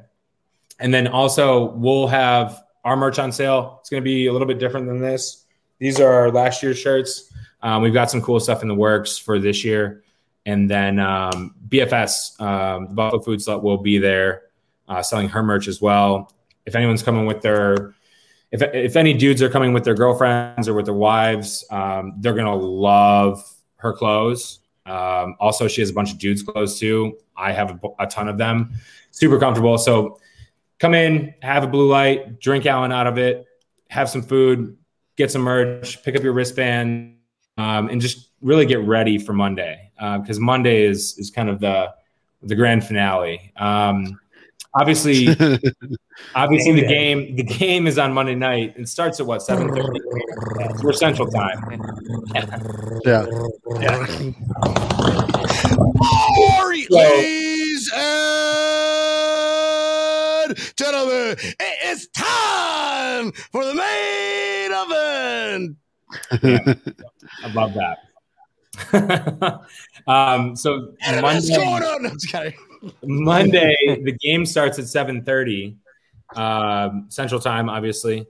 And 0.80 0.94
then 0.94 1.08
also 1.08 1.72
we'll 1.72 2.08
have 2.08 2.64
our 2.84 2.96
merch 2.96 3.20
on 3.20 3.32
sale. 3.32 3.78
It's 3.82 3.90
going 3.90 4.02
to 4.02 4.06
be 4.06 4.28
a 4.28 4.32
little 4.34 4.48
bit 4.48 4.60
different 4.60 4.88
than 4.88 5.00
this. 5.00 5.46
These 5.80 6.00
are 6.00 6.12
our 6.12 6.32
last 6.32 6.64
year's 6.64 6.78
shirts. 6.78 7.32
Um, 7.62 7.82
we've 7.82 7.94
got 7.94 8.10
some 8.10 8.22
cool 8.22 8.40
stuff 8.40 8.62
in 8.62 8.68
the 8.68 8.76
works 8.76 9.18
for 9.18 9.40
this 9.40 9.64
year. 9.64 10.04
And 10.46 10.70
then 10.70 11.00
um, 11.00 11.56
BFS, 11.68 12.40
um, 12.40 12.88
the 12.88 12.94
Buffalo 12.94 13.22
Food 13.22 13.40
Slut, 13.40 13.62
will 13.62 13.78
be 13.78 13.98
there 13.98 14.44
uh, 14.88 15.02
selling 15.04 15.28
her 15.30 15.44
merch 15.44 15.68
as 15.68 15.82
well. 15.82 16.34
If 16.66 16.76
anyone's 16.76 17.04
coming 17.04 17.26
with 17.26 17.42
their, 17.42 17.94
if, 18.52 18.62
if 18.62 18.96
any 18.96 19.14
dudes 19.14 19.42
are 19.42 19.50
coming 19.50 19.74
with 19.74 19.84
their 19.84 19.94
girlfriends 19.94 20.70
or 20.70 20.74
with 20.74 20.86
their 20.86 20.94
wives, 20.94 21.66
um, 21.70 22.14
they're 22.20 22.34
going 22.34 22.46
to 22.46 22.56
love 22.56 23.44
her 23.78 23.92
clothes. 23.92 24.60
Um, 24.86 25.36
also, 25.40 25.68
she 25.68 25.82
has 25.82 25.90
a 25.90 25.94
bunch 25.94 26.14
of 26.14 26.18
dudes' 26.18 26.44
clothes 26.44 26.80
too. 26.80 27.18
I 27.36 27.52
have 27.52 27.84
a, 27.84 28.04
a 28.04 28.08
ton 28.08 28.30
of 28.30 28.38
them. 28.38 28.72
Super 29.12 29.38
comfortable. 29.38 29.78
So 29.78 30.20
come 30.80 30.94
in, 30.94 31.34
have 31.42 31.64
a 31.64 31.68
blue 31.68 31.88
light, 31.88 32.40
drink 32.40 32.66
Allen 32.66 32.92
out 32.92 33.08
of 33.08 33.18
it, 33.18 33.46
have 33.90 34.10
some 34.10 34.22
food, 34.22 34.78
get 35.16 35.32
some 35.32 35.42
merch, 35.42 36.04
pick 36.04 36.16
up 36.16 36.24
your 36.24 36.34
wristband, 36.34 37.18
um, 37.58 37.90
and 37.90 38.00
just 38.02 38.30
really 38.42 38.66
get 38.66 38.80
ready 38.82 39.18
for 39.18 39.34
Monday 39.34 39.92
because 40.22 40.40
Monday 40.40 40.84
is 40.84 41.18
is 41.18 41.32
kind 41.32 41.50
of 41.50 41.60
the 41.60 41.92
the 42.44 42.56
grand 42.56 42.86
finale. 42.86 43.52
Um, 43.58 44.20
obviously, 44.80 45.28
obviously 46.36 46.74
the 46.74 46.88
game 46.88 47.36
the 47.36 47.44
game 47.44 47.88
is 47.88 47.98
on 47.98 48.14
Monday 48.14 48.36
night. 48.36 48.76
It 48.78 48.88
starts 48.88 49.20
at 49.20 49.26
what 49.26 49.42
seven 49.42 49.74
thirty. 49.74 50.00
We're 50.84 50.94
Central 50.94 51.30
Time. 51.30 51.82
Yeah. 53.06 53.26
Ladies 56.90 57.92
and 57.96 58.97
gentlemen, 60.76 61.36
it 61.40 61.86
is 61.86 62.08
time 62.10 63.32
for 63.52 63.66
the 63.66 63.74
main 63.74 64.72
event. 64.72 65.78
I 67.44 67.54
love 67.54 67.74
that. 67.74 67.98
um, 70.08 70.56
so 70.56 70.94
Monday. 71.22 71.58
No. 71.58 72.52
Monday, 73.04 73.76
the 74.04 74.12
game 74.12 74.46
starts 74.46 74.78
at 74.80 74.88
seven 74.88 75.24
thirty 75.24 75.78
um, 76.36 77.08
Central 77.10 77.40
Time, 77.40 77.70
obviously, 77.70 78.26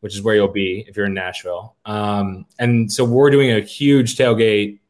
which 0.00 0.14
is 0.14 0.22
where 0.22 0.34
you'll 0.34 0.48
be 0.48 0.84
if 0.88 0.96
you're 0.96 1.06
in 1.06 1.14
Nashville. 1.14 1.76
Um, 1.84 2.46
and 2.58 2.90
so 2.90 3.04
we're 3.04 3.30
doing 3.30 3.52
a 3.52 3.60
huge 3.60 4.16
tailgate 4.16 4.80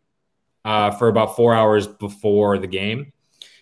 uh, 0.64 0.92
for 0.92 1.08
about 1.08 1.36
four 1.36 1.54
hours 1.54 1.86
before 1.86 2.58
the 2.58 2.66
game. 2.66 3.12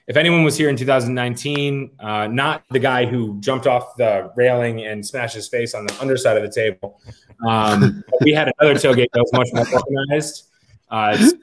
If 0.09 0.17
anyone 0.17 0.43
was 0.43 0.57
here 0.57 0.71
in 0.71 0.77
2019, 0.77 1.91
uh, 2.01 2.27
not 2.29 2.65
the 2.71 2.79
guy 2.79 3.05
who 3.05 3.39
jumped 3.41 3.67
off 3.67 3.95
the 3.97 4.33
railing 4.37 4.81
and 4.85 5.07
smashed 5.07 5.35
his 5.35 5.49
face 5.49 5.75
on 5.75 5.87
the 5.87 5.95
underside 6.01 6.39
of 6.39 6.43
the 6.43 6.51
table, 6.51 6.99
um, 7.47 8.03
we 8.23 8.33
had 8.33 8.51
another 8.59 8.75
tailgate 8.75 9.09
that 9.13 9.21
was 9.21 9.33
much 9.35 9.49
more 9.53 9.83
organized. 9.83 10.49
Uh, 10.91 11.15
it's 11.19 11.35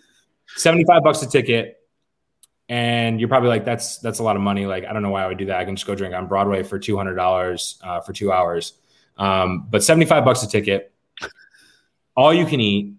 75 0.58 1.04
bucks 1.04 1.22
a 1.22 1.28
ticket. 1.28 1.78
And 2.68 3.20
you're 3.20 3.30
probably 3.30 3.50
like, 3.50 3.64
that's 3.64 4.00
that's 4.00 4.18
a 4.18 4.24
lot 4.24 4.36
of 4.36 4.42
money. 4.42 4.66
Like, 4.66 4.86
I 4.86 4.94
don't 4.94 5.04
know 5.04 5.12
why 5.12 5.24
I 5.24 5.28
would 5.28 5.38
do 5.38 5.46
that. 5.46 5.60
I 5.60 5.66
can 5.66 5.76
just 5.76 5.86
go 5.86 5.94
drink 5.94 6.16
on 6.16 6.28
Broadway 6.28 6.64
for 6.64 6.80
two 6.80 6.98
hundred 6.98 7.14
dollars 7.14 7.80
uh, 7.84 8.02
for 8.02 8.12
two 8.12 8.32
hours. 8.32 8.74
Um, 9.18 9.68
but 9.70 9.84
75 9.84 10.26
bucks 10.26 10.42
a 10.44 10.48
ticket, 10.48 10.92
all 12.18 12.34
you 12.34 12.46
can 12.46 12.60
eat, 12.60 12.96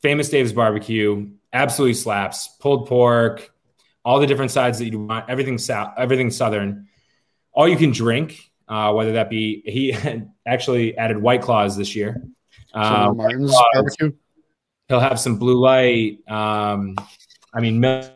famous 0.00 0.30
Dave's 0.30 0.52
barbecue, 0.52 1.28
absolutely 1.52 1.94
slaps, 1.94 2.48
pulled 2.60 2.86
pork, 2.86 3.52
all 4.04 4.20
the 4.20 4.26
different 4.26 4.50
sides 4.50 4.78
that 4.78 4.90
you 4.90 4.98
want, 5.00 5.28
everything 5.28 5.58
south, 5.58 5.94
everything 5.98 6.30
southern. 6.30 6.86
All 7.52 7.68
you 7.68 7.76
can 7.76 7.90
drink, 7.90 8.50
uh, 8.68 8.92
whether 8.92 9.12
that 9.12 9.28
be 9.30 9.62
he 9.66 9.96
actually 10.46 10.96
added 10.96 11.18
White 11.18 11.42
Claws 11.42 11.76
this 11.76 11.94
year. 11.96 12.22
So 12.74 12.80
Um, 12.80 13.16
Martin's 13.16 13.50
Claws. 13.50 13.64
barbecue. 13.74 14.12
He'll 14.88 15.00
have 15.00 15.18
some 15.20 15.38
blue 15.38 15.58
light. 15.60 16.18
Um, 16.28 16.94
I 17.54 17.60
mean, 17.60 17.80
milk, 17.80 18.10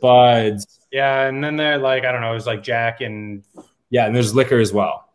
buds. 0.00 0.80
yeah, 0.90 1.26
and 1.28 1.42
then 1.42 1.56
they're 1.56 1.78
like 1.78 2.04
I 2.04 2.12
don't 2.12 2.20
know, 2.20 2.30
it 2.32 2.34
was 2.34 2.46
like 2.46 2.62
Jack 2.62 3.00
and 3.00 3.42
Yeah, 3.90 4.06
and 4.06 4.14
there's 4.14 4.34
liquor 4.34 4.58
as 4.58 4.72
well. 4.72 5.08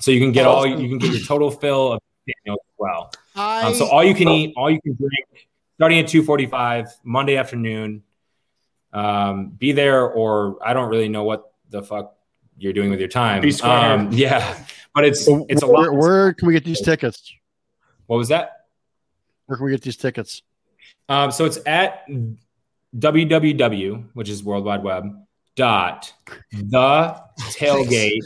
So 0.00 0.10
you 0.10 0.20
can 0.20 0.32
get 0.32 0.46
all 0.46 0.66
you 0.66 0.88
can 0.88 0.98
get 0.98 1.12
your 1.12 1.24
total 1.26 1.50
fill 1.50 1.92
of 1.92 2.00
Daniel 2.26 2.60
as 2.62 2.74
well. 2.78 3.10
I, 3.34 3.62
Um, 3.68 3.74
so 3.74 3.86
all 3.86 4.04
you 4.04 4.14
can 4.14 4.28
eat, 4.28 4.54
all 4.56 4.70
you 4.70 4.80
can 4.82 4.94
drink, 4.94 5.48
starting 5.76 5.98
at 6.00 6.08
two 6.08 6.22
forty 6.22 6.46
five 6.46 6.88
Monday 7.04 7.36
afternoon. 7.36 8.02
Um, 8.92 9.50
be 9.50 9.72
there, 9.72 10.06
or 10.08 10.56
I 10.64 10.72
don't 10.72 10.88
really 10.88 11.08
know 11.08 11.24
what 11.24 11.52
the 11.70 11.82
fuck 11.82 12.16
you're 12.58 12.72
doing 12.72 12.90
with 12.90 12.98
your 13.00 13.08
time. 13.08 13.40
Be. 13.42 13.54
Um, 13.62 14.08
yeah, 14.12 14.64
but 14.94 15.04
it's 15.04 15.24
So 15.24 15.46
it's 15.48 15.62
a 15.62 15.66
where, 15.66 15.90
lot. 15.90 15.96
where 15.96 16.34
can 16.34 16.48
we 16.48 16.54
get 16.54 16.64
these 16.64 16.80
tickets? 16.80 17.32
What 18.06 18.16
was 18.16 18.28
that? 18.28 18.66
Where 19.46 19.56
can 19.56 19.64
we 19.66 19.70
get 19.72 19.82
these 19.82 19.96
tickets? 19.96 20.42
Um, 21.08 21.30
so 21.30 21.44
it's 21.44 21.58
at 21.66 22.04
www, 22.98 24.04
which 24.14 24.28
is 24.28 24.42
World 24.44 24.64
Wide 24.64 24.82
Web 24.82 25.16
dot 25.56 26.12
the 26.52 27.20
tailgate 27.50 28.20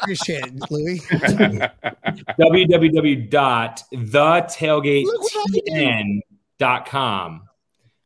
appreciate 0.00 0.42
it, 0.46 0.70
Louie. 0.70 0.98
www 2.40 3.30
dot 3.30 3.82
the 3.90 3.96
tailgate 4.50 5.04
Look 5.04 5.20
what 5.22 5.50
I 5.50 5.60
did. 5.66 6.22
dot 6.58 6.86
com 6.86 7.42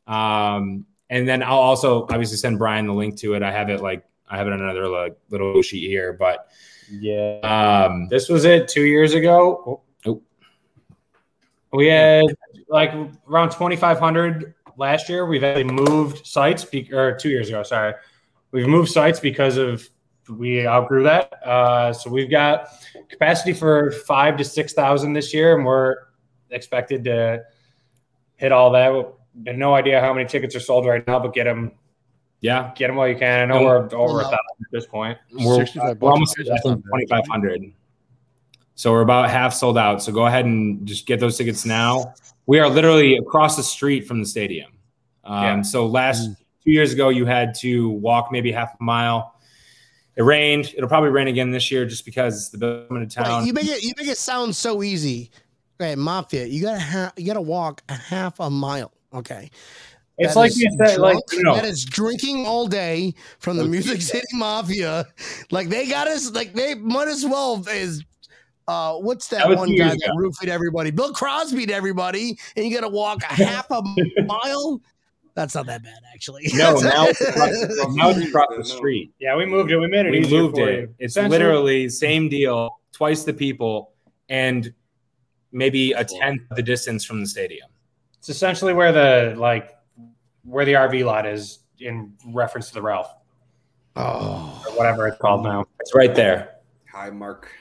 um 0.07 0.85
and 1.09 1.27
then 1.27 1.43
i'll 1.43 1.57
also 1.57 2.03
obviously 2.09 2.37
send 2.37 2.57
brian 2.57 2.87
the 2.87 2.93
link 2.93 3.17
to 3.17 3.33
it 3.33 3.43
i 3.43 3.51
have 3.51 3.69
it 3.69 3.81
like 3.81 4.05
i 4.29 4.37
have 4.37 4.47
it 4.47 4.53
on 4.53 4.61
another 4.61 4.87
like 4.87 5.17
little 5.29 5.61
sheet 5.61 5.87
here 5.87 6.13
but 6.13 6.47
yeah. 6.89 7.39
um 7.85 8.07
This 8.09 8.29
was 8.29 8.45
it 8.45 8.67
two 8.67 8.83
years 8.83 9.13
ago. 9.13 9.81
Oh. 10.05 10.21
We 11.73 11.87
had 11.87 12.25
like 12.69 12.93
around 13.27 13.51
2,500 13.51 14.53
last 14.77 15.09
year. 15.09 15.25
We've 15.25 15.43
actually 15.43 15.65
moved 15.65 16.25
sites, 16.25 16.63
be- 16.63 16.91
or 16.93 17.15
two 17.15 17.29
years 17.29 17.49
ago, 17.49 17.63
sorry. 17.63 17.93
We've 18.51 18.67
moved 18.67 18.91
sites 18.91 19.19
because 19.19 19.57
of 19.57 19.87
we 20.29 20.65
outgrew 20.65 21.03
that. 21.03 21.33
Uh, 21.45 21.93
so 21.93 22.09
we've 22.09 22.31
got 22.31 22.69
capacity 23.09 23.53
for 23.53 23.91
five 23.91 24.37
to 24.37 24.43
6,000 24.43 25.13
this 25.13 25.33
year, 25.33 25.55
and 25.55 25.65
we're 25.65 25.95
expected 26.49 27.03
to 27.03 27.43
hit 28.35 28.51
all 28.51 28.71
that. 28.71 28.91
We 29.43 29.53
no 29.53 29.73
idea 29.73 29.99
how 30.01 30.13
many 30.13 30.27
tickets 30.27 30.55
are 30.55 30.59
sold 30.59 30.85
right 30.85 31.05
now, 31.07 31.19
but 31.19 31.33
get 31.33 31.43
them, 31.45 31.71
yeah 32.41 32.71
get 32.75 32.87
them 32.87 32.95
while 32.95 33.07
you 33.07 33.15
can. 33.17 33.41
I 33.41 33.45
know 33.53 33.63
we're 33.63 33.93
over 33.95 34.19
a 34.21 34.23
thousand 34.23 34.37
at 34.61 34.71
this 34.71 34.85
point. 34.85 35.17
we're, 35.33 35.55
65 35.65 36.01
we're 36.01 36.11
almost 36.11 36.37
a 36.37 36.41
at 36.41 36.45
ticket, 36.45 36.51
that's 36.63 36.65
not 36.65 36.75
bad. 36.83 37.07
2500 37.09 37.73
so 38.75 38.91
we're 38.91 39.01
about 39.01 39.29
half 39.29 39.53
sold 39.53 39.77
out 39.77 40.03
so 40.03 40.11
go 40.11 40.25
ahead 40.25 40.45
and 40.45 40.85
just 40.85 41.05
get 41.07 41.19
those 41.19 41.37
tickets 41.37 41.65
now 41.65 42.13
we 42.45 42.59
are 42.59 42.69
literally 42.69 43.15
across 43.17 43.55
the 43.55 43.63
street 43.63 44.05
from 44.05 44.19
the 44.19 44.25
stadium 44.25 44.71
um, 45.23 45.43
Yeah. 45.43 45.61
so 45.61 45.85
last 45.85 46.29
two 46.63 46.71
years 46.71 46.91
ago 46.93 47.07
you 47.09 47.25
had 47.25 47.55
to 47.55 47.89
walk 47.89 48.31
maybe 48.33 48.51
half 48.51 48.75
a 48.79 48.83
mile 48.83 49.33
it 50.17 50.23
rained 50.23 50.73
it'll 50.75 50.89
probably 50.89 51.09
rain 51.09 51.27
again 51.27 51.51
this 51.51 51.71
year 51.71 51.85
just 51.85 52.03
because 52.05 52.49
the 52.51 52.57
bill 52.57 52.85
coming 52.87 53.07
to 53.07 53.19
Right, 53.19 53.25
town 53.27 53.45
you 53.47 53.53
make 53.53 53.67
it 53.67 53.81
you 53.81 53.93
make 53.97 54.07
it 54.09 54.17
sound 54.17 54.55
so 54.55 54.83
easy. 54.83 55.31
Right, 55.79 55.97
mafia. 55.97 56.45
You 56.45 56.61
gotta 56.61 56.79
ha- 56.79 57.11
you 57.17 57.25
gotta 57.25 57.41
walk 57.41 57.81
a 57.89 57.95
half 57.95 58.39
a 58.39 58.49
mile. 58.49 58.93
Okay. 59.15 59.49
It's 60.17 60.33
That 60.33 60.39
like 60.39 60.55
you 60.55 60.69
said, 60.77 60.99
like 60.99 61.17
you 61.33 61.43
know, 61.43 61.55
that 61.55 61.65
is 61.65 61.83
drinking 61.83 62.45
all 62.45 62.67
day 62.67 63.13
from 63.39 63.57
the 63.57 63.65
Music 63.65 64.01
City 64.01 64.25
Mafia. 64.33 65.05
Like 65.51 65.67
they 65.67 65.87
got 65.87 66.07
us. 66.07 66.31
Like 66.31 66.53
they 66.53 66.75
might 66.75 67.07
as 67.07 67.25
well 67.25 67.63
is. 67.67 68.03
Uh, 68.67 68.95
what's 68.95 69.27
that, 69.27 69.47
That 69.47 69.57
one 69.57 69.69
guy 69.69 69.73
years 69.89 69.97
that 69.97 70.09
ago. 70.09 70.15
roofied 70.17 70.47
everybody? 70.47 70.89
Bill 70.89 71.13
Crosby 71.13 71.67
to 71.67 71.73
everybody, 71.73 72.35
and 72.55 72.65
you 72.65 72.73
got 72.73 72.81
to 72.81 72.89
walk 72.89 73.21
a 73.23 73.25
half 73.33 73.69
a 73.69 73.83
mile. 74.25 74.81
That's 75.35 75.53
not 75.53 75.65
that 75.67 75.83
bad, 75.83 75.99
actually. 76.13 76.43
no 76.53 76.79
now 76.79 77.05
it's 77.07 77.21
across, 77.21 77.95
now 77.95 78.09
it's 78.09 78.25
across 78.27 78.47
the 78.55 78.63
street 78.63 79.11
yeah, 79.19 79.35
we 79.35 79.45
moved 79.45 79.69
it. 79.69 79.77
We 79.77 79.87
made 79.87 80.05
it 80.05 80.11
we 80.11 80.21
moved 80.21 80.55
for 80.55 80.67
it 80.69 80.79
you. 80.79 80.95
it's 80.97 81.17
literally 81.17 81.89
same 81.89 82.29
deal 82.29 82.69
twice 82.93 83.23
the 83.23 83.33
people 83.33 83.91
and 84.29 84.73
maybe 85.51 85.91
a 85.91 86.05
tenth 86.05 86.41
of 86.49 86.55
the 86.55 86.63
distance 86.63 87.03
from 87.03 87.19
the 87.19 87.27
stadium. 87.27 87.67
It's 88.25 88.35
essentially 88.35 88.73
where 88.73 88.91
the 88.91 89.35
like 89.39 89.69
where 90.45 90.65
the 90.65 90.73
RV 90.73 91.05
lot 91.05 91.27
is 91.27 91.59
in 91.79 92.11
reference 92.25 92.69
to 92.69 92.73
the 92.73 92.81
Ralph 92.81 93.13
Oh, 93.95 94.63
or 94.67 94.75
whatever 94.75 95.07
it's 95.07 95.19
called 95.19 95.43
now. 95.43 95.65
It's 95.79 95.93
right 95.93 96.15
there. 96.15 96.55
Hi, 96.91 97.11
Mark. 97.11 97.51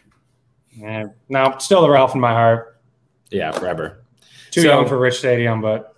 Yeah, 0.74 1.08
no, 1.28 1.54
still 1.58 1.82
the 1.82 1.90
Ralph 1.90 2.14
in 2.14 2.20
my 2.22 2.32
heart. 2.32 2.80
Yeah, 3.30 3.50
forever. 3.50 4.04
Too 4.52 4.62
So- 4.62 4.68
young 4.68 4.88
for 4.88 4.96
Rich 4.98 5.18
Stadium, 5.18 5.60
but 5.60 5.94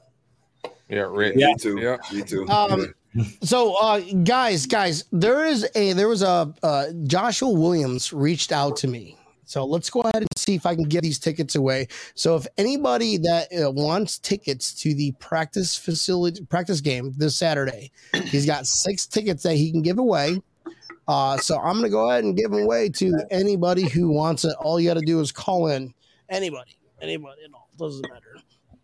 Yeah, 0.89 1.07
Rich. 1.11 1.35
Yeah. 1.37 1.47
Me 1.47 1.55
too. 1.61 1.79
Yeah. 1.81 1.97
Me 2.13 2.23
too. 2.23 2.49
Um, 2.49 2.93
so 3.45 3.77
uh, 3.77 4.01
guys, 4.25 4.67
guys, 4.67 5.05
there 5.13 5.45
is 5.47 5.65
a 5.77 5.93
there 5.93 6.09
was 6.09 6.23
a 6.23 6.53
uh, 6.65 6.87
Joshua 7.05 7.51
Williams 7.51 8.13
reached 8.13 8.51
out 8.51 8.77
to 8.79 8.89
me. 8.89 9.17
So 9.47 9.65
let's 9.65 9.89
go 9.91 10.01
ahead 10.01 10.17
and 10.17 10.29
see 10.37 10.57
if 10.57 10.67
I 10.67 10.75
can 10.75 10.85
get 10.85 11.03
these 11.03 11.21
tickets 11.21 11.55
away. 11.55 11.87
So 12.17 12.35
if 12.37 12.47
anybody 12.59 13.17
that 13.19 13.49
uh, 13.53 13.71
wants 13.71 14.19
tickets 14.19 14.75
to 14.83 14.93
the 14.93 15.13
practice 15.21 15.77
facility 15.77 16.45
practice 16.45 16.81
game 16.81 17.15
this 17.17 17.39
Saturday, 17.39 17.93
he's 18.25 18.45
got 18.45 18.67
six 18.67 19.07
tickets 19.07 19.45
that 19.45 19.55
he 19.55 19.71
can 19.71 19.83
give 19.83 19.99
away. 19.99 20.43
Uh, 21.09 21.37
so 21.37 21.59
I'm 21.59 21.77
gonna 21.77 21.89
go 21.89 22.11
ahead 22.11 22.25
and 22.25 22.37
give 22.37 22.51
them 22.51 22.63
away 22.65 22.89
to 22.89 23.15
anybody 23.31 23.89
who 23.89 24.09
wants 24.09 24.45
it. 24.45 24.55
All 24.59 24.81
you 24.81 24.91
got 24.91 24.95
to 24.95 25.07
do 25.07 25.21
is 25.21 25.31
call 25.31 25.69
in. 25.69 25.95
Anybody, 26.29 26.77
anybody 27.01 27.43
at 27.45 27.55
all 27.55 27.69
doesn't 27.79 28.03
matter. 28.11 28.37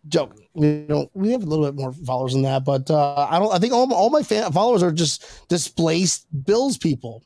Joking. 0.07 0.47
We 0.53 0.85
don't. 0.87 1.09
We 1.13 1.31
have 1.31 1.43
a 1.43 1.45
little 1.45 1.65
bit 1.65 1.75
more 1.75 1.91
followers 1.91 2.33
than 2.33 2.43
that, 2.43 2.63
but 2.63 2.89
uh, 2.89 3.27
I 3.29 3.39
don't. 3.39 3.53
I 3.53 3.59
think 3.59 3.73
all, 3.73 3.85
my- 3.87 3.95
all 3.95 4.09
my 4.09 4.23
fan, 4.23 4.49
followers 4.53 4.83
are 4.83 4.91
just 4.91 5.47
displaced 5.49 6.25
Bills 6.45 6.77
people. 6.77 7.23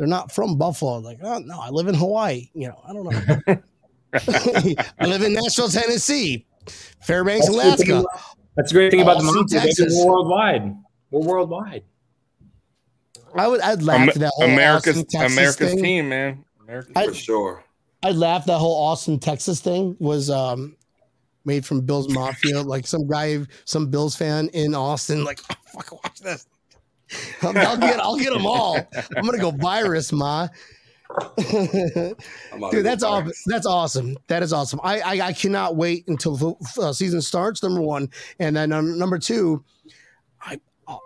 They're 0.00 0.08
not 0.08 0.32
from 0.32 0.56
Buffalo. 0.56 0.96
Like, 1.00 1.18
oh, 1.22 1.40
no, 1.40 1.60
I 1.60 1.68
live 1.68 1.86
in 1.86 1.94
Hawaii. 1.94 2.48
You 2.54 2.68
know, 2.68 2.80
I 2.88 2.92
don't 2.94 3.04
know. 3.04 3.62
I 4.98 5.06
live 5.06 5.20
in 5.22 5.34
Nashville, 5.34 5.68
Tennessee, 5.68 6.46
Fairbanks, 7.02 7.46
That's 7.48 7.54
the 7.54 7.62
great 7.62 7.78
thing 7.78 7.90
Alaska. 7.90 8.00
about- 8.00 8.36
That's 8.56 8.70
the 8.70 8.74
great 8.78 8.90
thing 8.92 9.00
about 9.02 9.18
the 9.18 9.24
Austin, 9.26 9.34
Monsters. 9.36 9.60
baby. 9.60 9.66
Texas. 9.74 9.94
We're 9.98 10.06
worldwide. 10.10 10.76
We're 11.10 11.20
worldwide. 11.20 11.82
I 13.34 13.46
would. 13.46 13.60
I'd 13.60 13.82
laugh 13.82 14.00
Am- 14.00 14.08
at 14.08 14.14
that 14.16 14.32
whole 14.34 14.46
America's 14.46 14.96
Austin, 14.96 15.20
Texas 15.20 15.32
America's 15.38 15.70
thing. 15.74 15.82
team, 15.82 16.08
man. 16.08 16.44
America's 16.62 16.92
I- 16.96 17.06
For 17.08 17.14
sure. 17.14 17.64
I'd 18.02 18.16
laugh 18.16 18.46
that 18.46 18.56
whole 18.58 18.82
Austin, 18.82 19.18
Texas 19.18 19.60
thing 19.60 19.96
was 20.00 20.30
um 20.30 20.76
made 21.44 21.66
from 21.66 21.82
Bills 21.82 22.08
Mafia. 22.08 22.62
Like 22.62 22.86
some 22.86 23.06
guy, 23.06 23.40
some 23.66 23.90
Bills 23.90 24.16
fan 24.16 24.48
in 24.54 24.74
Austin, 24.74 25.24
like 25.24 25.40
oh, 25.50 25.54
fuck, 25.74 25.92
watch 26.02 26.20
this. 26.20 26.46
I'll, 27.42 27.56
I'll 27.58 27.76
get, 27.76 28.00
I'll 28.00 28.18
get 28.18 28.32
them 28.32 28.46
all. 28.46 28.76
I'm 29.16 29.24
gonna 29.24 29.38
go 29.38 29.50
virus, 29.50 30.12
ma. 30.12 30.48
Dude, 31.38 32.16
that's 32.84 33.02
here. 33.02 33.10
awesome. 33.10 33.32
That's 33.46 33.66
awesome. 33.66 34.16
That 34.28 34.42
is 34.42 34.52
awesome. 34.52 34.80
I 34.82 35.00
I, 35.00 35.26
I 35.28 35.32
cannot 35.32 35.76
wait 35.76 36.06
until 36.08 36.36
the 36.36 36.54
uh, 36.80 36.92
season 36.92 37.20
starts. 37.20 37.62
Number 37.62 37.80
one, 37.80 38.10
and 38.38 38.54
then 38.54 38.72
um, 38.72 38.98
number 38.98 39.18
two, 39.18 39.64
I 40.40 40.60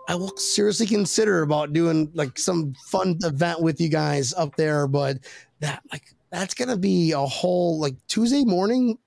I 0.08 0.14
will 0.14 0.36
seriously 0.36 0.86
consider 0.86 1.42
about 1.42 1.72
doing 1.72 2.10
like 2.14 2.38
some 2.38 2.74
fun 2.86 3.18
event 3.22 3.60
with 3.62 3.80
you 3.80 3.88
guys 3.88 4.34
up 4.34 4.56
there. 4.56 4.86
But 4.86 5.18
that 5.60 5.82
like 5.90 6.04
that's 6.30 6.54
gonna 6.54 6.76
be 6.76 7.12
a 7.12 7.20
whole 7.20 7.78
like 7.80 7.94
Tuesday 8.06 8.44
morning. 8.44 8.98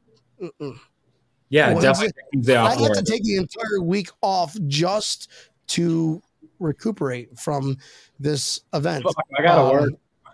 Mm-mm. 0.42 0.80
Yeah, 1.50 1.74
Well, 1.74 1.82
definitely. 1.82 2.56
I 2.56 2.76
have 2.76 2.92
to 2.94 3.04
take 3.04 3.24
the 3.24 3.38
entire 3.38 3.82
week 3.82 4.10
off 4.22 4.58
just 4.68 5.30
to 5.68 6.22
recuperate 6.60 7.38
from 7.38 7.78
this 8.20 8.62
event. 8.74 9.06
I 9.38 9.44
gotta 9.44 9.62
Um, 9.62 9.72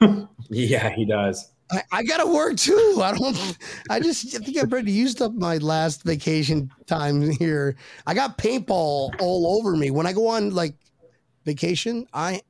work. 0.01 0.29
Yeah, 0.49 0.89
he 0.89 1.05
does. 1.05 1.51
I, 1.71 1.81
I 1.91 2.03
gotta 2.03 2.27
work 2.27 2.57
too. 2.57 2.99
I 3.01 3.13
don't. 3.17 3.57
I 3.89 3.99
just 3.99 4.35
I 4.35 4.39
think 4.39 4.57
I've 4.57 4.71
already 4.71 4.91
used 4.91 5.21
up 5.21 5.33
my 5.33 5.57
last 5.57 6.03
vacation 6.03 6.69
time 6.87 7.29
here. 7.31 7.75
I 8.05 8.13
got 8.13 8.37
paintball 8.37 9.15
all 9.19 9.57
over 9.57 9.75
me 9.75 9.89
when 9.91 10.05
I 10.05 10.13
go 10.13 10.27
on 10.27 10.49
like 10.53 10.75
vacation. 11.45 12.05
I 12.13 12.41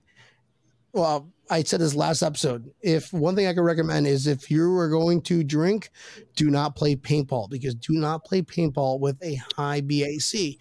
well, 0.94 1.32
I 1.50 1.62
said 1.64 1.80
this 1.80 1.96
last 1.96 2.22
episode. 2.24 2.72
If 2.82 3.14
one 3.14 3.36
thing 3.36 3.48
I 3.48 3.54
could 3.54 3.64
recommend 3.64 4.08
is 4.08 4.26
if 4.28 4.50
you 4.50 4.76
are 4.78 4.90
going 4.90 5.22
to 5.24 5.44
drink, 5.44 5.90
do 6.36 6.50
not 6.50 6.76
play 6.76 6.96
paintball 6.96 7.50
because 7.50 7.76
do 7.76 7.94
not 7.94 8.26
play 8.26 8.42
paintball 8.42 9.00
with 9.00 9.22
a 9.24 9.36
high 9.56 9.82
BAC. 9.82 10.58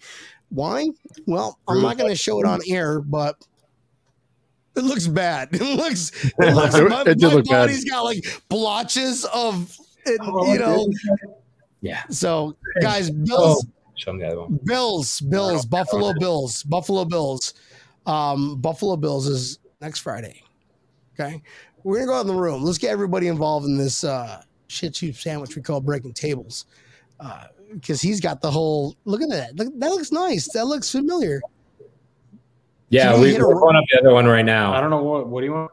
Why? 0.53 0.87
Well, 1.25 1.57
I'm 1.67 1.81
not 1.81 1.97
going 1.97 2.09
to 2.09 2.15
show 2.15 2.39
it 2.39 2.45
on 2.45 2.59
air, 2.67 2.99
but 3.01 3.35
it 4.75 4.83
looks 4.83 5.07
bad. 5.07 5.49
It 5.53 5.61
looks. 5.61 6.11
It 6.25 6.53
looks. 6.53 6.75
It- 6.75 6.89
my 6.89 7.01
it 7.01 7.05
did 7.17 7.21
my 7.23 7.27
look 7.35 7.45
bad. 7.45 7.51
body's 7.67 7.83
got 7.89 8.01
like 8.03 8.23
blotches 8.49 9.25
of, 9.33 9.75
it, 10.05 10.19
Oh, 10.23 10.51
you 10.53 10.59
know. 10.59 10.89
Yeah. 11.81 12.03
So, 12.09 12.55
guys, 12.81 13.09
Bills, 13.09 13.65
Show 13.95 14.11
him 14.11 14.19
the 14.19 14.27
other 14.27 14.41
one. 14.41 14.59
Bills, 14.63 15.19
Bills, 15.21 15.65
Buffalo 15.65 16.13
Bills, 16.19 16.63
Buffalo 16.63 17.05
Bills. 17.05 17.53
Um, 18.05 18.59
Buffalo 18.59 18.95
Bills 18.95 19.27
is 19.27 19.59
next 19.81 19.99
Friday. 19.99 20.41
Okay. 21.19 21.41
We're 21.83 21.97
gonna 21.99 22.07
go 22.07 22.13
out 22.15 22.21
in 22.21 22.27
the 22.27 22.33
room. 22.41 22.63
Let's 22.63 22.77
get 22.77 22.91
everybody 22.91 23.27
involved 23.27 23.65
in 23.65 23.77
this 23.77 24.03
uh 24.03 24.41
shit 24.67 24.95
soup 24.95 25.15
sandwich 25.15 25.55
we 25.55 25.61
call 25.61 25.79
breaking 25.81 26.13
tables. 26.13 26.65
Uh 27.19 27.45
because 27.73 28.01
he's 28.01 28.19
got 28.19 28.41
the 28.41 28.51
whole 28.51 28.95
look 29.05 29.21
at 29.21 29.29
that. 29.29 29.55
Look, 29.55 29.67
that 29.79 29.89
looks 29.89 30.11
nice. 30.11 30.51
That 30.53 30.65
looks 30.65 30.91
familiar. 30.91 31.41
Yeah, 32.89 33.13
Did 33.13 33.21
we, 33.21 33.31
hit 33.31 33.41
a- 33.41 33.47
we're 33.47 33.55
going 33.55 33.75
up 33.75 33.83
the 33.91 33.99
other 33.99 34.13
one 34.13 34.25
right 34.27 34.45
now. 34.45 34.73
I 34.73 34.79
don't 34.81 34.89
know 34.89 35.01
what. 35.01 35.27
What 35.27 35.41
do 35.41 35.45
you 35.47 35.53
want? 35.53 35.71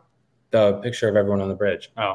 The 0.53 0.75
picture 0.83 1.09
of 1.09 1.17
everyone 1.17 1.41
on 1.41 1.49
the 1.49 1.55
bridge. 1.55 1.91
Oh, 1.97 2.15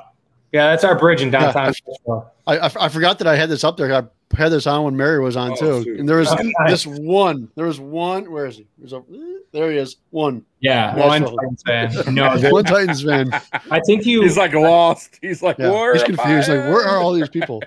yeah, 0.51 0.69
that's 0.71 0.83
our 0.83 0.97
bridge 0.97 1.21
in 1.21 1.31
downtown. 1.31 1.67
Nashville. 1.67 2.31
I, 2.47 2.57
I, 2.57 2.71
I 2.81 2.89
forgot 2.89 3.19
that 3.19 3.27
I 3.27 3.35
had 3.35 3.49
this 3.49 3.63
up 3.63 3.77
there. 3.77 3.93
I 3.93 4.03
had 4.35 4.49
this 4.49 4.67
on 4.67 4.83
when 4.83 4.97
Mary 4.97 5.19
was 5.19 5.37
on 5.37 5.51
Oh, 5.51 5.55
too. 5.55 5.83
shoot. 5.83 5.99
And 5.99 6.09
there 6.09 6.17
was 6.17 6.29
Oh, 6.31 6.35
nice. 6.59 6.83
this 6.83 6.85
one. 6.85 7.49
There 7.55 7.65
was 7.67 7.79
one. 7.79 8.31
Where 8.31 8.45
is 8.47 8.57
he? 8.57 8.67
There's 8.77 8.93
a, 8.93 9.03
there 9.51 9.71
he 9.71 9.77
is. 9.77 9.97
One. 10.09 10.43
Yeah. 10.59 10.95
One 10.95 11.21
Nashville. 11.21 11.37
Titans 11.37 11.63
fan. 11.65 12.13
No, 12.13 12.51
One 12.51 12.63
Titans 12.63 13.03
fan. 13.03 13.29
I 13.71 13.79
think 13.81 14.05
you. 14.05 14.21
He's 14.23 14.37
like 14.37 14.53
lost. 14.53 15.19
He's 15.21 15.41
like, 15.43 15.57
Yeah. 15.59 15.69
where 15.71 15.93
He's 15.93 16.03
confused. 16.03 16.49
Like, 16.49 16.59
where 16.61 16.83
are 16.85 16.97
all 16.99 17.13
these 17.13 17.29
people? 17.29 17.61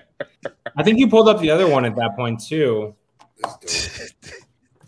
I 0.77 0.83
think 0.83 0.99
you 0.99 1.07
pulled 1.07 1.27
up 1.29 1.39
the 1.39 1.49
other 1.51 1.67
one 1.67 1.85
at 1.85 1.95
that 1.95 2.15
point 2.15 2.41
too. 2.43 2.95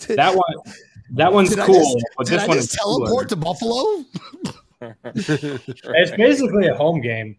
That 0.10 0.36
one. 0.36 0.74
That 1.14 1.34
one's 1.34 1.50
Did 1.50 1.60
cool, 1.60 1.76
just- 1.76 2.06
but 2.18 2.28
Did 2.28 2.34
this 2.36 2.44
I 2.44 2.48
one 2.48 2.58
just 2.58 2.74
is 2.74 2.80
cooler. 2.80 3.06
teleport 3.08 3.30
to 3.30 3.36
Buffalo? 3.36 4.06
It's 5.04 6.12
basically 6.18 6.66
a 6.68 6.74
home 6.74 7.02
game. 7.02 7.38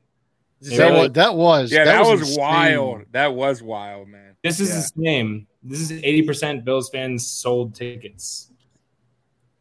That 0.61 0.93
was, 0.93 1.13
that 1.13 1.35
was. 1.35 1.73
Yeah, 1.73 1.85
that, 1.87 2.03
was, 2.05 2.21
insane. 2.21 2.39
wild. 2.41 3.03
That 3.11 3.35
was 3.35 3.63
wild, 3.65 4.07
man. 4.09 4.37
This 4.45 4.61
is 4.61 4.69
Yeah. 4.69 4.77
the 4.77 4.83
same. 5.05 5.47
This 5.65 5.81
is 5.91 5.91
80% 6.03 6.65
Bills 6.65 6.89
fans 6.91 7.27
sold 7.27 7.75
tickets. 7.75 8.53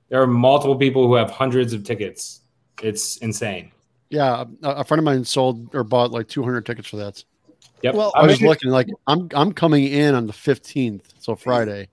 There 0.09 0.21
are 0.21 0.27
multiple 0.27 0.75
people 0.75 1.07
who 1.07 1.15
have 1.15 1.31
hundreds 1.31 1.73
of 1.73 1.83
tickets. 1.83 2.41
It's 2.83 3.17
insane. 3.17 3.71
Yeah, 4.11 4.43
a, 4.61 4.69
a 4.69 4.83
friend 4.83 4.99
of 4.99 5.05
mine 5.05 5.23
sold 5.25 5.73
or 5.73 5.83
bought 5.83 6.11
like 6.11 6.27
200 6.27 6.63
tickets 6.65 6.87
for 6.87 6.97
that. 6.97 7.23
Yep. 7.83 7.95
Well, 7.95 8.11
I 8.15 8.21
I 8.21 8.27
was 8.27 8.39
mean- 8.39 8.49
looking 8.49 8.71
like 8.71 8.87
I'm 9.07 9.29
I'm 9.33 9.51
coming 9.51 9.85
in 9.85 10.15
on 10.15 10.27
the 10.27 10.33
15th, 10.33 11.01
so 11.19 11.35
Friday, 11.35 11.87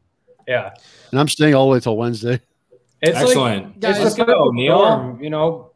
Yeah, 0.46 0.74
and 1.10 1.20
I'm 1.20 1.28
staying 1.28 1.54
all 1.54 1.66
the 1.68 1.72
way 1.72 1.80
till 1.80 1.96
Wednesday. 1.96 2.40
it's 3.00 3.14
like 3.16 3.26
Excellent. 3.26 3.80
Guys, 3.80 3.96
it's 3.96 4.04
Let's 4.04 4.14
the 4.16 4.24
go, 4.24 4.44
perfect 4.44 4.54
Neil. 4.54 5.18
You 5.20 5.30
know, 5.30 5.70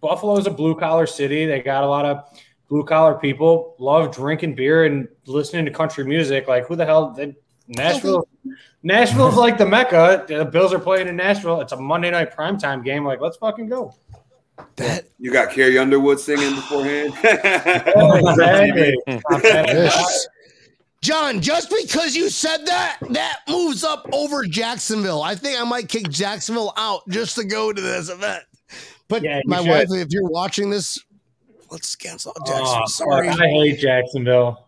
Buffalo's 0.00 0.46
a 0.46 0.50
blue 0.50 0.74
collar 0.74 1.06
city. 1.06 1.46
They 1.46 1.60
got 1.60 1.82
a 1.84 1.86
lot 1.88 2.04
of 2.04 2.24
blue 2.68 2.84
collar 2.84 3.14
people. 3.14 3.74
Love 3.78 4.14
drinking 4.14 4.54
beer 4.54 4.84
and 4.84 5.08
listening 5.26 5.64
to 5.64 5.70
country 5.70 6.04
music. 6.04 6.46
Like 6.48 6.66
who 6.66 6.76
the 6.76 6.84
hell? 6.84 7.10
They, 7.12 7.34
Nashville. 7.68 8.26
Nashville's 8.82 9.36
like 9.46 9.58
the 9.58 9.66
mecca. 9.66 10.24
The 10.28 10.44
Bills 10.44 10.72
are 10.72 10.78
playing 10.78 11.08
in 11.08 11.16
Nashville. 11.16 11.60
It's 11.60 11.72
a 11.72 11.76
Monday 11.76 12.10
night 12.10 12.34
primetime 12.34 12.84
game. 12.84 13.04
Like 13.04 13.20
let's 13.20 13.36
fucking 13.36 13.68
go. 13.68 13.94
That 14.76 15.06
You 15.18 15.32
got 15.32 15.52
Carrie 15.52 15.78
Underwood 15.78 16.20
singing 16.20 16.54
beforehand. 16.54 17.12
exactly. 17.24 18.96
Yes. 19.44 20.26
Jon, 21.00 21.40
just 21.40 21.70
because 21.70 22.16
you 22.16 22.28
said 22.28 22.66
that, 22.66 22.98
that 23.10 23.38
moves 23.48 23.84
up 23.84 24.08
over 24.12 24.44
Jacksonville. 24.44 25.22
I 25.22 25.36
think 25.36 25.60
I 25.60 25.64
might 25.64 25.88
kick 25.88 26.08
Jacksonville 26.10 26.72
out 26.76 27.02
just 27.08 27.36
to 27.36 27.44
go 27.44 27.72
to 27.72 27.80
this 27.80 28.08
event. 28.10 28.42
But 29.06 29.22
Yeah, 29.22 29.40
my 29.44 29.58
should. 29.58 29.68
wife, 29.68 29.86
if 29.90 30.08
you're 30.10 30.28
watching 30.28 30.70
this, 30.70 30.98
let's 31.70 31.94
cancel 31.94 32.32
out 32.40 32.46
Jacksonville. 32.46 32.82
Oh, 32.82 32.86
Sorry. 32.86 33.28
I 33.28 33.46
hate 33.48 33.78
Jacksonville. 33.78 34.66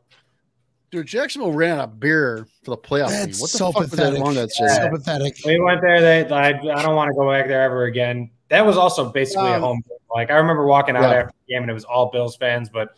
Dude, 0.93 1.07
Jacksonville 1.09 1.53
ran 1.53 1.79
out 1.79 1.85
of 1.89 2.01
beer 2.01 2.47
for 2.65 2.71
the 2.71 2.77
playoff 2.77 3.09
game. 3.11 3.27
That's 3.27 3.41
What 3.41 3.51
the 3.51 3.59
so 3.59 3.73
fuck 3.73 3.81
was 3.83 3.91
that 3.91 3.97
pathetic. 3.97 4.21
wrong 4.23 4.35
that 4.35 4.51
so 4.53 4.89
pathetic. 4.89 5.37
We 5.45 5.61
went 5.61 5.81
there. 5.83 6.01
They, 6.01 6.33
I, 6.35 6.49
I 6.51 6.83
don't 6.83 6.95
want 6.97 7.09
to 7.11 7.15
go 7.15 7.29
back 7.29 7.49
there 7.49 7.63
ever 7.63 7.85
again. 7.85 8.31
That 8.51 8.67
was 8.67 8.77
also 8.77 9.09
basically 9.11 9.49
a 9.49 9.55
Um, 9.55 9.61
home. 9.63 9.83
game. 9.89 9.99
Like 10.15 10.31
I 10.31 10.35
remember 10.35 10.67
walking 10.67 10.97
out 10.97 11.03
Yeah. 11.03 11.21
after 11.23 11.35
the 11.47 11.55
game 11.55 11.63
and 11.63 11.71
it 11.71 11.75
was 11.75 11.85
all 11.85 12.11
Bills 12.11 12.37
fans, 12.37 12.69
but 12.69 12.91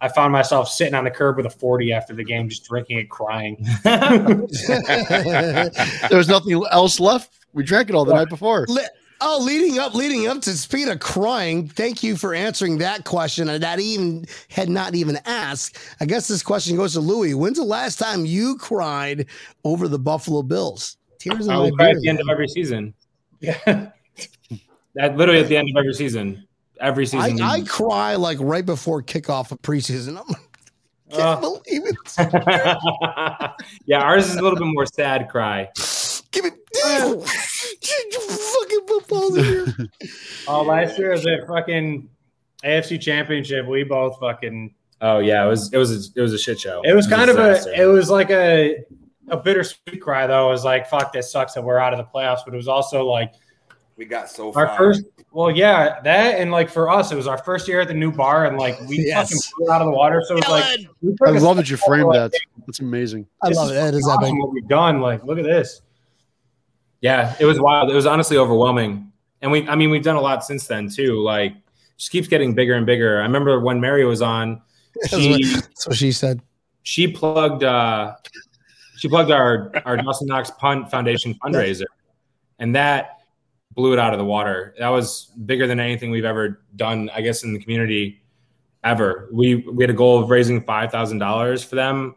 I 0.00 0.08
found 0.08 0.32
myself 0.32 0.68
sitting 0.68 0.94
on 0.94 1.04
the 1.04 1.10
curb 1.10 1.36
with 1.36 1.46
a 1.46 1.50
forty 1.50 1.92
after 1.92 2.14
the 2.14 2.24
game, 2.24 2.48
just 2.48 2.64
drinking 2.64 2.98
and 3.00 3.10
crying. 3.10 3.66
There 3.84 4.38
was 6.16 6.28
nothing 6.28 6.62
else 6.70 7.00
left. 7.00 7.32
We 7.52 7.64
drank 7.64 7.88
it 7.90 7.94
all 7.94 8.04
the 8.04 8.14
night 8.14 8.28
before. 8.28 8.66
Li- 8.68 8.82
Oh, 9.20 9.40
leading 9.42 9.80
up, 9.80 9.96
leading 9.96 10.28
up 10.28 10.42
to 10.42 10.52
speed 10.52 10.86
of 10.86 11.00
crying. 11.00 11.66
Thank 11.68 12.04
you 12.04 12.16
for 12.16 12.34
answering 12.34 12.78
that 12.78 13.02
question. 13.04 13.48
And 13.48 13.60
that 13.64 13.80
even 13.80 14.24
had 14.48 14.68
not 14.68 14.94
even 14.94 15.18
asked. 15.26 15.76
I 16.00 16.04
guess 16.04 16.28
this 16.28 16.40
question 16.40 16.76
goes 16.76 16.92
to 16.92 17.00
Louie. 17.00 17.34
When's 17.34 17.58
the 17.58 17.64
last 17.64 17.98
time 17.98 18.24
you 18.24 18.56
cried 18.58 19.26
over 19.64 19.88
the 19.88 19.98
Buffalo 19.98 20.42
Bills? 20.44 20.98
Tears 21.18 21.46
in 21.46 21.50
I 21.52 21.56
my 21.56 21.62
will 21.62 21.72
cry 21.72 21.90
at 21.90 21.96
the 22.00 22.08
end 22.08 22.20
of 22.20 22.28
every 22.28 22.46
season. 22.46 22.94
Yeah. 23.40 23.90
At 24.98 25.16
literally 25.16 25.40
at 25.40 25.48
the 25.48 25.56
end 25.56 25.68
of 25.70 25.76
every 25.76 25.94
season. 25.94 26.46
Every 26.80 27.06
season. 27.06 27.40
I 27.40 27.62
cry 27.62 28.14
like 28.14 28.38
right 28.40 28.64
before 28.64 29.02
kickoff 29.02 29.50
of 29.50 29.60
preseason. 29.62 30.18
I'm 30.20 30.26
like, 30.28 30.38
can't 31.10 31.22
Uh. 31.22 31.40
believe 31.40 31.82
it. 31.86 31.96
yeah, 33.86 34.00
ours 34.00 34.28
is 34.28 34.36
a 34.36 34.42
little 34.42 34.58
bit 34.58 34.66
more 34.66 34.86
sad 34.86 35.28
cry. 35.28 35.68
Give 36.30 36.44
it. 36.44 36.54
fucking 38.20 38.86
footballs 38.86 39.36
in 39.36 39.44
here. 39.44 39.74
Oh, 40.48 40.62
last 40.62 40.98
year 40.98 41.10
was 41.10 41.26
a 41.26 41.44
fucking 41.46 42.08
AFC 42.64 43.00
Championship. 43.00 43.66
We 43.66 43.84
both 43.84 44.18
fucking. 44.18 44.74
Oh 45.00 45.18
yeah, 45.18 45.44
it 45.44 45.48
was 45.48 45.72
it 45.72 45.76
was 45.78 45.92
a, 45.92 46.18
it 46.18 46.22
was 46.22 46.32
a 46.32 46.38
shit 46.38 46.58
show. 46.58 46.80
It 46.84 46.94
was 46.94 47.06
kind 47.06 47.30
of 47.30 47.36
disaster. 47.36 47.70
a. 47.72 47.82
It 47.82 47.86
was 47.86 48.08
like 48.10 48.30
a 48.30 48.76
a 49.28 49.36
bittersweet 49.36 50.00
cry 50.00 50.26
though. 50.26 50.48
It 50.48 50.52
was 50.52 50.64
like 50.64 50.88
fuck, 50.88 51.12
this 51.12 51.30
sucks 51.30 51.52
that 51.54 51.62
we're 51.62 51.78
out 51.78 51.92
of 51.92 51.98
the 51.98 52.04
playoffs. 52.04 52.40
But 52.44 52.54
it 52.54 52.56
was 52.56 52.68
also 52.68 53.04
like 53.06 53.32
We 53.98 54.04
got 54.04 54.30
so 54.30 54.52
our 54.54 54.68
far. 54.68 54.76
first. 54.78 55.02
Well, 55.32 55.50
yeah, 55.50 56.00
that 56.02 56.36
and 56.40 56.50
like 56.52 56.70
for 56.70 56.88
us, 56.88 57.10
it 57.12 57.16
was 57.16 57.26
our 57.26 57.36
first 57.38 57.66
year 57.68 57.80
at 57.80 57.88
the 57.88 57.94
new 57.94 58.12
bar, 58.12 58.46
and 58.46 58.56
like 58.56 58.80
we 58.88 58.98
Yes. 59.04 59.28
fucking 59.30 59.40
blew 59.58 59.72
out 59.72 59.82
of 59.82 59.86
the 59.86 59.92
water. 59.92 60.22
So 60.26 60.34
it 60.34 60.46
was 60.46 60.48
like 60.48 60.64
Ellen. 60.64 60.88
we 61.02 61.10
took 61.16 61.28
I 61.28 61.30
a 61.36 61.40
love 61.40 61.56
that 61.56 61.68
you 61.68 61.76
forward, 61.76 61.96
framed 62.02 62.08
like, 62.08 62.30
that. 62.32 62.40
That's 62.66 62.78
amazing. 62.80 63.26
I 63.42 63.48
love 63.48 63.70
it. 63.70 63.74
That 63.74 63.94
is 63.94 64.06
awesome 64.06 64.22
epic. 64.24 64.38
what 64.40 64.52
we've 64.52 64.68
done. 64.68 65.00
Like, 65.00 65.24
look 65.24 65.36
at 65.38 65.44
this. 65.44 65.82
Yeah, 67.00 67.34
it 67.40 67.44
was 67.44 67.60
wild. 67.60 67.90
It 67.90 67.94
was 67.94 68.06
honestly 68.06 68.36
overwhelming. 68.38 69.12
And 69.42 69.50
we 69.52 69.68
I 69.68 69.74
mean 69.74 69.90
we've 69.90 70.02
done 70.02 70.16
a 70.16 70.20
lot 70.20 70.44
since 70.44 70.66
then 70.66 70.88
too. 70.88 71.20
Like 71.22 71.54
just 71.96 72.10
keeps 72.12 72.28
getting 72.28 72.54
bigger 72.54 72.74
and 72.74 72.86
bigger. 72.86 73.18
I 73.20 73.22
remember 73.22 73.60
when 73.60 73.80
Mary 73.80 74.04
was 74.04 74.22
on, 74.22 74.62
That's 75.02 75.16
she 75.16 75.30
what, 75.30 75.62
that's 75.64 75.86
what 75.88 75.96
she 75.96 76.10
said. 76.12 76.40
she 76.84 77.06
plugged 77.08 77.62
uh 77.64 78.14
she 78.96 79.08
plugged 79.08 79.30
our 79.32 79.70
our 79.84 79.96
Dawson 79.96 80.26
Knox 80.28 80.50
Punt 80.52 80.90
Foundation 80.90 81.34
fundraiser. 81.44 81.84
And 82.60 82.74
that 82.74 83.17
blew 83.78 83.92
it 83.92 83.98
out 84.00 84.12
of 84.12 84.18
the 84.18 84.24
water. 84.24 84.74
That 84.80 84.88
was 84.88 85.30
bigger 85.46 85.68
than 85.68 85.78
anything 85.78 86.10
we've 86.10 86.24
ever 86.24 86.60
done, 86.74 87.08
I 87.14 87.20
guess, 87.20 87.44
in 87.44 87.52
the 87.54 87.60
community 87.60 88.20
ever. 88.82 89.28
We 89.32 89.54
we 89.54 89.84
had 89.84 89.90
a 89.90 89.94
goal 89.94 90.20
of 90.22 90.28
raising 90.30 90.64
five 90.64 90.90
thousand 90.90 91.18
dollars 91.18 91.62
for 91.62 91.76
them, 91.76 92.16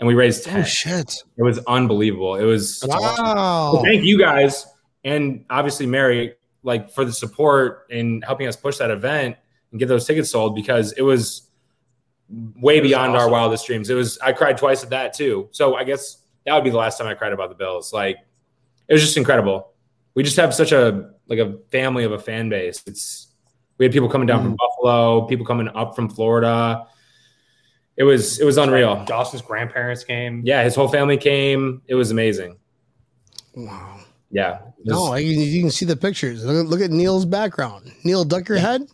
and 0.00 0.08
we 0.08 0.14
raised 0.14 0.44
ten. 0.44 0.60
Oh 0.60 0.64
shit! 0.64 1.22
It 1.38 1.42
was 1.44 1.60
unbelievable. 1.66 2.34
It 2.34 2.44
was 2.44 2.84
Wow. 2.86 3.80
thank 3.84 4.02
you 4.02 4.18
guys 4.18 4.66
and 5.04 5.44
obviously 5.48 5.86
Mary 5.86 6.34
like 6.64 6.90
for 6.90 7.04
the 7.04 7.12
support 7.12 7.86
in 7.90 8.20
helping 8.22 8.48
us 8.48 8.56
push 8.56 8.76
that 8.78 8.90
event 8.90 9.36
and 9.70 9.78
get 9.78 9.86
those 9.86 10.04
tickets 10.04 10.30
sold 10.30 10.56
because 10.56 10.90
it 10.92 11.02
was 11.02 11.48
way 12.28 12.78
It 12.78 12.82
was 12.82 12.88
beyond 12.90 13.14
our 13.16 13.30
wildest 13.30 13.64
dreams. 13.68 13.88
It 13.88 13.94
was 13.94 14.18
I 14.18 14.32
cried 14.32 14.58
twice 14.58 14.82
at 14.82 14.90
that 14.90 15.14
too. 15.14 15.48
So 15.52 15.76
I 15.76 15.84
guess 15.84 16.18
that 16.44 16.54
would 16.54 16.64
be 16.64 16.70
the 16.70 16.76
last 16.76 16.98
time 16.98 17.06
I 17.06 17.14
cried 17.14 17.32
about 17.32 17.50
the 17.50 17.54
Bills. 17.54 17.92
Like 17.92 18.16
it 18.88 18.92
was 18.92 19.00
just 19.02 19.16
incredible. 19.16 19.72
We 20.16 20.24
just 20.24 20.36
have 20.38 20.52
such 20.52 20.72
a 20.72 21.10
like 21.28 21.38
a 21.38 21.58
family 21.70 22.02
of 22.02 22.10
a 22.10 22.18
fan 22.18 22.48
base. 22.48 22.82
It's 22.86 23.28
we 23.78 23.84
had 23.84 23.92
people 23.92 24.08
coming 24.08 24.26
down 24.26 24.42
from 24.42 24.54
mm. 24.54 24.56
Buffalo, 24.56 25.26
people 25.26 25.46
coming 25.46 25.68
up 25.68 25.94
from 25.94 26.08
Florida. 26.08 26.86
It 27.96 28.04
was 28.04 28.40
it 28.40 28.44
was 28.44 28.58
unreal. 28.58 29.04
Dawson's 29.04 29.42
grandparents 29.42 30.02
came. 30.02 30.42
Yeah, 30.44 30.64
his 30.64 30.74
whole 30.74 30.88
family 30.88 31.16
came. 31.16 31.82
It 31.86 31.94
was 31.94 32.10
amazing. 32.10 32.58
Wow. 33.54 34.00
Yeah. 34.30 34.60
Was- 34.60 34.72
No, 34.84 35.12
I, 35.12 35.18
you 35.18 35.38
you 35.40 35.60
can 35.60 35.70
see 35.70 35.86
the 35.86 35.96
pictures. 35.96 36.44
Look, 36.44 36.66
look 36.66 36.80
at 36.80 36.90
Neil's 36.90 37.24
background. 37.24 37.92
Neil, 38.04 38.24
duck 38.24 38.48
your 38.48 38.58
head. 38.58 38.86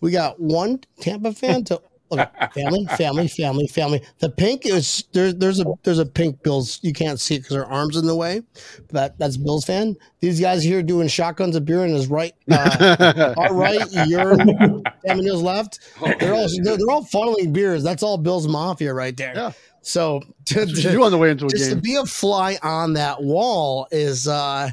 We 0.00 0.10
got 0.10 0.38
one 0.38 0.80
Tampa 1.00 1.32
fan 1.32 1.64
to 1.64 1.80
look, 2.10 2.28
family, 2.54 2.86
family, 2.96 3.28
family, 3.28 3.66
family. 3.66 4.02
The 4.18 4.30
pink 4.30 4.66
is 4.66 5.04
there's 5.12 5.34
there's 5.34 5.60
a 5.60 5.64
there's 5.82 5.98
a 5.98 6.06
pink 6.06 6.42
Bills. 6.42 6.78
You 6.82 6.92
can't 6.92 7.20
see 7.20 7.36
it 7.36 7.40
because 7.40 7.56
her 7.56 7.66
arms 7.66 7.96
in 7.96 8.06
the 8.06 8.14
way. 8.14 8.42
That 8.90 9.18
that's 9.18 9.36
Bills 9.36 9.64
fan. 9.64 9.96
These 10.20 10.40
guys 10.40 10.62
here 10.62 10.82
doing 10.82 11.08
shotguns 11.08 11.56
of 11.56 11.64
beer 11.64 11.84
in 11.84 11.92
his 11.92 12.08
right, 12.08 12.34
uh, 12.50 13.34
our 13.36 13.54
right, 13.54 13.90
your 14.08 14.36
Neil's 14.36 15.42
left. 15.42 15.80
They're 16.20 16.34
all 16.34 16.48
they're, 16.62 16.76
they're 16.76 16.90
all 16.90 17.04
funneling 17.04 17.52
beers. 17.52 17.82
That's 17.82 18.02
all 18.02 18.18
Bills 18.18 18.46
Mafia 18.48 18.92
right 18.92 19.16
there. 19.16 19.32
Yeah. 19.34 19.52
So 19.82 20.20
to, 20.46 20.66
to- 20.66 21.02
on 21.02 21.10
the 21.10 21.18
way 21.18 21.30
into 21.30 21.46
a 21.46 21.48
just 21.48 21.70
to 21.70 21.76
be 21.76 21.96
a 21.96 22.04
fly 22.04 22.58
on 22.62 22.94
that 22.94 23.22
wall 23.22 23.86
is 23.90 24.26
uh, 24.26 24.70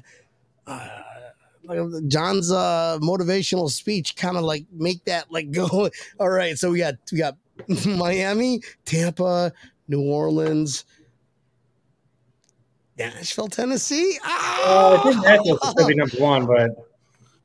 uh 0.68 0.90
Jon's 2.08 2.52
uh 2.52 3.00
motivational 3.02 3.70
speech 3.70 4.16
kind 4.16 4.38
of 4.38 4.44
like 4.44 4.66
make 4.72 5.04
that 5.06 5.32
like 5.32 5.52
go 5.52 5.90
all 6.20 6.30
right 6.30 6.58
so 6.58 6.72
we 6.72 6.80
got 6.80 6.96
we 7.12 7.18
got 7.18 7.38
Miami 7.86 8.62
Tampa 8.86 9.52
New 9.88 10.02
Orleans 10.02 10.86
Nashville 12.98 13.48
Tennessee 13.48 14.20
Uh, 14.24 14.98
I 15.00 15.04
think 15.04 15.16
ah! 15.18 15.22
Nashville's 15.22 15.60
going 15.60 15.76
to 15.78 15.86
be 15.88 15.96
number 15.96 16.18
one, 16.18 16.46
but 16.46 16.72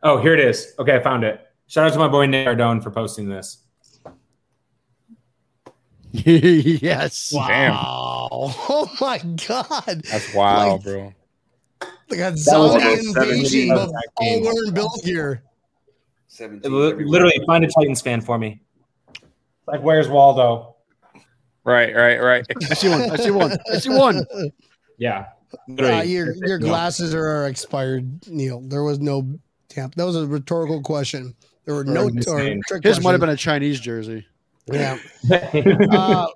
Oh, 0.03 0.21
here 0.21 0.33
it 0.33 0.39
is. 0.41 0.75
Okay, 0.79 0.95
I 0.95 1.01
found 1.01 1.25
it. 1.25 1.41
Shout 1.67 1.87
out 1.87 1.93
to 1.93 1.99
my 1.99 2.07
boy 2.09 2.27
Nick 2.27 2.47
Ardone 2.47 2.81
for 2.83 2.91
posting 2.91 3.29
this. 3.29 3.59
yes. 6.13 7.31
Damn. 7.31 7.73
wow 7.73 8.29
oh 8.33 8.91
my 9.01 9.19
god 9.47 10.03
That's 10.11 10.33
wild, 10.35 10.85
Like- 10.87 10.95
bro. 10.95 11.15
They 12.09 12.17
got 12.17 12.33
was 12.33 12.45
zombie 12.45 12.85
invasion 12.85 13.69
17 13.69 13.69
but 13.69 13.91
all 14.17 14.43
wearing 14.43 14.75
Bills 14.75 15.03
gear 15.03 15.43
17 16.29 16.71
Literally, 16.71 17.41
find 17.47 17.65
a 17.65 17.69
Titans 17.69 18.01
fan 18.01 18.21
for 18.21 18.39
me. 18.39 18.61
like, 19.67 19.81
where's 19.83 20.09
Waldo? 20.09 20.77
Right, 21.65 21.95
right, 21.95 22.19
right. 22.19 22.47
she 22.79 22.89
won. 22.89 23.01
She 23.01 23.09
won. 23.09 23.19
see 23.19 23.31
one. 23.31 23.53
I 23.73 23.79
see 23.79 23.91
one. 23.91 24.25
Yeah. 25.01 25.27
Literally. 25.69 26.11
your 26.11 26.35
your 26.45 26.59
glasses 26.59 27.15
are 27.15 27.47
expired, 27.47 28.27
Neil. 28.27 28.61
There 28.61 28.83
was 28.83 28.99
no 28.99 29.39
tamp. 29.69 29.95
That 29.95 30.05
was 30.05 30.17
a 30.17 30.27
rhetorical 30.27 30.83
question. 30.83 31.37
There 31.65 31.75
were 31.75 31.85
no 31.85 32.09
I'm 32.09 32.17
just 32.17 32.29
or 32.29 32.57
trick 32.67 32.83
His 32.83 33.01
might 33.01 33.13
have 33.13 33.21
been 33.21 33.29
a 33.29 33.37
Chinese 33.37 33.79
jersey. 33.79 34.27
Yeah, 34.67 34.99
uh, 35.93 36.27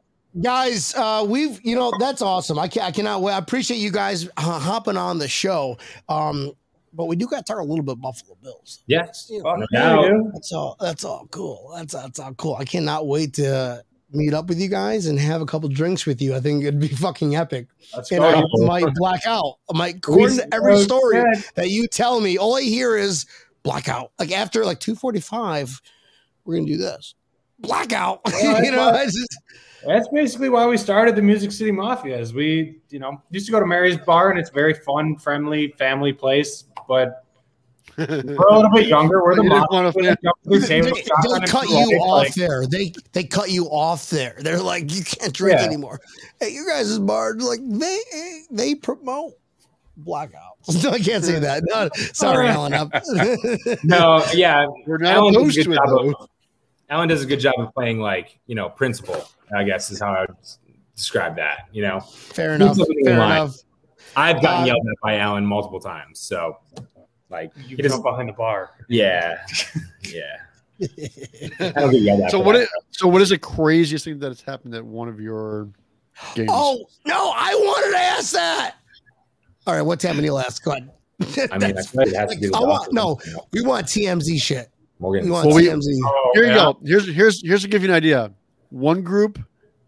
guys, 0.40 0.94
uh, 0.94 1.24
we've 1.28 1.60
you 1.64 1.76
know 1.76 1.92
that's 1.98 2.22
awesome. 2.22 2.58
I 2.58 2.68
can, 2.68 2.82
I 2.82 2.90
cannot 2.90 3.22
wait. 3.22 3.34
I 3.34 3.38
appreciate 3.38 3.78
you 3.78 3.90
guys 3.90 4.28
uh, 4.36 4.58
hopping 4.58 4.96
on 4.96 5.18
the 5.18 5.28
show. 5.28 5.78
Um, 6.08 6.52
but 6.94 7.06
we 7.06 7.16
do 7.16 7.26
got 7.26 7.46
to 7.46 7.52
talk 7.52 7.60
a 7.60 7.64
little 7.64 7.84
bit 7.84 8.00
Buffalo 8.00 8.36
Bills. 8.42 8.82
yes. 8.86 9.28
You 9.30 9.42
know, 9.42 10.30
that's 10.32 10.52
all. 10.52 10.76
That's 10.78 11.04
all 11.04 11.26
cool. 11.30 11.72
That's 11.76 11.94
that's 11.94 12.18
all 12.18 12.34
cool. 12.34 12.56
I 12.56 12.64
cannot 12.64 13.06
wait 13.06 13.34
to 13.34 13.82
meet 14.12 14.34
up 14.34 14.46
with 14.46 14.60
you 14.60 14.68
guys 14.68 15.06
and 15.06 15.18
have 15.18 15.40
a 15.40 15.46
couple 15.46 15.68
drinks 15.68 16.04
with 16.04 16.20
you. 16.20 16.34
I 16.34 16.40
think 16.40 16.62
it'd 16.64 16.78
be 16.78 16.88
fucking 16.88 17.34
epic. 17.34 17.68
Let's 17.96 18.12
And. 18.12 18.22
I 18.22 18.42
might 18.58 18.94
black 18.94 19.26
out. 19.26 19.58
I 19.72 19.76
might 19.76 19.96
according 19.96 20.36
to 20.36 20.54
every 20.54 20.78
story 20.78 21.22
that 21.54 21.70
you 21.70 21.88
tell 21.88 22.20
me, 22.20 22.36
all 22.36 22.56
I 22.56 22.62
hear 22.62 22.96
is 22.96 23.26
blackout. 23.62 24.12
Like 24.18 24.32
after 24.32 24.64
like 24.64 24.80
245, 24.80 25.80
we're 26.44 26.56
gonna 26.56 26.66
do 26.66 26.76
this. 26.76 27.14
Blackout. 27.58 28.20
Yeah, 28.42 28.62
you 28.62 28.72
know, 28.72 28.92
that's 28.92 29.16
it's 29.16 29.18
just, 29.18 29.38
That's 29.86 30.08
basically 30.08 30.48
why 30.48 30.66
we 30.66 30.76
started 30.76 31.16
the 31.16 31.22
Music 31.22 31.52
City 31.52 31.72
Mafia. 31.72 32.18
Is 32.18 32.32
we, 32.34 32.78
you 32.90 32.98
know, 32.98 33.20
used 33.30 33.46
to 33.46 33.52
go 33.52 33.60
to 33.60 33.66
Mary's 33.66 33.96
Bar, 33.98 34.30
and 34.30 34.38
it's 34.38 34.50
a 34.50 34.52
very 34.52 34.74
fun, 34.74 35.16
friendly, 35.16 35.68
family 35.78 36.12
place. 36.12 36.64
But 36.88 37.24
we're 37.98 38.04
a 38.06 38.54
little 38.56 38.70
bit 38.72 38.86
younger. 38.86 39.22
We're 39.22 39.34
the 39.36 39.42
mafia. 39.44 39.66
wanna- 39.70 39.92
We 39.94 40.02
jump 40.04 40.38
through 40.44 40.58
they, 40.60 40.80
they 40.80 40.88
and 40.88 41.46
cut 41.46 41.66
play, 41.66 41.84
you 41.88 41.98
off 41.98 42.34
there. 42.34 42.66
They 42.66 42.92
they 43.12 43.24
cut 43.24 43.50
you 43.50 43.66
off 43.66 44.08
there. 44.10 44.36
They're 44.40 44.60
like, 44.62 44.92
you 44.94 45.04
can't 45.04 45.32
drink 45.32 45.58
Yeah. 45.60 45.66
anymore. 45.66 46.00
Hey, 46.40 46.50
you 46.50 46.66
guys' 46.66 46.98
bar, 46.98 47.34
like 47.34 47.60
they 47.68 47.98
they 48.50 48.74
promote 48.74 49.34
blackout. 49.96 50.40
No, 50.82 50.90
I 50.90 51.00
can't 51.00 51.24
say 51.24 51.38
that. 51.40 51.64
No, 51.66 51.90
sorry, 52.12 52.48
Alan. 52.50 52.72
No, 53.82 54.24
yeah. 54.32 54.66
We're 54.86 54.98
not 54.98 55.12
Alan 55.12 55.34
does 55.34 55.56
a 55.58 56.14
Alan 56.92 57.08
does 57.08 57.22
a 57.22 57.26
good 57.26 57.40
job 57.40 57.54
of 57.56 57.72
playing 57.72 58.00
like, 58.00 58.38
you 58.46 58.54
know, 58.54 58.68
principal, 58.68 59.24
I 59.56 59.64
guess 59.64 59.90
is 59.90 59.98
how 59.98 60.12
I 60.12 60.20
would 60.20 60.36
describe 60.94 61.36
that. 61.36 61.68
You 61.72 61.80
know, 61.82 62.00
fair 62.00 62.52
enough. 62.54 62.76
Fair 63.02 63.14
enough. 63.14 63.56
I've 64.14 64.42
gotten 64.42 64.64
Uh, 64.64 64.66
yelled 64.66 64.86
at 64.86 64.96
by 65.02 65.16
Alan 65.16 65.46
multiple 65.46 65.80
times. 65.80 66.20
So, 66.20 66.58
like, 67.30 67.50
You 67.66 67.76
he 67.76 67.82
doesn't- 67.82 68.02
behind 68.02 68.28
the 68.28 68.34
bar. 68.34 68.70
yeah. 68.88 69.38
Yeah. 70.02 70.36
I 71.60 71.72
don't 71.80 71.92
get 71.92 72.02
yelled 72.02 72.20
at. 72.22 72.30
So 72.30 72.40
for 72.40 72.44
what? 72.44 72.68
so 72.90 73.08
what 73.08 73.22
is 73.22 73.30
the 73.30 73.38
craziest 73.38 74.04
thing 74.04 74.18
that 74.18 74.28
has 74.28 74.42
happened 74.42 74.74
at 74.74 74.84
one 74.84 75.08
of 75.08 75.18
your 75.20 75.70
games? 76.34 76.50
Oh 76.52 76.84
no, 77.06 77.32
I 77.34 77.54
wanted 77.54 77.92
to 77.92 77.98
ask 78.02 78.32
that. 78.34 78.74
All 79.66 79.74
right, 79.74 79.80
what's 79.82 80.04
happening 80.04 80.30
last? 80.32 80.62
Go 80.62 80.72
ahead. 80.72 80.90
I 81.50 81.56
mean, 81.56 81.78
I 81.78 81.80
like 81.94 82.08
it 82.08 82.16
has 82.16 82.32
to 82.32 82.38
be 82.38 82.48
I 82.52 82.58
want, 82.60 82.92
no, 82.92 83.18
we 83.52 83.62
want 83.62 83.86
TMZ 83.86 84.38
shit. 84.42 84.68
Morgan. 85.02 85.24
We 85.26 85.30
want 85.32 85.46
Well, 85.48 85.56
we- 85.56 85.68
Oh, 85.70 86.30
Here 86.34 86.44
you 86.44 86.54
go. 86.54 86.78
Here's 86.84 87.06
here's 87.12 87.42
here's 87.46 87.62
to 87.62 87.68
give 87.68 87.82
you 87.82 87.88
an 87.90 87.94
idea. 87.94 88.32
One 88.70 89.02
group 89.02 89.38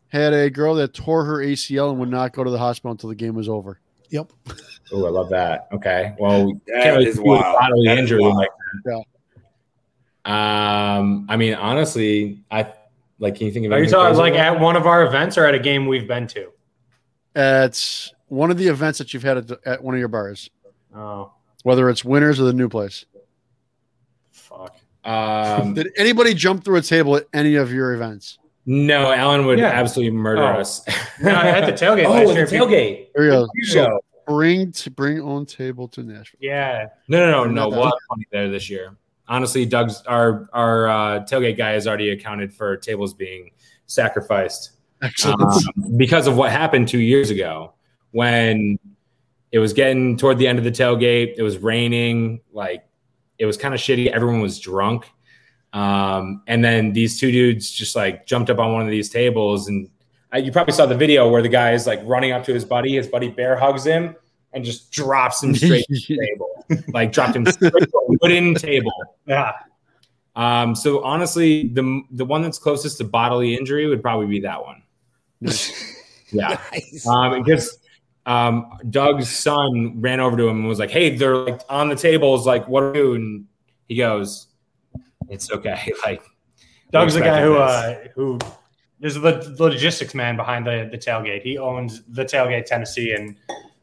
had 0.08 0.34
a 0.34 0.50
girl 0.50 0.74
that 0.74 0.92
tore 0.92 1.24
her 1.24 1.38
ACL 1.38 1.90
and 1.90 1.98
would 2.00 2.10
not 2.10 2.32
go 2.34 2.44
to 2.44 2.50
the 2.50 2.58
hospital 2.58 2.90
until 2.90 3.08
the 3.08 3.14
game 3.14 3.34
was 3.34 3.48
over. 3.48 3.80
Yep. 4.10 4.32
Oh, 4.92 5.06
I 5.06 5.10
love 5.10 5.30
that. 5.30 5.68
Okay. 5.72 6.14
Well, 6.18 6.46
we 6.46 6.52
That 6.66 6.82
can't 6.82 6.96
really 6.98 7.08
is 7.10 7.18
wild. 7.20 7.56
bodily 7.58 7.86
That 7.86 7.94
is 7.94 8.00
injury 8.00 8.20
wild. 8.20 8.36
like 8.36 8.48
that. 8.84 9.04
Um, 10.30 11.26
I 11.28 11.36
mean, 11.36 11.54
honestly, 11.54 12.42
I 12.50 12.72
like. 13.18 13.36
Can 13.36 13.46
you 13.46 13.52
think 13.52 13.66
of? 13.66 13.72
Are 13.72 13.76
you 13.76 13.82
anything 13.82 13.92
talking 13.98 14.16
crazy? 14.18 14.32
like 14.32 14.40
at 14.40 14.58
one 14.60 14.76
of 14.76 14.86
our 14.86 15.06
events 15.06 15.36
or 15.38 15.46
at 15.46 15.54
a 15.54 15.58
game 15.58 15.86
we've 15.86 16.08
been 16.08 16.26
to? 16.28 16.50
At 17.36 18.10
one 18.28 18.50
of 18.50 18.58
the 18.58 18.68
events 18.68 18.98
that 18.98 19.12
you've 19.12 19.22
had 19.22 19.38
at, 19.50 19.58
at 19.66 19.82
one 19.84 19.94
of 19.94 19.98
your 19.98 20.08
bars, 20.08 20.48
Oh, 20.96 21.32
whether 21.62 21.88
it's 21.90 22.04
winners 22.04 22.40
or 22.40 22.44
the 22.44 22.52
new 22.52 22.68
place. 22.68 23.04
Fuck. 25.04 25.60
Um, 25.60 25.74
Did 25.74 25.88
anybody 25.96 26.34
jump 26.34 26.64
through 26.64 26.76
a 26.76 26.82
table 26.82 27.16
at 27.16 27.26
any 27.32 27.54
of 27.56 27.72
your 27.72 27.92
events? 27.94 28.38
no, 28.66 29.12
Alan 29.12 29.44
would 29.44 29.58
Yeah. 29.58 29.66
absolutely 29.66 30.16
murder 30.16 30.42
Oh. 30.42 30.60
us. 30.60 30.82
No, 31.20 31.30
at 31.32 31.66
the 31.66 31.72
tailgate 31.84 32.06
oh, 32.06 32.12
last 32.12 32.30
at 32.30 32.34
year, 32.34 32.46
the 32.46 32.56
tailgate. 32.56 33.08
There 33.14 33.24
you 33.24 33.30
go. 33.30 33.40
There 33.40 33.48
you 33.56 33.64
So 33.66 33.86
go. 33.86 34.00
bring 34.26 34.72
to 34.72 34.90
bring 34.90 35.20
own 35.20 35.44
table 35.44 35.86
to 35.88 36.02
Nashville. 36.02 36.38
Yeah. 36.40 36.86
No, 37.08 37.18
no, 37.18 37.30
no, 37.30 37.44
no. 37.44 37.50
Not. 37.52 37.70
We'll 37.72 37.82
have 37.84 37.92
money 38.10 38.26
there 38.32 38.48
this 38.48 38.70
year. 38.70 38.96
Honestly, 39.28 39.66
Doug's 39.66 40.02
our 40.06 40.48
our 40.54 40.88
uh, 40.88 41.20
tailgate 41.24 41.58
guy 41.58 41.72
has 41.72 41.86
already 41.86 42.10
accounted 42.10 42.52
for 42.54 42.76
tables 42.78 43.12
being 43.14 43.50
sacrificed 43.86 44.72
um, 45.26 45.96
because 45.98 46.26
of 46.26 46.36
what 46.38 46.50
happened 46.50 46.88
two 46.88 46.98
years 47.00 47.28
ago 47.30 47.74
when 48.12 48.78
it 49.52 49.58
was 49.58 49.72
getting 49.74 50.16
toward 50.16 50.38
the 50.38 50.46
end 50.48 50.58
of 50.58 50.64
the 50.64 50.70
tailgate. 50.70 51.34
It 51.36 51.42
was 51.42 51.58
raining, 51.58 52.40
like 52.52 52.84
it 53.38 53.46
was 53.46 53.56
kind 53.56 53.74
of 53.74 53.80
shitty. 53.80 54.08
Everyone 54.08 54.40
was 54.40 54.58
drunk, 54.60 55.06
um, 55.72 56.42
and 56.46 56.64
then 56.64 56.92
these 56.92 57.18
two 57.18 57.30
dudes 57.32 57.70
just 57.70 57.96
like 57.96 58.26
jumped 58.26 58.50
up 58.50 58.58
on 58.58 58.72
one 58.72 58.82
of 58.82 58.90
these 58.90 59.08
tables, 59.10 59.68
and 59.68 59.88
uh, 60.34 60.38
you 60.38 60.52
probably 60.52 60.72
saw 60.72 60.86
the 60.86 60.96
video 60.96 61.28
where 61.28 61.42
the 61.42 61.48
guy 61.48 61.72
is 61.72 61.86
like 61.86 62.00
running 62.04 62.32
up 62.32 62.44
to 62.44 62.54
his 62.54 62.64
buddy. 62.64 62.94
His 62.96 63.06
buddy 63.08 63.28
bear 63.30 63.56
hugs 63.56 63.84
him 63.84 64.16
and 64.52 64.64
just 64.64 64.92
drops 64.92 65.42
him 65.42 65.54
straight 65.54 65.84
to 65.86 65.94
the 65.94 66.18
table, 66.28 66.64
like 66.92 67.12
dropped 67.12 67.36
him 67.36 67.44
straight 67.46 67.72
to 67.72 67.78
a 67.78 68.16
wooden 68.22 68.54
table. 68.54 68.92
Yeah. 69.26 69.52
Um, 70.36 70.74
so 70.74 71.02
honestly, 71.04 71.68
the 71.68 72.02
the 72.10 72.24
one 72.24 72.42
that's 72.42 72.58
closest 72.58 72.98
to 72.98 73.04
bodily 73.04 73.54
injury 73.56 73.86
would 73.86 74.02
probably 74.02 74.26
be 74.26 74.40
that 74.40 74.62
one. 74.64 74.82
Yeah, 76.32 76.58
Nice. 76.72 77.06
um, 77.06 77.42
because 77.44 77.78
um, 78.26 78.78
Doug's 78.88 79.28
son 79.28 80.00
ran 80.00 80.20
over 80.20 80.36
to 80.36 80.48
him 80.48 80.60
and 80.60 80.68
was 80.68 80.78
like, 80.78 80.90
"Hey, 80.90 81.16
they're 81.16 81.36
like 81.36 81.60
on 81.68 81.88
the 81.88 81.96
tables. 81.96 82.46
Like, 82.46 82.66
what 82.68 82.82
are 82.82 82.94
you?" 82.94 83.14
And 83.14 83.46
he 83.88 83.96
goes, 83.96 84.48
"It's 85.28 85.50
okay." 85.50 85.92
Like, 86.04 86.22
Doug's 86.90 87.14
the 87.14 87.20
guy 87.20 87.42
who 87.42 87.56
uh 87.56 87.96
who 88.14 88.38
is 89.00 89.14
the 89.14 89.54
logistics 89.58 90.14
man 90.14 90.36
behind 90.36 90.66
the 90.66 90.88
the 90.90 90.98
tailgate. 90.98 91.42
He 91.42 91.58
owns 91.58 92.02
the 92.08 92.24
tailgate 92.24 92.66
Tennessee, 92.66 93.12
and 93.12 93.36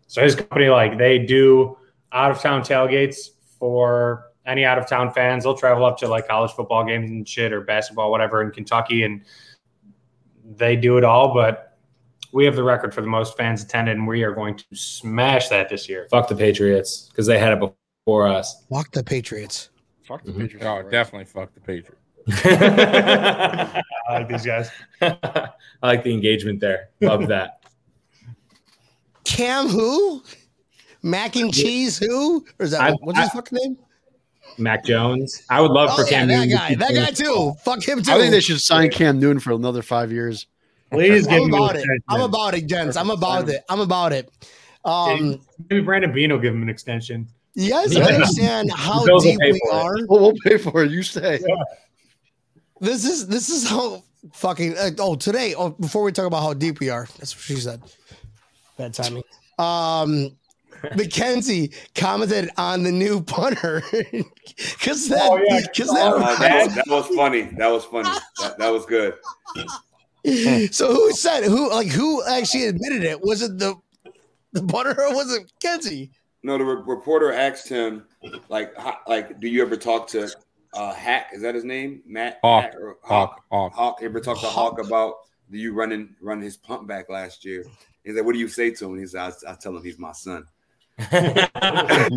so 0.07 0.23
his 0.23 0.35
company 0.35 0.69
like 0.69 0.97
they 0.97 1.19
do 1.19 1.77
out 2.11 2.31
of 2.31 2.39
town 2.39 2.61
tailgates 2.61 3.29
for 3.59 4.31
any 4.45 4.65
out 4.65 4.77
of 4.77 4.87
town 4.87 5.13
fans. 5.13 5.43
They'll 5.43 5.57
travel 5.57 5.85
up 5.85 5.97
to 5.99 6.07
like 6.07 6.27
college 6.27 6.51
football 6.51 6.83
games 6.83 7.11
and 7.11 7.27
shit 7.27 7.53
or 7.53 7.61
basketball, 7.61 8.09
whatever, 8.09 8.41
in 8.41 8.51
Kentucky, 8.51 9.03
and 9.03 9.21
they 10.43 10.75
do 10.75 10.97
it 10.97 11.03
all. 11.03 11.33
But 11.33 11.70
we 12.31 12.45
have 12.45 12.55
the 12.55 12.63
record 12.63 12.93
for 12.93 13.01
the 13.01 13.07
most 13.07 13.35
fans 13.37 13.63
attended, 13.63 13.97
and 13.97 14.07
we 14.07 14.23
are 14.23 14.33
going 14.33 14.55
to 14.57 14.65
smash 14.75 15.49
that 15.49 15.69
this 15.69 15.87
year. 15.89 16.07
fuck 16.09 16.27
the 16.27 16.35
Patriots 16.35 17.07
because 17.09 17.25
they 17.27 17.37
had 17.39 17.53
it 17.53 17.59
before 17.59 18.27
us. 18.27 18.65
Walk 18.69 18.91
the 18.91 19.03
Patriots. 19.03 19.69
Fuck 20.03 20.23
the 20.23 20.31
Mhm. 20.31 20.39
Patriots. 20.41 20.65
Oh, 20.65 20.89
definitely 20.89 21.25
fuck 21.25 21.53
the 21.53 21.59
Patriots. 21.61 21.95
I 22.45 23.81
like 24.09 24.27
these 24.29 24.45
guys. 24.45 24.69
I 25.01 25.49
like 25.81 26.03
the 26.03 26.13
engagement 26.13 26.59
there. 26.59 26.89
Love 27.01 27.27
that. 27.29 27.59
Cam 29.23 29.67
who? 29.67 30.23
Mac 31.03 31.35
and 31.35 31.53
cheese 31.53 31.97
who? 31.97 32.45
Or 32.59 32.65
is 32.65 32.71
that 32.71 32.81
I- 32.81 32.91
what's 33.01 33.19
his 33.19 33.29
fucking 33.29 33.57
name? 33.61 33.77
Mac 34.57 34.83
Jones. 34.83 35.43
I 35.49 35.61
would 35.61 35.71
love 35.71 35.89
Oh 35.93 35.95
for 35.97 36.03
yeah, 36.03 36.09
Cam 36.19 36.27
that 36.27 36.33
Newton 36.35 36.49
to 36.49 36.55
guy. 36.57 36.67
keep 36.69 36.79
That 36.79 36.93
guy 36.93 37.11
too. 37.11 37.53
Fuck 37.63 37.83
him 37.87 38.03
too. 38.03 38.11
I 38.11 38.17
think 38.19 38.31
they 38.31 38.41
should 38.41 38.59
sign 38.59 38.89
Cam 38.91 39.19
Newton 39.19 39.39
for 39.39 39.53
another 39.53 39.81
five 39.81 40.11
years. 40.11 40.45
Please 40.91 41.25
give 41.27 41.41
I'm 41.43 41.49
me 41.51 41.57
about 41.57 41.75
it. 41.75 41.79
extension. 41.79 42.03
I'm 42.09 42.21
about 42.21 42.53
it, 42.53 42.67
gents. 42.67 42.97
I'm 42.97 43.09
about 43.09 43.49
it. 43.49 43.63
I'm 43.69 43.79
about 43.79 44.13
it. 44.13 44.29
Um, 44.83 45.39
Maybe 45.69 45.81
Brandon 45.81 46.11
Beane 46.11 46.31
will 46.31 46.39
give 46.39 46.53
him 46.53 46.61
an 46.63 46.69
extension. 46.69 47.27
you 47.53 47.69
guys 47.69 47.93
Yeah. 47.93 48.05
understand 48.05 48.71
how 48.75 49.05
Bills 49.05 49.23
deep 49.23 49.39
we 49.41 49.51
for 49.51 49.69
it. 49.69 49.73
are? 49.73 49.95
Well, 50.07 50.19
we'll 50.21 50.37
pay 50.43 50.57
for 50.57 50.83
it. 50.83 50.91
You 50.91 51.03
stay. 51.03 51.39
This 52.79 53.05
is 53.05 53.27
this 53.27 53.49
is 53.49 53.67
how 53.69 54.03
fucking. 54.33 54.75
Uh, 54.77 54.89
oh, 54.99 55.15
today. 55.15 55.53
Oh, 55.55 55.69
before 55.69 56.01
we 56.03 56.11
talk 56.11 56.25
about 56.25 56.41
how 56.41 56.53
deep 56.53 56.79
we 56.79 56.89
are, 56.89 57.07
that's 57.19 57.35
what 57.35 57.41
she 57.43 57.55
said. 57.57 57.81
Bad 58.77 58.93
timing. 58.95 59.21
Um, 59.59 60.35
Mackenzie 60.95 61.73
commented 61.93 62.49
on 62.57 62.81
the 62.81 62.91
new 62.91 63.21
punter 63.21 63.83
because 63.91 65.07
that 65.09 65.29
Oh, 65.29 65.37
yeah. 65.47 65.59
because 65.61 65.89
that, 65.89 66.39
that, 66.39 66.65
was, 66.65 66.75
that 66.75 66.87
was 66.87 67.07
funny. 67.15 67.41
That 67.43 67.67
was 67.67 67.85
funny. 67.85 68.09
That, 68.39 68.57
that 68.57 68.69
was 68.69 68.87
good. 68.87 69.13
so 70.71 70.93
who 70.93 71.11
said 71.13 71.43
who 71.43 71.69
like 71.69 71.87
who 71.87 72.23
actually 72.25 72.65
admitted 72.65 73.03
it? 73.03 73.21
Was 73.21 73.41
it 73.41 73.57
the 73.57 73.75
the 74.53 74.63
punter 74.63 74.91
or 75.01 75.13
was 75.15 75.33
it 75.33 75.51
Kenzie? 75.61 76.11
No, 76.43 76.57
the 76.57 76.63
re- 76.65 76.83
reporter 76.85 77.31
asked 77.31 77.69
him, 77.69 78.03
like, 78.49 78.75
how, 78.75 78.97
like, 79.07 79.39
do 79.39 79.47
you 79.47 79.61
ever 79.61 79.77
talk 79.77 80.07
to 80.07 80.27
uh, 80.73 80.91
Hack? 80.91 81.27
Is 81.33 81.43
that 81.43 81.53
his 81.53 81.63
name? 81.63 82.01
Matt 82.07 82.41
Haack. 82.43 82.63
Hack 82.63 82.75
or 82.81 82.97
Hawk, 83.03 83.43
Hawk. 83.51 83.73
Hawk. 83.73 83.99
Ever 84.01 84.19
talk 84.19 84.39
to 84.41 84.47
Hawk 84.47 84.79
about 84.83 85.17
do 85.51 85.57
you 85.59 85.73
running 85.73 86.15
run 86.21 86.41
his 86.41 86.57
pump 86.57 86.87
back 86.87 87.09
last 87.09 87.45
year? 87.45 87.63
He's 88.03 88.15
like, 88.15 88.25
what 88.25 88.33
do 88.33 88.39
you 88.39 88.47
say 88.47 88.71
to 88.71 88.85
him? 88.85 88.97
He 88.99 89.05
said, 89.05 89.33
I, 89.47 89.51
I 89.51 89.55
tell 89.55 89.75
him 89.75 89.83
he's 89.83 89.99
my 89.99 90.11
son. 90.13 90.45
I 90.99 92.07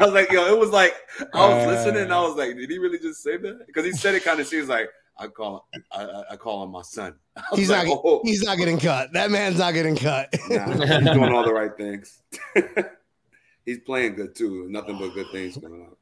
was 0.00 0.12
like, 0.12 0.30
yo, 0.30 0.46
it 0.46 0.58
was 0.58 0.70
like 0.70 0.94
I 1.34 1.48
was 1.48 1.64
Uh. 1.64 1.70
listening. 1.70 2.02
And 2.04 2.12
I 2.14 2.20
was 2.22 2.36
like, 2.36 2.56
did 2.56 2.70
he 2.70 2.78
really 2.78 2.98
just 2.98 3.22
say 3.22 3.36
that? 3.36 3.66
Because 3.66 3.84
he 3.84 3.92
said 3.92 4.14
it 4.14 4.24
kind 4.24 4.40
of 4.40 4.46
seems 4.46 4.68
like 4.68 4.88
I 5.18 5.26
call 5.28 5.68
I, 5.92 6.04
I- 6.04 6.24
I 6.32 6.36
call 6.36 6.64
him 6.64 6.70
my 6.70 6.82
son. 6.82 7.14
He's 7.54 7.70
like, 7.70 7.86
not 7.86 8.00
oh, 8.04 8.20
he's 8.24 8.42
not 8.42 8.58
getting 8.58 8.78
cut. 8.78 9.12
That 9.12 9.30
man's 9.30 9.58
not 9.58 9.72
getting 9.74 9.96
cut. 9.96 10.34
nah, 10.50 10.66
he's 10.66 11.10
doing 11.10 11.32
all 11.32 11.44
the 11.44 11.52
right 11.52 11.74
things. 11.76 12.22
he's 13.64 13.78
playing 13.80 14.16
good 14.16 14.34
too. 14.34 14.66
Nothing 14.68 14.98
but 14.98 15.14
good 15.14 15.26
things 15.32 15.56
going 15.56 15.72
on. 15.82 15.96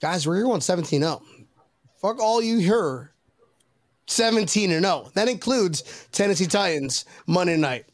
Guys, 0.00 0.26
we're 0.26 0.42
going 0.42 0.60
17 0.60 1.02
0. 1.02 1.22
Fuck 2.00 2.20
all 2.20 2.42
you 2.42 2.58
hear. 2.58 3.12
17 4.08 4.70
and 4.70 4.84
0. 4.84 5.10
That 5.14 5.28
includes 5.28 6.08
Tennessee 6.12 6.46
Titans 6.46 7.04
Monday 7.26 7.56
night. 7.56 7.86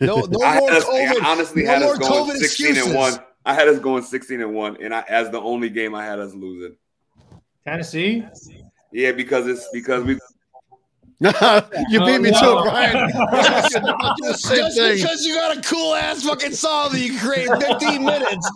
No, 0.00 0.20
no 0.20 0.42
I, 0.42 0.58
more 0.58 0.70
had 0.70 0.78
us, 0.78 0.84
COVID. 0.84 1.22
I 1.22 1.30
honestly 1.30 1.62
no 1.64 1.70
had 1.70 1.82
more 1.82 1.92
us 1.92 1.98
going 1.98 2.30
COVID 2.30 2.36
16 2.36 2.66
excuses. 2.66 2.86
and 2.86 2.94
1. 2.94 3.12
I 3.44 3.54
had 3.54 3.68
us 3.68 3.78
going 3.78 4.02
16 4.02 4.40
and 4.40 4.54
1, 4.54 4.82
and 4.82 4.94
I 4.94 5.04
as 5.08 5.30
the 5.30 5.40
only 5.40 5.68
game 5.68 5.94
I 5.94 6.04
had 6.04 6.18
us 6.18 6.32
losing. 6.34 6.76
Tennessee? 7.64 8.24
Yeah, 8.94 9.10
because 9.10 9.48
it's 9.48 9.68
because 9.72 10.04
we 10.04 10.12
you 11.18 11.98
beat 12.04 12.20
me 12.20 12.30
no. 12.30 12.38
to 12.38 12.44
it, 12.44 12.44
oh, 12.44 12.62
Brian. 12.62 13.08
the 14.20 14.34
same 14.34 14.58
Just 14.58 15.02
because 15.02 15.26
you 15.26 15.34
got 15.34 15.56
a 15.56 15.60
cool 15.62 15.96
ass 15.96 16.22
fucking 16.22 16.52
song 16.52 16.92
that 16.92 17.00
you 17.00 17.18
create 17.18 17.48
in 17.48 17.60
15 17.60 18.04
minutes. 18.06 18.50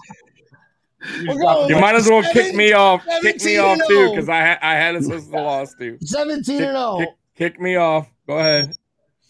You 1.22 1.44
like 1.44 1.80
might 1.80 1.96
as 1.96 2.08
well 2.08 2.22
kick 2.32 2.54
me 2.54 2.72
off. 2.72 3.04
Kick 3.20 3.42
me 3.42 3.56
off 3.58 3.78
too, 3.88 4.06
oh. 4.08 4.10
because 4.10 4.28
I 4.28 4.46
ha- 4.46 4.58
I 4.62 4.74
had 4.74 4.94
us 4.94 5.10
as 5.10 5.28
the 5.28 5.40
loss 5.40 5.74
too. 5.74 5.98
17 6.02 6.34
and 6.36 6.44
Kick, 6.44 6.70
0. 6.70 6.98
kick, 6.98 7.08
kick 7.34 7.60
me 7.60 7.74
off. 7.76 8.08
Go 8.28 8.38
ahead. 8.38 8.76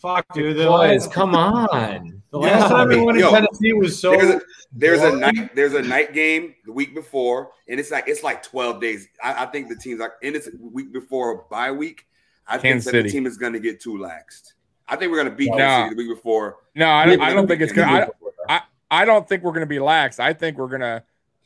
Fuck, 0.02 0.26
dude. 0.34 0.59
Boys, 0.59 1.06
come 1.06 1.34
on. 1.34 2.17
The 2.30 2.38
last 2.38 2.68
time 2.68 2.88
we 2.88 3.00
went 3.00 3.18
to 3.18 3.28
Tennessee 3.30 3.72
was 3.72 3.98
so. 3.98 4.12
there's 4.12 4.30
a, 4.30 4.40
there's 4.72 5.00
a 5.02 5.16
night 5.16 5.54
there's 5.54 5.74
a 5.74 5.82
night 5.82 6.12
game 6.12 6.54
the 6.66 6.72
week 6.72 6.94
before, 6.94 7.50
and 7.68 7.80
it's 7.80 7.90
like 7.90 8.04
it's 8.06 8.22
like 8.22 8.42
12 8.42 8.80
days. 8.80 9.08
I, 9.22 9.44
I 9.44 9.46
think 9.46 9.68
the 9.68 9.76
teams 9.76 10.00
like, 10.00 10.12
and 10.22 10.36
it's 10.36 10.48
week 10.60 10.92
before 10.92 11.32
a 11.32 11.38
bye 11.50 11.72
week. 11.72 12.06
I 12.46 12.58
Kansas 12.58 12.90
think 12.90 13.02
that 13.02 13.08
the 13.08 13.12
team 13.12 13.26
is 13.26 13.36
going 13.36 13.52
to 13.52 13.60
get 13.60 13.80
too 13.80 13.98
laxed. 13.98 14.52
I 14.88 14.96
think 14.96 15.10
we're 15.10 15.18
going 15.18 15.30
to 15.30 15.36
beat 15.36 15.50
No. 15.50 15.56
Kansas 15.58 15.84
City 15.90 15.94
the 15.94 16.08
week 16.08 16.16
before. 16.16 16.56
No, 16.74 16.88
I 16.88 17.04
don't, 17.06 17.20
I 17.20 17.32
don't 17.34 17.46
think 17.46 17.60
it's 17.60 17.72
gonna. 17.72 18.08
I, 18.48 18.56
I, 18.56 18.62
I 18.90 19.04
don't 19.04 19.28
think 19.28 19.42
we're 19.42 19.52
gonna 19.52 19.66
be 19.66 19.78
lax. 19.80 20.18
I 20.18 20.32
think 20.32 20.56
we're 20.56 20.68
gonna 20.68 21.02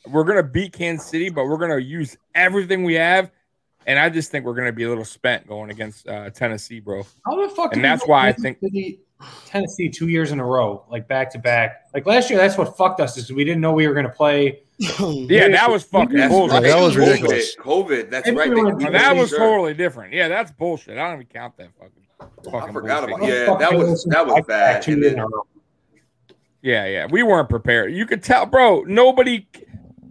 we're 0.09 0.25
gonna 0.25 0.43
beat 0.43 0.73
Kansas 0.73 1.09
City, 1.09 1.29
but 1.29 1.47
we're 1.47 1.57
gonna 1.59 1.79
use 1.79 2.17
everything 2.35 2.85
we 2.85 2.95
have. 2.95 3.31
And 3.85 3.99
I 3.99 4.11
just 4.11 4.31
think 4.31 4.45
we're 4.45 4.55
gonna 4.55 4.73
be 4.73 4.85
a 4.85 4.89
little 4.89 5.05
spent 5.05 5.47
going 5.49 5.71
against 5.71 6.07
uh, 6.07 6.31
Tennessee, 6.31 6.79
bro. 6.79 7.05
How 7.27 7.49
the 7.49 7.53
fuck? 7.55 7.75
And 7.75 7.85
that's 7.85 8.03
go 8.05 8.13
why 8.13 8.29
I 8.29 8.33
think- 8.33 8.61
City, 8.61 9.01
Tennessee 9.47 9.89
two 9.89 10.09
years 10.09 10.33
in 10.33 10.41
a 10.41 10.45
row, 10.45 10.85
like 10.91 11.07
back 11.09 11.31
to 11.33 11.39
back. 11.39 11.87
Like 11.95 12.07
last 12.07 12.31
year, 12.31 12.39
that's 12.39 12.57
what 12.59 12.77
fucked 12.77 13.01
us 13.01 13.17
is 13.17 13.33
we 13.33 13.45
didn't 13.45 13.61
know 13.61 13.73
we 13.73 13.87
were 13.87 13.95
going 13.95 14.07
to 14.07 14.13
play. 14.13 14.61
Yeah, 15.01 15.49
that 15.49 15.71
was 15.71 15.85
fucking 15.85 16.17
that's 16.17 16.33
bullshit. 16.33 16.55
right. 16.55 16.63
That 16.65 16.81
was 16.81 16.95
COVID, 16.97 16.99
ridiculous. 16.99 17.57
COVID. 17.57 18.11
That's 18.11 18.27
And 18.29 18.37
right. 18.37 18.49
we 18.51 18.57
They- 18.57 18.63
were- 18.63 18.75
we 18.75 18.85
Now, 18.85 18.91
were 18.91 18.93
that 18.99 19.17
was 19.17 19.29
sure. 19.31 19.39
totally 19.39 19.75
different. 19.75 20.13
Yeah, 20.13 20.27
that's 20.29 20.51
bullshit. 20.51 20.99
I 20.99 21.03
don't 21.09 21.15
even 21.23 21.27
count 21.27 21.57
that 21.59 21.69
fucking. 21.79 21.93
fucking 22.51 22.71
I 22.71 22.73
forgot 22.73 23.09
bullshit. 23.09 23.49
about. 23.49 23.61
Yeah, 23.61 23.69
that 23.71 23.79
was 23.79 24.05
that 24.07 24.27
was 24.27 24.43
bad. 24.49 24.83
Two 24.83 24.99
years 24.99 25.13
in 25.13 25.19
a 25.21 25.27
row. 25.27 25.47
Yeah, 26.63 26.87
yeah. 26.87 27.07
We 27.11 27.23
weren't 27.23 27.49
prepared. 27.49 27.93
You 27.93 28.07
could 28.07 28.23
tell, 28.23 28.47
bro. 28.47 28.83
Nobody. 28.83 29.47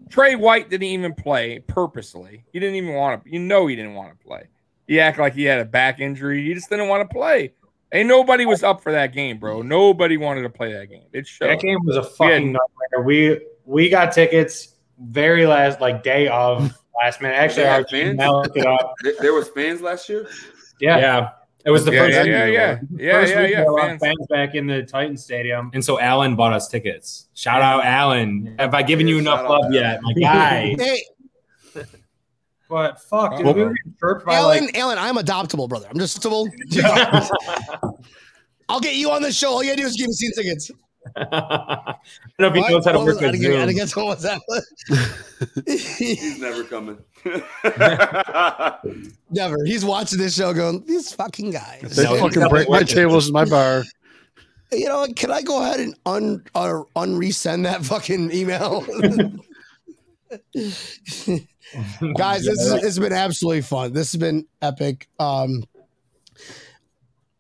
Tre 0.10 0.36
White 0.36 0.70
didn't 0.70 0.84
even 0.88 1.14
play 1.14 1.60
purposely. 1.60 2.44
He 2.52 2.60
didn't 2.60 2.76
even 2.76 2.94
want 2.94 3.24
to. 3.24 3.30
You 3.32 3.40
know, 3.40 3.68
he 3.68 3.76
didn't 3.76 3.94
want 3.96 4.18
to 4.18 4.26
play. 4.26 4.44
He 4.88 5.00
acted 5.00 5.22
like 5.22 5.34
he 5.34 5.44
had 5.44 5.60
a 5.60 5.66
back 5.66 6.00
injury. 6.02 6.46
He 6.46 6.54
just 6.54 6.70
didn't 6.70 6.90
want 6.90 7.10
to 7.10 7.14
play. 7.14 7.54
Ain't 7.94 8.08
nobody 8.08 8.46
was 8.46 8.64
up 8.64 8.82
for 8.82 8.92
that 8.92 9.14
game, 9.14 9.38
bro. 9.38 9.62
Nobody 9.62 10.18
wanted 10.18 10.44
to 10.44 10.50
play 10.50 10.72
that 10.74 10.90
game. 10.90 11.04
It 11.12 11.28
showed. 11.28 11.50
That 11.50 11.60
game 11.60 11.80
was 11.84 11.98
a 11.98 12.04
fucking 12.04 12.54
nightmare. 12.54 13.04
We 13.04 13.42
we 13.66 13.90
got 13.90 14.14
tickets 14.14 14.76
very 15.00 15.46
last 15.46 15.82
like 15.82 16.04
day 16.04 16.28
of 16.28 16.74
last 17.04 17.22
minute. 17.22 17.36
Actually, 17.36 17.66
our 17.66 17.86
fans? 17.88 18.20
I 18.20 18.30
looked 18.30 18.56
it 18.56 18.66
up. 18.66 18.94
There, 19.04 19.14
there 19.20 19.34
was 19.34 19.50
fans 19.50 19.82
last 19.82 20.08
year. 20.08 20.28
Yeah, 20.80 20.98
Yeah. 21.00 21.30
It 21.64 21.70
was 21.70 21.86
the 21.86 21.92
yeah, 21.92 22.00
first 22.00 22.16
yeah, 22.18 22.24
yeah, 22.24 22.46
yeah, 22.46 22.80
yeah, 22.98 23.12
First 23.12 23.34
yeah, 23.34 23.42
week, 23.42 23.52
yeah. 23.52 23.64
there 23.66 23.78
Fans. 23.78 24.02
fans 24.02 24.28
back 24.30 24.56
in 24.56 24.66
the 24.66 24.82
Titan 24.82 25.16
Stadium. 25.16 25.70
And 25.74 25.86
so 25.86 26.00
Alan 26.00 26.36
bought 26.36 26.54
us 26.54 26.68
tickets. 26.68 27.28
Shout 27.36 27.62
out 27.62 27.86
Alan. 27.86 28.56
Have 28.58 28.74
I 28.74 28.82
given 28.82 29.08
you 29.08 29.20
enough 29.20 29.42
shout 29.42 29.46
out 29.46 29.62
love 29.62 29.74
yet, 29.74 30.02
my 30.02 30.14
guy? 30.14 30.76
Hey, 30.80 31.04
But 32.72 33.02
fuck, 33.02 33.36
dude, 33.38 33.46
Uh-oh. 33.48 33.54
we 33.54 33.64
were 33.66 33.74
getting 33.74 33.96
chirped 34.00 34.26
by 34.26 34.34
Alan, 34.36 34.66
like 34.68 34.78
Alan, 34.78 34.98
I'm 34.98 35.18
adoptable, 35.18 35.68
brother. 35.68 35.88
I'm 35.92 36.00
just 36.00 36.22
adoptable. 36.22 36.48
I'll 38.70 38.80
get 38.80 38.96
you 38.96 39.12
on 39.12 39.22
the 39.22 39.32
show. 39.34 39.50
All 39.52 39.62
you 39.62 39.72
gotta 39.72 39.82
do 39.82 39.88
is 39.88 39.98
give 39.98 40.08
me 40.08 40.14
seat 40.14 40.32
tickets. 40.34 40.72
I 41.18 41.96
don't 42.40 42.40
know 42.40 42.48
if 42.48 42.54
he 42.54 42.60
What? 42.62 42.72
knows 42.72 42.86
how 42.86 42.92
to 42.94 42.98
What 43.00 43.08
work 43.08 43.16
was- 43.16 43.24
I 43.26 43.32
with 43.32 43.42
get- 43.42 43.52
I 43.52 43.54
Zoom. 43.56 43.68
didn't 43.68 43.76
get 43.76 43.90
to 43.90 44.06
what's 44.06 44.24
that. 44.24 44.40
He's 45.98 46.40
never 46.40 46.64
coming. 46.64 46.98
Never. 49.32 49.58
He's 49.66 49.84
watching 49.84 50.18
this 50.20 50.36
show 50.36 50.54
going, 50.54 50.86
these 50.86 51.12
fucking 51.14 51.52
guys. 51.52 51.96
They 51.98 52.04
No, 52.06 52.18
fucking 52.20 52.48
break 52.48 52.70
my 52.70 52.84
tables 52.84 53.28
in 53.28 53.34
my 53.34 53.44
bar. 53.46 53.84
You 54.72 54.88
know, 54.88 55.06
can 55.16 55.30
I 55.32 55.42
go 55.42 55.62
ahead 55.62 55.82
and 55.82 55.94
un 56.06 56.44
uh, 56.56 56.84
unresend 56.96 57.64
that 57.64 57.84
fucking 57.84 58.32
email? 58.32 58.86
Guys, 62.18 62.46
this 62.46 62.60
is, 62.60 62.74
it's 62.84 63.00
been 63.00 63.14
absolutely 63.14 63.62
fun. 63.62 63.94
This 63.94 64.12
has 64.12 64.20
been 64.20 64.46
epic. 64.62 65.08
Um, 65.20 65.64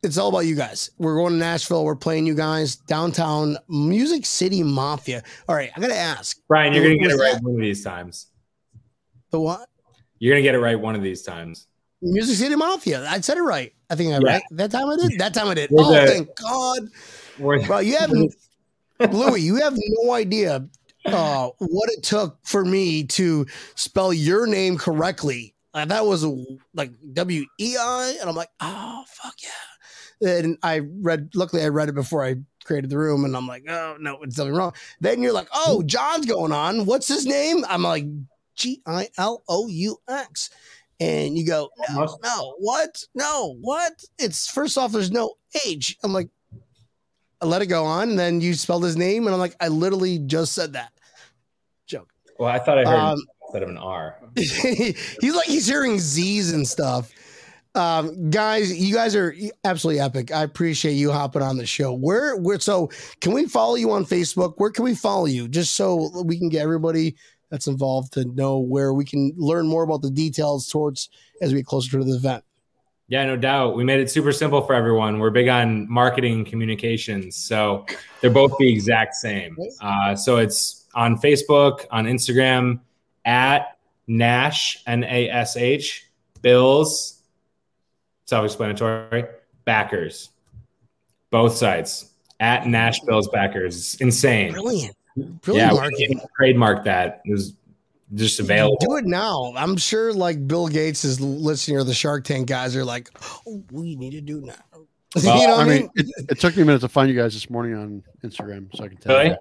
it's 0.03 0.17
all 0.17 0.29
about 0.29 0.45
you 0.45 0.55
guys. 0.55 0.89
We're 0.97 1.15
going 1.15 1.33
to 1.33 1.37
Nashville. 1.39 1.85
We're 1.85 1.95
playing 1.95 2.25
you 2.25 2.33
guys 2.33 2.75
downtown 2.75 3.57
Music 3.67 4.25
City 4.25 4.63
Mafia. 4.63 5.21
All 5.47 5.55
right, 5.55 5.69
I 5.75 5.79
gotta 5.79 5.95
ask 5.95 6.39
Brian, 6.47 6.73
you're 6.73 6.83
gonna 6.83 6.97
get 6.97 7.11
it 7.11 7.15
right 7.17 7.33
that- 7.35 7.43
one 7.43 7.55
of 7.55 7.61
these 7.61 7.83
times. 7.83 8.27
the 9.29 9.39
what? 9.39 9.69
You're 10.19 10.33
gonna 10.33 10.41
get 10.41 10.55
it 10.55 10.59
right 10.59 10.79
one 10.79 10.95
of 10.95 11.03
these 11.03 11.21
times. 11.21 11.67
Music 12.01 12.35
City 12.37 12.55
Mafia. 12.55 13.05
I 13.07 13.19
said 13.21 13.37
it 13.37 13.41
right. 13.41 13.73
I 13.91 13.95
think 13.95 14.13
I 14.13 14.17
Yeah. 14.17 14.33
right. 14.33 14.43
That 14.51 14.71
time 14.71 14.89
I 14.89 14.95
did. 14.95 15.19
That 15.19 15.33
time 15.35 15.47
I 15.49 15.53
did. 15.53 15.69
We're 15.69 15.83
oh, 15.83 15.91
the- 15.91 16.07
thank 16.07 16.35
God. 16.35 16.87
Bro, 17.67 17.79
you 17.79 17.97
have 17.97 18.11
Louie, 19.11 19.41
you 19.41 19.55
have 19.57 19.75
no 19.77 20.13
idea 20.13 20.67
uh, 21.05 21.49
what 21.59 21.89
it 21.89 22.03
took 22.03 22.37
for 22.43 22.63
me 22.63 23.03
to 23.05 23.45
spell 23.75 24.13
your 24.13 24.47
name 24.47 24.77
correctly. 24.77 25.55
Uh, 25.73 25.85
that 25.85 26.05
was 26.05 26.23
a, 26.23 26.45
like 26.73 26.91
W 27.13 27.45
E 27.59 27.77
I, 27.79 28.17
and 28.19 28.29
I'm 28.29 28.35
like, 28.35 28.49
oh 28.59 29.03
fuck 29.07 29.35
yeah. 29.41 30.29
And 30.29 30.57
I 30.61 30.81
read. 31.01 31.31
Luckily, 31.33 31.63
I 31.63 31.69
read 31.69 31.89
it 31.89 31.95
before 31.95 32.25
I 32.25 32.35
created 32.63 32.89
the 32.89 32.97
room, 32.97 33.25
and 33.25 33.35
I'm 33.35 33.47
like, 33.47 33.63
oh 33.69 33.97
no, 33.99 34.21
it's 34.21 34.35
something 34.35 34.55
wrong. 34.55 34.73
Then 34.99 35.23
you're 35.23 35.33
like, 35.33 35.47
oh, 35.53 35.81
Jon's 35.83 36.25
going 36.25 36.51
on. 36.51 36.85
What's 36.85 37.07
his 37.07 37.25
name? 37.25 37.65
I'm 37.67 37.83
like, 37.83 38.05
G 38.55 38.81
I 38.85 39.07
L 39.17 39.43
O 39.47 39.67
U 39.67 39.97
X. 40.07 40.49
And 40.99 41.35
you 41.35 41.47
go, 41.47 41.71
no, 41.89 42.19
no, 42.21 42.55
what? 42.59 43.03
No, 43.15 43.55
what? 43.61 44.03
It's 44.19 44.47
first 44.47 44.77
off, 44.77 44.91
there's 44.91 45.09
no 45.09 45.33
H. 45.65 45.97
I'm 46.03 46.13
like, 46.13 46.29
let 47.41 47.61
it 47.61 47.67
go 47.67 47.85
on, 47.85 48.09
and 48.09 48.19
then 48.19 48.41
you 48.41 48.53
spelled 48.53 48.83
his 48.83 48.97
name, 48.97 49.25
and 49.25 49.33
I'm 49.33 49.39
like, 49.39 49.55
I 49.59 49.67
literally 49.67 50.19
just 50.19 50.53
said 50.53 50.73
that. 50.73 50.91
Joke. 51.87 52.09
well, 52.39 52.49
I 52.49 52.59
thought 52.59 52.77
I 52.77 52.89
heard 52.89 52.99
Um, 52.99 53.23
instead 53.47 53.63
of 53.63 53.69
an 53.69 53.77
R. 53.77 54.17
he's 54.35 55.35
like 55.35 55.45
he's 55.45 55.67
hearing 55.67 55.99
Z's 55.99 56.53
and 56.53 56.67
stuff. 56.67 57.11
Um, 57.73 58.29
guys, 58.29 58.77
you 58.77 58.93
guys 58.93 59.15
are 59.15 59.33
absolutely 59.63 60.01
epic. 60.01 60.31
I 60.33 60.43
appreciate 60.43 60.93
you 60.93 61.11
hopping 61.11 61.41
on 61.41 61.57
the 61.57 61.65
show. 61.65 61.93
Where, 61.93 62.35
where? 62.35 62.59
So, 62.59 62.89
can 63.21 63.31
we 63.33 63.45
follow 63.45 63.75
you 63.75 63.91
on 63.91 64.03
Facebook? 64.05 64.55
Where 64.57 64.71
can 64.71 64.83
we 64.83 64.93
follow 64.93 65.25
you? 65.25 65.47
Just 65.47 65.75
so 65.77 66.11
we 66.25 66.37
can 66.37 66.49
get 66.49 66.63
everybody 66.63 67.15
that's 67.49 67.67
involved 67.67 68.13
to 68.13 68.25
know 68.25 68.59
where 68.59 68.93
we 68.93 69.05
can 69.05 69.33
learn 69.37 69.67
more 69.67 69.83
about 69.83 70.01
the 70.01 70.09
details 70.11 70.67
towards 70.69 71.09
as 71.41 71.53
we 71.53 71.59
get 71.59 71.65
closer 71.65 71.97
to 71.97 72.03
the 72.03 72.15
event. 72.15 72.43
Yeah, 73.11 73.25
no 73.25 73.35
doubt. 73.35 73.75
We 73.75 73.83
made 73.83 73.99
it 73.99 74.09
super 74.09 74.31
simple 74.31 74.61
for 74.61 74.73
everyone. 74.73 75.19
We're 75.19 75.31
big 75.31 75.49
on 75.49 75.85
marketing 75.91 76.33
and 76.35 76.45
communications. 76.45 77.35
So 77.35 77.85
they're 78.21 78.29
both 78.29 78.53
the 78.57 78.71
exact 78.71 79.15
same. 79.15 79.57
Uh, 79.81 80.15
so 80.15 80.37
it's 80.37 80.85
on 80.95 81.17
Facebook, 81.17 81.85
on 81.91 82.05
Instagram, 82.05 82.79
at 83.25 83.77
Nash, 84.07 84.81
N 84.87 85.03
A 85.03 85.29
S 85.29 85.57
H, 85.57 86.07
Bills, 86.41 87.21
self 88.27 88.45
explanatory, 88.45 89.25
backers. 89.65 90.29
Both 91.31 91.57
sides 91.57 92.13
at 92.39 92.65
Nash 92.65 93.01
Bills 93.01 93.27
backers. 93.27 93.75
It's 93.75 93.95
insane. 93.95 94.53
Brilliant, 94.53 94.95
Yeah, 95.17 95.25
brilliant 95.41 95.71
we 95.73 95.77
marketing. 95.79 96.21
trademark 96.37 96.85
that. 96.85 97.21
It 97.25 97.33
was 97.33 97.55
just 98.13 98.39
available. 98.39 98.77
Do 98.79 98.97
it 98.97 99.05
now. 99.05 99.53
I'm 99.55 99.77
sure 99.77 100.13
like 100.13 100.47
Bill 100.47 100.67
Gates 100.67 101.03
is 101.05 101.19
listening 101.21 101.77
or 101.77 101.83
the 101.83 101.93
Shark 101.93 102.23
Tank 102.25 102.47
guys 102.47 102.75
are 102.75 102.83
like, 102.85 103.09
oh, 103.47 103.63
we 103.71 103.95
need 103.95 104.11
to 104.11 104.21
do 104.21 104.41
now. 104.41 104.53
Well, 105.13 105.41
you 105.41 105.47
know 105.47 105.55
I 105.55 105.57
what 105.57 105.67
mean, 105.67 105.89
it, 105.95 106.05
it 106.29 106.39
took 106.39 106.55
me 106.55 106.61
a 106.61 106.65
minute 106.65 106.79
to 106.79 106.87
find 106.87 107.09
you 107.09 107.15
guys 107.19 107.33
this 107.33 107.49
morning 107.49 107.75
on 107.75 108.01
Instagram, 108.23 108.73
so 108.73 108.85
I 108.85 108.87
can 108.87 108.95
tell. 108.95 109.17
Really? 109.17 109.31
You. 109.31 109.35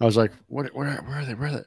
I 0.00 0.04
was 0.06 0.16
like, 0.16 0.32
"What? 0.46 0.74
Where? 0.74 0.86
Where 0.86 1.18
are 1.18 1.24
they? 1.26 1.34
Where 1.34 1.48
are 1.48 1.52
they?" 1.52 1.64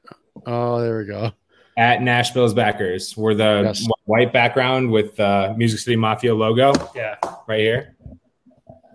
Oh, 0.47 0.81
there 0.81 0.97
we 0.97 1.05
go. 1.05 1.31
at 1.77 2.01
Nashville's 2.01 2.55
backers. 2.55 3.15
We're 3.15 3.35
the 3.35 3.61
Yes. 3.65 3.87
white 4.05 4.33
background 4.33 4.89
with 4.89 5.19
uh, 5.19 5.53
Music 5.55 5.79
City 5.79 5.95
Mafia 5.95 6.33
logo. 6.33 6.73
Yeah. 6.95 7.17
right 7.47 7.59
here. 7.59 7.95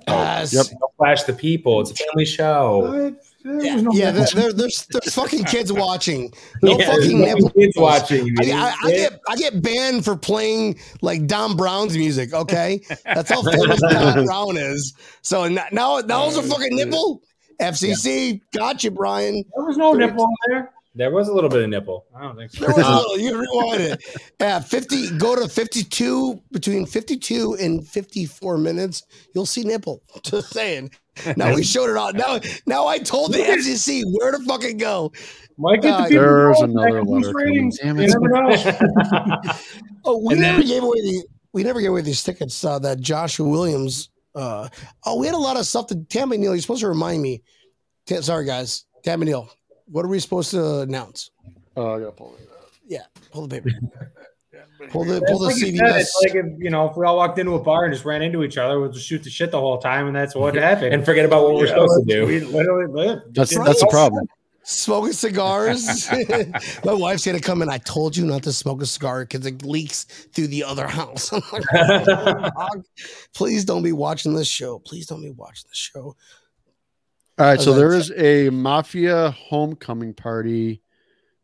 Yes. 0.09 0.53
Yep. 0.53 0.66
Don't 0.66 0.97
flash 0.97 1.22
the 1.22 1.32
people. 1.34 1.80
It's 1.80 1.93
a 1.93 1.95
family 1.95 2.24
show. 2.24 3.14
Yeah, 3.49 3.82
yeah 3.92 4.11
there, 4.11 4.26
there- 4.34 4.53
there's 4.53 4.86
there's 4.90 5.14
fucking 5.14 5.44
kids 5.44 5.72
watching. 5.72 6.32
No 6.62 6.78
Yeah, 6.78 6.86
fucking 6.90 7.20
there's 7.20 7.34
nipple. 7.34 7.51
kids 7.51 7.76
watching. 7.76 8.34
I. 8.40 8.51
I, 8.53 8.74
I 8.84 8.90
get 8.90 9.20
I 9.28 9.36
get 9.36 9.62
banned 9.62 10.05
for 10.05 10.16
playing 10.16 10.78
like 11.01 11.26
Don 11.26 11.57
Brown's 11.57 11.97
music. 11.97 12.32
Okay, 12.34 12.80
that's 13.05 13.30
how 13.30 13.42
famous 13.51 13.80
Don 13.80 14.24
Brown 14.24 14.57
is. 14.57 14.94
So 15.22 15.44
n- 15.44 15.55
now 15.72 15.99
now 16.01 16.26
it's 16.26 16.36
a 16.36 16.40
oh, 16.40 16.42
fucking 16.42 16.74
nipple. 16.76 17.22
FCC, 17.61 18.40
got 18.53 18.84
you, 18.84 18.90
Brian. 18.90 19.42
There 19.57 19.64
was 19.64 19.76
no 19.78 19.92
nipple 19.94 20.24
in 20.24 20.53
there. 20.53 20.72
There 20.97 21.11
was 21.11 21.28
a 21.28 21.32
little 21.34 21.51
bit 21.51 21.62
of 21.62 21.68
nipple. 21.68 22.07
I 22.16 22.22
don't 22.22 22.36
think 22.36 22.51
so. 22.53 22.64
There 22.66 22.74
was 22.74 22.86
a 22.86 22.90
little, 22.90 23.18
you 23.18 23.38
rewind 23.38 23.80
it. 23.82 24.05
Yeah, 24.40 24.61
50, 24.61 25.18
go 25.18 25.36
to 25.36 25.49
52, 25.49 26.42
between 26.53 26.86
52 26.86 27.55
and 27.61 27.86
54 27.86 28.59
minutes, 28.59 29.03
you'll 29.34 29.44
see 29.47 29.62
nipple. 29.62 30.03
Just 30.22 30.53
saying. 30.53 30.90
Now 31.36 31.55
we 31.55 31.62
showed 31.64 31.90
it 31.90 31.97
all. 31.97 32.12
Now, 32.12 32.40
now 32.66 32.86
I 32.86 32.99
told 32.99 33.32
the 33.32 33.38
FCC 33.38 34.03
where 34.12 34.32
to 34.32 34.38
fucking 34.44 34.76
go. 34.78 35.12
Might 35.59 35.80
get 35.82 35.94
Uh, 35.94 36.09
There's 36.09 36.61
another 36.61 37.03
that 37.03 37.09
letter 37.09 37.32
coming. 37.32 37.72
Damn 37.82 37.99
it. 38.01 38.09
never 38.11 38.28
know. 38.28 39.40
Oh, 40.05 40.18
we 40.18 40.34
And 40.34 40.42
never 40.42 40.59
then- 40.59 40.66
gave 40.68 40.82
away 40.82 41.01
the 41.01 41.24
we 41.53 41.62
never 41.64 41.80
gave 41.80 41.90
away 41.90 42.03
these 42.03 42.22
tickets 42.22 42.62
uh, 42.64 42.78
that 42.80 43.01
Joshua 43.01 43.49
Williams. 43.49 44.11
Uh, 44.34 44.68
oh, 45.07 45.18
we 45.18 45.24
had 45.26 45.34
a 45.34 45.38
lot 45.38 45.57
of 45.57 45.64
stuff 45.66 45.86
to 45.86 45.94
Tammy 46.05 46.36
Neal. 46.36 46.53
You're 46.55 46.61
supposed 46.61 46.82
to 46.82 46.88
remind 46.88 47.22
me. 47.22 47.42
Ta- 48.07 48.20
sorry, 48.20 48.44
guys. 48.44 48.84
Tammy 49.03 49.24
Neal, 49.24 49.49
what 49.87 50.05
are 50.05 50.09
we 50.09 50.18
supposed 50.18 50.51
to 50.53 50.80
announce? 50.80 51.30
Oh, 51.76 51.95
I 51.95 51.99
gotta 52.01 52.12
pull 52.12 52.34
it. 52.41 52.49
Yeah, 52.87 53.03
pull 53.32 53.47
the 53.47 53.61
paper. 53.61 53.70
Pull 54.91 55.05
the 55.05 55.22
pull 55.26 55.39
the 55.39 55.47
Like 55.47 55.57
you 55.57 55.72
CVS. 55.72 55.78
said, 55.78 55.97
it's 56.01 56.20
like 56.22 56.34
if, 56.34 56.47
you 56.59 56.68
know, 56.70 56.89
if 56.91 56.97
we 56.97 57.07
all 57.07 57.16
walked 57.16 57.39
into 57.39 57.55
a 57.55 57.59
bar 57.59 57.84
and 57.87 57.95
just 57.95 58.05
ran 58.05 58.20
into 58.20 58.45
each 58.45 58.59
other, 58.59 58.78
we'll 58.78 58.91
just 58.93 59.07
shoot 59.07 59.22
the 59.22 59.30
shit 59.30 59.51
the 59.51 59.59
whole 59.59 59.78
time, 59.78 60.07
and 60.07 60.14
that's 60.14 60.34
what 60.34 60.55
happened. 60.55 60.93
and 60.93 61.03
forget 61.05 61.24
about 61.24 61.45
what 61.45 61.55
we're 61.55 61.66
You 61.66 61.74
know, 61.74 61.87
supposed 61.87 62.09
to 62.09 62.14
do. 62.14 62.26
We 62.26 62.41
literally 62.41 62.93
lived. 62.93 63.34
That's 63.34 63.57
that's 63.57 63.80
the 63.80 63.87
problem. 63.89 64.26
smoking 64.64 65.12
cigars. 65.14 66.09
My 66.84 66.93
wife's 66.93 67.24
gonna 67.24 67.41
come 67.41 67.62
in. 67.62 67.70
I 67.70 67.78
told 67.78 68.16
you 68.16 68.26
not 68.26 68.43
to 68.45 68.53
smoke 68.53 68.82
a 68.82 68.87
cigar 68.87 69.24
because 69.24 69.47
it 69.47 69.62
leaks 69.64 70.05
through 70.34 70.49
the 70.49 70.64
other 70.64 70.87
house. 70.87 71.32
Like, 71.32 71.64
"Oh, 71.74 72.82
please 73.34 73.64
don't 73.64 73.82
be 73.82 73.93
watching 73.93 74.34
this 74.34 74.49
show. 74.49 74.78
Please 74.78 75.07
don't 75.07 75.22
be 75.22 75.30
watching 75.30 75.68
this 75.68 75.78
show. 75.78 76.16
All 77.39 77.45
right, 77.45 77.61
so 77.61 77.74
there 77.74 77.93
is 77.93 78.11
a 78.16 78.49
mafia 78.49 79.30
homecoming 79.30 80.14
party 80.14 80.80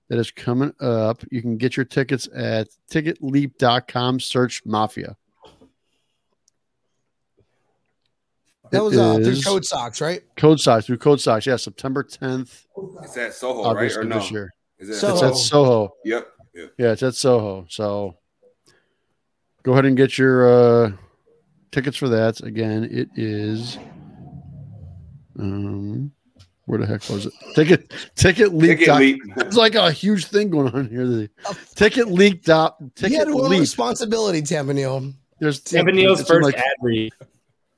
that 0.08 0.18
is 0.18 0.30
coming 0.30 0.72
up. 0.80 1.22
You 1.30 1.42
can 1.42 1.58
get 1.58 1.76
your 1.76 1.84
tickets 1.84 2.28
at 2.34 2.68
ticketleap.com. 2.90 4.20
Search 4.20 4.64
mafia. 4.64 5.16
That 8.70 8.82
was 8.82 8.96
uh, 8.96 9.16
through 9.16 9.26
is 9.26 9.44
Code 9.44 9.66
Socks, 9.66 10.00
right? 10.00 10.22
Code 10.36 10.58
Socks 10.58 10.86
through 10.86 10.96
Code 10.96 11.20
Socks. 11.20 11.44
Yeah, 11.44 11.56
September 11.56 12.02
10th, 12.02 12.64
It's 13.02 13.16
at 13.18 13.34
Soho, 13.34 13.74
right? 13.74 13.94
Or 13.94 14.04
no? 14.04 14.18
this 14.18 14.30
year. 14.30 14.54
Is 14.78 14.88
it 14.88 14.94
Soho. 14.94 15.12
It's 15.12 15.22
at 15.22 15.36
Soho. 15.36 15.94
Yep. 16.06 16.28
Yeah. 16.54 16.66
Yeah, 16.78 16.92
it's 16.92 17.02
at 17.02 17.14
Soho. 17.14 17.66
So 17.68 18.16
go 19.62 19.72
ahead 19.72 19.84
and 19.84 19.94
get 19.94 20.16
your 20.16 20.48
uh, 20.86 20.92
tickets 21.70 21.98
for 21.98 22.08
that. 22.08 22.40
Again, 22.40 22.84
it 22.90 23.10
is. 23.14 23.78
Um, 25.38 26.12
where 26.66 26.78
the 26.78 26.86
heck 26.86 27.08
was 27.08 27.26
it? 27.26 27.32
Ticket 27.54 27.92
Ticket 28.14 28.54
Leap. 28.54 28.78
Ticket 28.78 28.94
leap. 28.96 29.22
It's 29.38 29.56
like 29.56 29.74
a 29.74 29.90
huge 29.90 30.26
thing 30.26 30.50
going 30.50 30.72
on 30.74 30.88
here. 30.88 31.06
The 31.06 31.28
Ticket 31.74 32.08
Leak. 32.08 32.44
Dot, 32.44 32.76
You 32.80 32.90
ticket 32.94 33.18
had 33.18 33.30
one 33.30 33.50
responsibility, 33.50 34.42
Tampa 34.42 34.72
Neal. 34.74 35.12
There's 35.40 35.60
Tampa 35.60 35.90
Neal's 35.92 36.20
it's 36.20 36.30
in 36.30 36.36
first 36.36 36.44
like- 36.46 36.58
ad 36.58 36.64
read. 36.80 37.12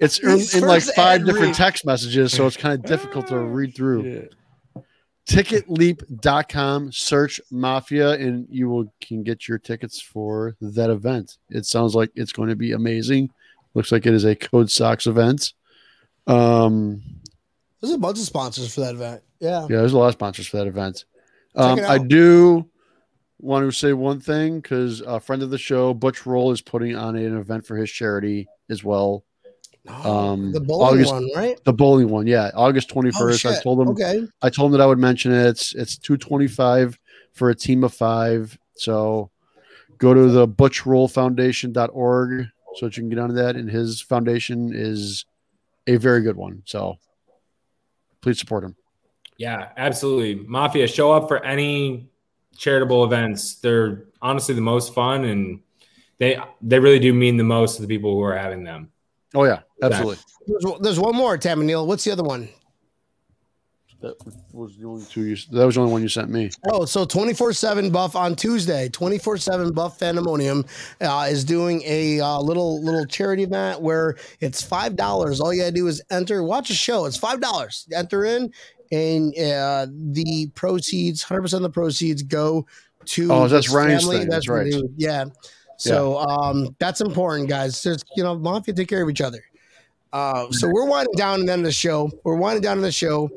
It's 0.01 0.19
in, 0.19 0.61
in 0.61 0.69
like 0.69 0.83
five 0.83 1.25
different 1.25 1.47
read. 1.47 1.55
text 1.55 1.87
messages, 1.87 2.33
so 2.33 2.47
it's 2.47 2.57
kind 2.57 2.75
of 2.75 2.85
difficult 2.85 3.29
to 3.29 3.39
read 3.39 3.75
through. 3.75 4.29
Yeah. 4.77 4.83
ticketleap.com 5.27 6.93
search 6.93 7.41
mafia 7.51 8.11
and 8.13 8.47
you 8.51 8.69
will 8.69 8.93
can 9.01 9.23
get 9.23 9.49
your 9.49 9.59
tickets 9.59 10.01
for 10.01 10.55
that 10.61 10.91
event 10.91 11.39
it 11.49 11.65
sounds 11.65 11.95
like 11.95 12.11
it's 12.15 12.33
going 12.33 12.49
to 12.51 12.57
be 12.57 12.73
amazing 12.73 13.31
looks 13.73 13.91
like 13.91 14.05
it 14.05 14.13
is 14.13 14.25
a 14.25 14.35
code 14.35 14.71
socks 14.71 15.07
event 15.07 15.55
um 16.27 17.03
There's 17.85 17.95
a 17.95 17.99
bunch 17.99 18.19
of 18.19 18.25
sponsors 18.25 18.75
for 18.75 18.81
that 18.81 18.95
event. 18.95 19.23
Yeah. 19.41 19.63
yeah 19.63 19.77
there's 19.79 19.93
a 19.93 19.99
lot 19.99 20.07
of 20.09 20.15
sponsors 20.15 20.47
for 20.47 20.57
that 20.57 20.67
event 20.67 21.05
um 21.55 21.79
i 21.87 21.99
do 21.99 22.67
want 23.39 23.71
to 23.71 23.77
say 23.79 23.93
one 23.93 24.19
thing 24.21 24.61
because 24.61 25.03
a 25.03 25.21
friend 25.21 25.43
of 25.43 25.51
the 25.51 25.59
show 25.59 25.93
butch 25.93 26.25
roll 26.25 26.51
is 26.51 26.63
putting 26.63 26.97
on 26.97 27.15
an 27.15 27.37
event 27.37 27.67
for 27.67 27.77
his 27.77 27.91
charity 27.91 28.49
as 28.71 28.83
well 28.83 29.23
Um, 29.87 30.53
the 30.53 30.61
bowling 30.61 30.95
August- 30.95 31.13
one, 31.13 31.29
right? 31.37 31.63
the 31.65 31.75
bowling 31.75 32.09
one 32.09 32.27
yeah 32.27 32.51
august 32.55 32.89
21st 32.89 33.45
Oh, 33.45 33.51
i 33.55 33.63
told 33.63 33.81
him 33.83 33.89
Okay. 33.91 34.27
I 34.41 34.49
told 34.49 34.69
him 34.73 34.79
that 34.79 34.83
I 34.83 34.87
would 34.87 34.99
mention 34.99 35.31
it. 35.33 35.47
It's 35.47 35.75
it's 35.75 35.99
two 35.99 36.17
twenty 36.17 36.49
five 36.49 36.99
for 37.35 37.51
a 37.51 37.55
team 37.55 37.85
of 37.85 37.93
five. 37.93 38.57
So 38.77 39.31
go 39.99 40.15
to 40.15 40.29
the 40.31 40.49
butchrollfoundation.org 40.49 42.47
so 42.77 42.87
that 42.87 42.97
you 42.97 43.03
can 43.03 43.11
get 43.11 43.19
onto 43.19 43.35
that. 43.35 43.57
And 43.57 43.69
his 43.71 44.01
foundation 44.01 44.73
is 44.75 45.27
a 45.87 45.97
very 45.97 46.23
good 46.23 46.37
one. 46.37 46.63
So 46.65 46.97
please 48.25 48.39
support 48.39 48.65
him. 48.65 48.75
Yeah, 49.37 49.69
absolutely. 49.77 50.47
Mafia, 50.47 50.89
show 50.89 51.13
up 51.13 51.29
for 51.29 51.45
any 51.45 52.09
charitable 52.57 53.05
events. 53.05 53.57
They're 53.57 54.07
honestly 54.23 54.55
the 54.55 54.63
most 54.63 54.95
fun 54.95 55.25
and 55.25 55.61
they 56.19 56.39
they 56.63 56.79
really 56.79 56.99
do 56.99 57.13
mean 57.13 57.37
the 57.37 57.45
most 57.45 57.77
to 57.77 57.83
the 57.83 57.89
people 57.89 58.15
who 58.15 58.23
are 58.23 58.37
having 58.37 58.65
them. 58.65 58.91
Oh 59.35 59.45
yeah, 59.45 59.61
absolutely. 59.83 60.17
There's, 60.47 60.81
there's 60.81 61.01
one 61.01 61.15
more, 61.15 61.37
Tampa 61.37 61.65
Neal. 61.65 61.87
What's 61.87 62.05
the 62.05 62.13
other 62.13 62.23
one? 62.23 62.49
That 64.05 64.17
was 64.53 64.77
the 64.77 64.87
only 64.87 65.03
two 65.07 65.25
you. 65.25 65.37
That 65.53 65.65
was 65.65 65.77
the 65.77 65.81
only 65.81 65.93
one 65.93 66.03
you 66.03 66.11
sent 66.11 66.29
me. 66.29 66.51
Oh, 66.71 66.85
so 66.85 67.07
24 67.07 67.55
7 67.55 67.91
buff 67.91 68.15
on 68.15 68.37
Tuesday. 68.37 68.91
24 68.91 69.39
7 69.39 69.73
buff 69.73 69.99
Pandemonium 69.99 70.67
uh, 71.01 71.27
is 71.31 71.43
doing 71.43 71.83
a 71.87 72.21
uh, 72.21 72.39
little 72.39 72.85
little 72.85 73.07
charity 73.07 73.45
event 73.45 73.81
where 73.81 74.17
it's 74.41 74.63
$5. 74.63 75.41
All 75.41 75.55
you 75.55 75.63
got 75.63 75.69
to 75.69 75.73
do 75.73 75.87
is 75.87 76.03
enter, 76.11 76.43
watch 76.43 76.69
a 76.69 76.75
show. 76.75 77.07
It's 77.07 77.17
$5. 77.17 77.93
Enter 77.95 78.27
in, 78.27 78.53
and 78.93 79.33
uh, 79.39 79.87
the 79.91 80.51
proceeds, 80.55 81.25
100% 81.25 81.55
of 81.55 81.63
the 81.63 81.71
proceeds 81.71 82.23
go 82.23 82.67
to. 83.07 83.33
Oh, 83.33 83.49
that's 83.49 83.73
Ryan's 83.73 84.07
thing. 84.07 84.29
That's 84.29 84.47
the 84.47 84.53
right. 84.53 84.75
Yeah. 84.97 85.25
So 85.79 86.19
um, 86.19 86.77
that's 86.79 87.01
important, 87.01 87.49
guys. 87.49 87.83
Just, 87.83 88.05
you 88.17 88.23
know, 88.23 88.39
Mafia 88.39 88.75
take 88.75 88.89
care 88.89 89.03
of 89.03 89.09
each 89.09 89.23
other. 89.23 89.43
Uh, 90.13 90.49
so 90.53 90.69
we're 90.69 90.87
winding 90.87 91.15
down 91.17 91.41
and 91.41 91.49
then 91.49 91.63
the 91.63 91.73
show. 91.73 92.09
We're 92.23 92.37
winding 92.37 92.63
down 92.63 92.77
in 92.77 92.83
the 92.83 92.93
show. 92.93 93.31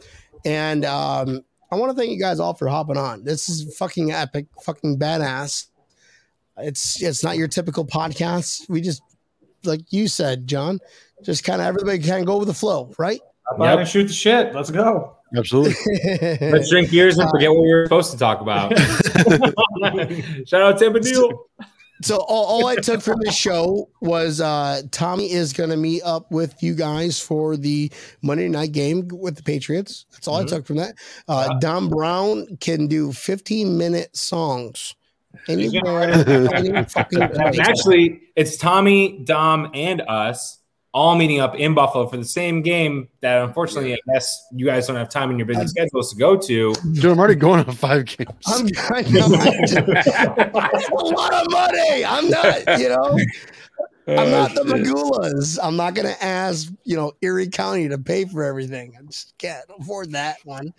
And 0.47 0.85
um, 0.85 1.43
I 1.69 1.75
want 1.75 1.91
to 1.91 1.97
thank 1.97 2.09
you 2.09 2.19
guys 2.19 2.39
all 2.39 2.53
for 2.53 2.69
hopping 2.69 2.95
on. 2.95 3.25
This 3.25 3.49
is 3.49 3.75
fucking 3.77 4.13
epic, 4.13 4.47
fucking 4.63 4.97
badass. 4.97 5.67
It's 6.57 7.03
it's 7.03 7.21
not 7.21 7.35
your 7.35 7.49
typical 7.49 7.85
podcast. 7.85 8.69
We 8.69 8.79
just 8.79 9.01
like 9.65 9.81
you 9.91 10.07
said, 10.07 10.47
Jon, 10.47 10.79
just 11.21 11.43
kind 11.43 11.59
of 11.59 11.67
everybody 11.67 11.99
kind 11.99 12.21
of 12.21 12.27
go 12.27 12.37
with 12.37 12.47
the 12.47 12.53
flow, 12.53 12.93
right? 12.97 13.19
Hop 13.47 13.59
on 13.59 13.79
and 13.79 13.87
shoot 13.87 14.05
the 14.07 14.13
shit. 14.13 14.55
Let's 14.55 14.71
go. 14.71 15.17
Absolutely. 15.35 15.75
Let's 16.41 16.69
drink 16.69 16.91
beers 16.91 17.17
and 17.17 17.29
forget 17.29 17.51
what 17.51 17.63
we 17.63 17.73
were 17.73 17.85
supposed 17.85 18.13
to 18.13 18.17
talk 18.17 18.39
about. 18.39 18.77
Shout 20.47 20.61
out 20.61 20.79
Tampa 20.79 21.01
Neal. 21.01 21.45
So 22.01 22.17
all, 22.17 22.45
all 22.45 22.67
I 22.67 22.75
took 22.75 23.01
from 23.01 23.19
this 23.23 23.35
show 23.35 23.89
was 24.01 24.39
uh, 24.39 24.81
Tommy 24.91 25.31
is 25.31 25.53
going 25.53 25.69
to 25.69 25.77
meet 25.77 26.03
up 26.03 26.31
with 26.31 26.61
you 26.61 26.75
guys 26.75 27.19
for 27.19 27.57
the 27.57 27.91
Monday 28.21 28.47
night 28.47 28.71
game 28.71 29.07
with 29.11 29.35
the 29.35 29.43
Patriots. 29.43 30.05
That's 30.11 30.27
all 30.27 30.37
I 30.37 30.45
took 30.45 30.65
from 30.65 30.77
that. 30.77 30.95
Uh, 31.27 31.57
Don 31.59 31.89
Brown 31.89 32.57
can 32.59 32.87
do 32.87 33.11
15 33.11 33.77
minute 33.77 34.15
songs. 34.15 34.95
Anywhere, 35.47 36.11
any 36.55 36.83
fucking 36.85 37.21
actually, 37.59 38.21
it's 38.35 38.57
Tommy, 38.57 39.23
Dom, 39.23 39.69
and 39.73 40.01
us 40.07 40.57
all 40.97 41.15
meeting 41.15 41.39
up 41.39 41.53
in 41.55 41.75
Buffalo 41.75 42.07
for 42.07 42.17
the 42.17 42.25
same 42.25 42.63
game 42.63 43.07
that 43.21 43.43
unfortunately, 43.43 43.93
I 43.93 43.99
guess 44.11 44.47
you 44.51 44.65
guys 44.65 44.87
don't 44.87 44.95
have 44.95 45.09
time 45.09 45.29
in 45.29 45.37
your 45.37 45.45
busy 45.45 45.67
schedules 45.67 46.11
to 46.11 46.17
go 46.17 46.35
to. 46.35 46.73
Dude, 46.93 47.05
I'm 47.05 47.19
already 47.19 47.35
going 47.35 47.63
on 47.63 47.75
five 47.75 48.05
games. 48.05 48.31
I'm, 48.47 48.67
I 48.89 49.01
know, 49.03 49.27
That's 49.27 50.89
a 50.89 50.95
lot 50.95 51.33
of 51.33 51.51
money. 51.51 52.03
I'm 52.03 52.29
not, 52.31 52.79
you 52.79 52.89
know, 52.89 53.15
I'm 54.07 54.31
not 54.31 54.55
the 54.55 54.63
Pegulas. 54.63 55.59
I'm 55.61 55.75
not 55.75 55.93
going 55.93 56.07
to 56.07 56.23
ask, 56.23 56.73
you 56.83 56.97
know, 56.97 57.11
Erie 57.21 57.47
County 57.47 57.87
to 57.89 57.99
pay 57.99 58.25
for 58.25 58.43
everything. 58.43 58.95
I 58.97 59.03
just 59.03 59.37
can't 59.37 59.65
afford 59.79 60.13
that 60.13 60.37
one. 60.45 60.73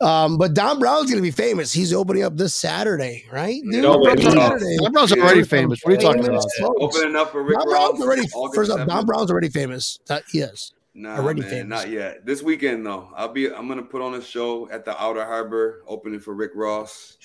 Um, 0.00 0.36
but 0.36 0.52
Don 0.54 0.78
Brown's 0.78 1.06
going 1.10 1.16
to 1.16 1.22
be 1.22 1.30
famous. 1.30 1.72
He's 1.72 1.92
opening 1.92 2.22
up 2.22 2.36
this 2.36 2.54
Saturday, 2.54 3.24
right? 3.32 3.62
Dude, 3.70 3.82
No 3.82 3.98
way. 3.98 4.14
Don 4.14 4.32
Saturday. 4.32 4.76
Don 4.82 4.92
Brown's 4.92 5.10
Yeah. 5.16 5.22
already 5.22 5.42
famous. 5.44 5.80
What 5.82 5.90
are 5.92 5.94
you 5.94 6.00
talking 6.00 6.20
about? 6.20 6.30
Famous 6.42 6.58
folks. 6.60 6.96
Opening 6.96 7.16
up 7.16 7.32
for 7.32 7.42
Rick 7.42 7.58
Don 7.58 7.68
Ross. 7.68 7.88
Brown's 7.90 8.00
already 8.02 8.22
August 8.34 8.54
first 8.56 8.70
up. 8.70 8.86
Don 8.86 9.06
Brown's 9.06 9.30
already 9.30 9.48
famous. 9.48 9.98
That 10.06 10.24
he 10.30 10.40
is. 10.40 10.72
Nah, 10.94 11.16
already 11.16 11.42
man, 11.42 11.50
famous. 11.50 11.68
not 11.68 11.90
yet. 11.90 12.24
This 12.24 12.42
weekend 12.42 12.86
though, 12.86 13.10
I'll 13.14 13.28
be. 13.28 13.52
I'm 13.52 13.68
gonna 13.68 13.82
put 13.82 14.00
on 14.00 14.14
a 14.14 14.22
show 14.22 14.68
at 14.70 14.84
the 14.86 14.98
Outer 15.02 15.24
Harbor, 15.26 15.82
opening 15.86 16.20
for 16.20 16.32
Rick 16.34 16.52
Ross. 16.54 17.18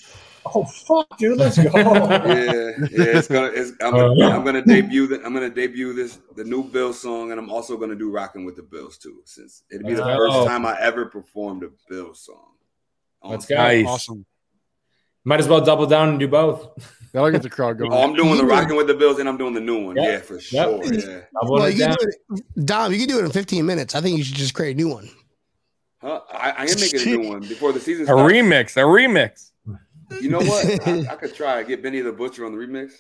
Oh 0.54 0.66
fuck, 0.66 1.18
dude, 1.20 1.38
let's 1.38 1.58
go. 1.58 1.70
Yeah, 1.74 2.34
yeah. 2.34 2.74
It's 2.90 3.28
gonna. 3.30 3.48
It's, 3.54 3.72
I'm, 3.82 3.92
gonna, 3.94 4.30
I'm 4.30 4.44
gonna 4.44 4.62
debut. 4.66 5.08
The, 5.08 5.24
I'm 5.26 5.34
gonna 5.34 5.50
debut 5.50 5.94
this 5.94 6.20
the 6.36 6.44
new 6.44 6.64
Bill 6.66 6.92
song, 6.92 7.32
and 7.32 7.40
I'm 7.40 7.50
also 7.50 7.78
gonna 7.78 7.96
do 7.96 8.12
"Rocking 8.12 8.44
with 8.44 8.56
the 8.58 8.64
Bills" 8.64 8.98
too, 8.98 9.22
since 9.24 9.64
it'd 9.72 9.86
be 9.86 9.94
the 9.94 10.04
Let's 10.04 10.18
first 10.18 10.34
go. 10.34 10.46
time 10.48 10.66
I 10.66 10.78
ever 10.82 11.06
performed 11.06 11.64
a 11.64 11.70
Bill 11.88 12.14
song. 12.14 12.51
On 13.22 13.32
Let's 13.32 13.46
go. 13.46 13.56
Nice. 13.56 13.86
Awesome. 13.88 14.26
Might 15.24 15.40
as 15.40 15.48
well 15.48 15.62
double 15.62 15.86
down 15.86 16.10
and 16.10 16.20
do 16.20 16.28
both. 16.28 16.72
That'll 17.14 17.30
get 17.30 17.42
the 17.44 17.50
crowd 17.50 17.78
going. 17.78 17.92
Oh, 17.92 18.04
I'm 18.04 18.14
doing 18.16 18.38
the 18.38 18.46
"Rocking 18.46 18.78
with 18.78 18.88
the 18.88 18.94
Bills" 18.94 19.20
and 19.20 19.28
I'm 19.28 19.38
doing 19.38 19.54
the 19.54 19.60
new 19.60 19.86
one. 19.86 19.96
Yep. 19.98 20.06
Yeah, 20.06 20.20
for 20.20 20.34
Yep. 20.36 20.42
sure. 20.44 20.94
Yeah. 20.94 21.20
Well, 21.44 21.70
you 21.70 21.78
can 21.78 21.92
do 22.00 22.08
it, 22.36 22.66
Dom. 22.66 22.92
You 22.94 23.00
can 23.00 23.08
do 23.10 23.20
it 23.20 23.26
in 23.26 23.32
15 23.32 23.66
minutes. 23.66 23.96
I 23.96 24.02
think 24.02 24.18
you 24.18 24.24
should 24.24 24.36
just 24.38 24.54
create 24.54 24.76
a 24.76 24.78
new 24.78 24.88
one. 24.90 25.10
Huh? 26.02 26.22
I, 26.32 26.52
I 26.52 26.62
am 26.64 26.80
making 26.80 27.02
a 27.02 27.06
new 27.18 27.30
one 27.30 27.42
before 27.42 27.74
the 27.74 27.80
season 27.82 28.04
A 28.04 28.08
starts. 28.08 28.34
remix, 28.34 28.78
a 28.78 28.80
remix. 28.80 29.52
You 30.22 30.30
know 30.30 30.40
what? 30.40 30.88
I, 30.88 31.00
I 31.12 31.16
could 31.18 31.36
try 31.36 31.62
get 31.64 31.84
Benny 31.84 32.00
the 32.02 32.12
Butcher 32.14 32.46
on 32.46 32.54
the 32.54 32.58
remix. 32.58 32.92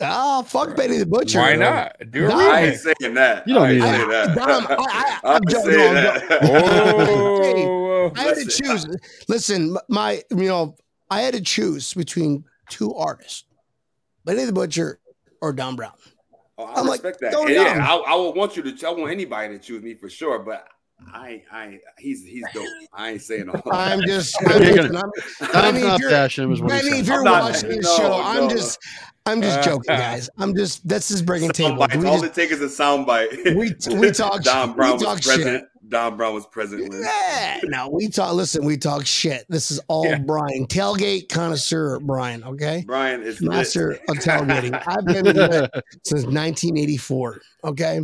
Oh, 0.00 0.42
fuck 0.44 0.74
Benny 0.76 0.96
the 0.98 1.06
Butcher. 1.06 1.38
Why 1.40 1.54
not? 1.56 1.94
Do 2.10 2.24
a 2.24 2.28
No. 2.28 2.38
I 2.38 2.60
ain't 2.62 2.76
remix. 2.76 2.94
saying 3.00 3.14
that. 3.14 3.46
You 3.46 3.54
don't 3.54 3.64
I 3.64 3.72
need 3.72 3.80
saying 3.82 4.08
that. 4.08 4.34
that. 4.34 4.36
Dom, 4.36 4.66
I- 4.68 4.74
I- 4.74 5.20
I 5.24 5.28
I'm 5.28 5.34
ain't 5.34 5.50
joking. 5.50 5.72
saying 5.72 5.94
No, 5.94 6.02
that. 6.02 6.40
Oh, 8.02 8.12
I 8.16 8.22
had 8.22 8.36
to 8.36 8.44
choose. 8.46 8.86
Listen, 9.28 9.76
my 9.88 10.22
you 10.30 10.48
know, 10.48 10.76
I 11.10 11.20
had 11.20 11.34
to 11.34 11.40
choose 11.40 11.94
between 11.94 12.44
two 12.68 12.94
artists, 12.94 13.44
Benny 14.24 14.44
the 14.44 14.52
Butcher 14.52 14.98
or 15.40 15.52
Don 15.52 15.76
Brown. 15.76 15.92
Oh, 16.58 16.64
I 16.64 16.80
like, 16.80 17.02
respect 17.02 17.20
that. 17.20 17.48
yeah. 17.48 17.86
I, 17.88 17.96
I 17.96 18.16
would 18.16 18.34
want 18.34 18.56
you 18.56 18.62
to. 18.62 18.86
I 18.86 18.90
want 18.90 19.12
anybody 19.12 19.56
to 19.56 19.62
choose 19.62 19.82
me 19.82 19.94
for 19.94 20.08
sure. 20.08 20.38
But 20.38 20.66
I, 21.12 21.42
I, 21.50 21.78
he's 21.98 22.24
he's 22.24 22.44
dope. 22.54 22.66
I 22.92 23.10
ain't 23.12 23.22
saying 23.22 23.48
all. 23.48 23.62
I'm 23.72 24.00
that. 24.00 24.06
just. 24.06 24.36
I'm, 24.46 24.46
gonna- 24.46 24.60
listen, 24.72 24.96
I'm, 24.96 25.02
I'm 25.40 25.52
Benny, 25.74 25.78
if 25.80 25.84
not 25.86 26.00
you're- 26.00 26.12
bashing 26.12 26.44
him, 26.44 26.52
is 26.52 26.60
what 26.62 26.84
if 26.84 27.06
you're 27.06 27.18
I'm 27.18 27.24
not- 27.24 27.42
watching 27.52 27.68
this 27.70 27.84
no, 27.84 27.96
show, 27.96 28.20
I'm 28.22 28.48
just, 28.48 28.78
I'm 29.26 29.40
just 29.42 29.62
joking, 29.64 29.82
guys. 29.88 30.30
I'm 30.38 30.54
just. 30.54 30.86
That's 30.88 31.08
just 31.08 31.24
breaking 31.26 31.52
Sound 31.54 31.78
table. 31.78 32.00
We 32.00 32.06
all 32.08 32.20
just- 32.20 32.24
it 32.24 32.34
takes 32.34 32.52
is 32.52 32.60
a 32.60 32.68
sound 32.68 33.06
bite. 33.06 33.30
We- 33.44 33.74
we 33.96 34.10
talk 34.12 34.42
Don. 34.42 34.72
Brown 34.74 34.90
We 34.90 34.92
was 34.94 35.02
talk 35.02 35.22
present. 35.22 35.64
Don 35.88 36.16
Brown 36.16 36.32
was 36.32 36.46
present. 36.46 36.88
When, 36.88 37.02
Yeah, 37.02 37.60
no, 37.64 37.88
we 37.90 38.08
talk. 38.08 38.32
Listen, 38.34 38.64
we 38.64 38.78
talk 38.78 39.04
shit. 39.04 39.44
This 39.50 39.70
is 39.70 39.78
all 39.88 40.06
Yeah. 40.06 40.18
Brian, 40.20 40.66
tailgate 40.66 41.28
connoisseur, 41.28 41.98
Brian. 42.00 42.42
Okay, 42.44 42.82
Brian 42.86 43.22
is 43.22 43.42
lit. 43.42 43.50
master 43.50 43.92
of 44.08 44.16
tailgating. 44.16 44.82
I've 44.86 45.04
been 45.04 45.24
lit 45.26 45.70
since 46.04 46.22
1984. 46.24 47.40
Okay, 47.64 48.00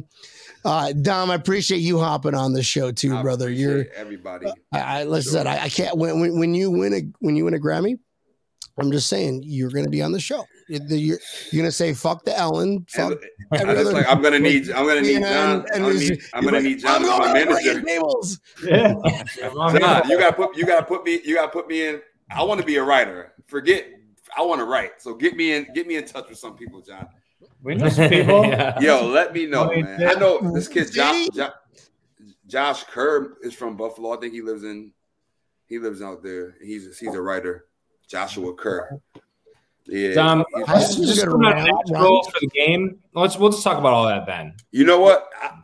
uh, 0.69 0.93
Dom, 0.93 1.31
I 1.31 1.35
appreciate 1.35 1.79
you 1.79 1.99
hopping 1.99 2.35
on 2.35 2.53
the 2.53 2.63
show 2.63 2.93
too, 2.93 3.17
I 3.17 3.23
brother. 3.23 3.51
You're, 3.51 3.87
everybody. 3.97 4.47
I, 4.73 5.01
I 5.01 5.05
listen. 5.05 5.43
Sure. 5.43 5.49
I, 5.49 5.63
I 5.65 5.69
can't. 5.69 5.97
When, 5.97 6.21
when 6.21 6.39
when 6.39 6.55
you 6.55 6.71
win 6.71 6.93
a 6.95 7.01
when 7.21 7.37
you 7.37 7.45
win 7.47 7.55
a 7.55 7.59
Grammy, 7.59 7.99
I'm 8.79 8.93
just 8.93 9.09
saying 9.09 9.43
you're 9.45 9.71
going 9.71 9.85
to 9.85 9.91
be 9.91 10.03
on 10.03 10.13
the 10.13 10.21
show. 10.21 10.45
You're, 10.69 10.83
you're, 10.89 11.19
you're 11.51 11.63
going 11.63 11.65
to 11.65 11.73
say 11.73 11.95
fuck 11.95 12.25
the 12.25 12.37
Ellen, 12.39 12.85
fuck 12.91 13.13
And, 13.13 13.21
every 13.61 13.71
I 13.71 13.75
just 13.77 13.87
other. 13.87 13.93
like 13.93 14.07
I'm 14.09 14.21
gonna 14.21 14.39
need 14.39 14.71
I'm 14.71 14.87
gonna 14.87 15.01
need 15.01 15.23
John. 15.23 15.65
and 15.73 15.77
I'm 15.77 15.81
gonna 15.83 15.95
he's- 15.99 16.11
need, 16.11 16.21
I'm 16.35 16.43
he's 16.43 16.51
gonna 16.51 16.63
need 16.63 16.79
John 16.81 16.97
I'm 16.97 17.03
as 17.05 17.09
my 17.09 17.17
going 17.19 17.29
to 17.29 17.33
manager. 17.47 17.81
Brian 17.81 17.87
Gables. 17.87 18.41
John, 19.81 20.11
you 20.11 20.19
gotta 20.19 20.33
put 20.37 20.57
you 20.57 20.67
gotta 20.67 20.85
put 20.87 21.05
me 21.05 21.21
you 21.25 21.35
gotta 21.37 21.51
put 21.53 21.69
me 21.69 21.87
in. 21.89 22.01
I 22.31 22.43
want 22.43 22.61
to 22.61 22.67
be 22.67 22.77
a 22.77 22.83
writer. 22.85 23.33
Forget 23.47 23.87
I 24.37 24.43
want 24.43 24.61
to 24.61 24.67
write. 24.67 25.01
So 25.01 25.15
get 25.15 25.35
me 25.37 25.55
in 25.55 25.67
get 25.75 25.87
me 25.87 25.97
in 25.97 26.05
touch 26.05 26.29
with 26.29 26.39
some 26.39 26.55
people, 26.55 26.83
John. 26.83 27.09
We 27.63 27.75
know 27.75 27.89
some 27.89 28.09
people. 28.09 28.45
Yeah. 28.47 28.79
Yo, 28.81 29.07
let 29.07 29.33
me 29.33 29.47
know, 29.47 29.69
Wait, 29.69 29.85
man. 29.85 30.09
I 30.09 30.15
know 30.15 30.53
this 30.53 30.69
kid 30.69 30.93
Josh, 30.93 31.29
Josh, 31.35 31.53
Josh 32.47 32.85
Kerr 32.85 33.37
is 33.43 33.55
from 33.55 33.77
Buffalo. 33.77 34.17
I 34.17 34.21
think 34.21 34.33
he 34.33 34.43
lives 34.43 34.65
in 34.65 34.93
he 35.67 35.79
lives 35.79 36.03
out 36.03 36.23
there. 36.23 36.57
He's 36.63 36.99
he's 36.99 37.15
a 37.15 37.21
writer. 37.21 37.67
Joshua 38.09 38.55
Kerr. 38.55 39.01
Yeah. 39.87 40.15
Dom, 40.15 40.45
he's- 40.55 40.97
just 40.97 40.99
just 40.99 41.19
gotta 41.21 41.33
come 41.33 41.45
out 41.47 41.55
round- 41.57 41.67
natural 41.89 42.23
for 42.25 42.41
the 42.41 42.47
game. 42.49 42.99
Let's 43.15 43.37
we'll 43.39 43.51
just 43.51 43.65
talk 43.65 43.79
about 43.79 43.93
all 43.93 44.07
that 44.07 44.27
then. 44.27 44.55
you 44.71 44.85
know 44.85 45.01
what? 45.01 45.29
I, 45.41 45.59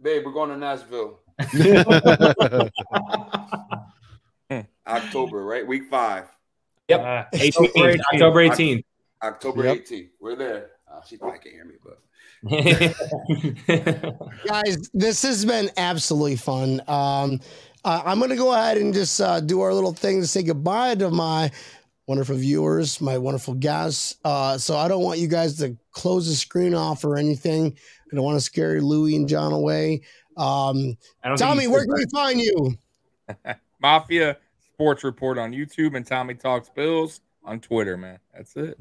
Babe, 0.00 0.24
we're 0.26 0.32
going 0.32 0.50
to 0.50 0.56
Nashville. 0.56 1.20
October, 4.86 5.44
right? 5.44 5.66
Week 5.66 5.84
five. 5.90 6.24
Yep. 6.88 7.00
Uh, 7.00 7.24
18th, 7.36 7.68
October 7.68 7.94
18th. 7.94 8.00
October 8.12 8.48
18th. 8.48 8.84
October 9.22 9.64
Yep. 9.64 9.76
18th. 9.84 10.08
We're 10.20 10.36
there. 10.36 10.70
She 11.06 11.16
probably 11.16 11.38
can't 11.38 11.54
hear 11.54 11.64
me, 11.64 11.76
but 11.82 12.00
guys 14.46 14.90
this 14.94 15.22
has 15.22 15.44
been 15.44 15.70
absolutely 15.76 16.36
fun. 16.36 16.80
Um 16.86 17.40
uh, 17.84 18.02
i'm 18.04 18.20
gonna 18.20 18.36
go 18.36 18.52
ahead 18.52 18.76
and 18.76 18.92
just 18.92 19.20
uh, 19.20 19.40
do 19.40 19.60
our 19.60 19.72
little 19.72 19.92
thing 19.92 20.20
to 20.20 20.26
say 20.26 20.42
goodbye 20.42 20.94
to 20.96 21.10
my 21.10 21.50
wonderful 22.06 22.36
viewers 22.36 23.00
my 23.00 23.18
wonderful 23.18 23.54
guests. 23.54 24.16
Uh 24.24 24.56
so 24.56 24.76
i 24.76 24.86
don't 24.86 25.02
want 25.02 25.18
you 25.18 25.26
guys 25.26 25.56
to 25.56 25.76
close 25.90 26.28
the 26.28 26.34
screen 26.34 26.74
off 26.74 27.04
or 27.04 27.16
anything. 27.16 27.76
I 28.12 28.14
don't 28.14 28.24
want 28.24 28.36
to 28.36 28.44
scare 28.44 28.80
louie 28.80 29.16
and 29.16 29.28
jon 29.28 29.52
away. 29.52 30.02
Um 30.36 30.96
I 31.24 31.28
don't 31.28 31.38
think 31.38 31.50
tommy 31.50 31.66
where 31.66 31.84
can 31.84 31.94
we 31.94 32.06
find 32.12 32.40
you? 32.40 32.78
Mafia 33.82 34.36
Sports 34.74 35.02
Report 35.02 35.38
on 35.38 35.52
YouTube 35.52 35.96
and 35.96 36.06
Tommy 36.06 36.34
Talks 36.34 36.68
Bills 36.68 37.20
on 37.44 37.60
Twitter, 37.60 37.96
man. 37.96 38.18
That's 38.34 38.56
it. 38.56 38.78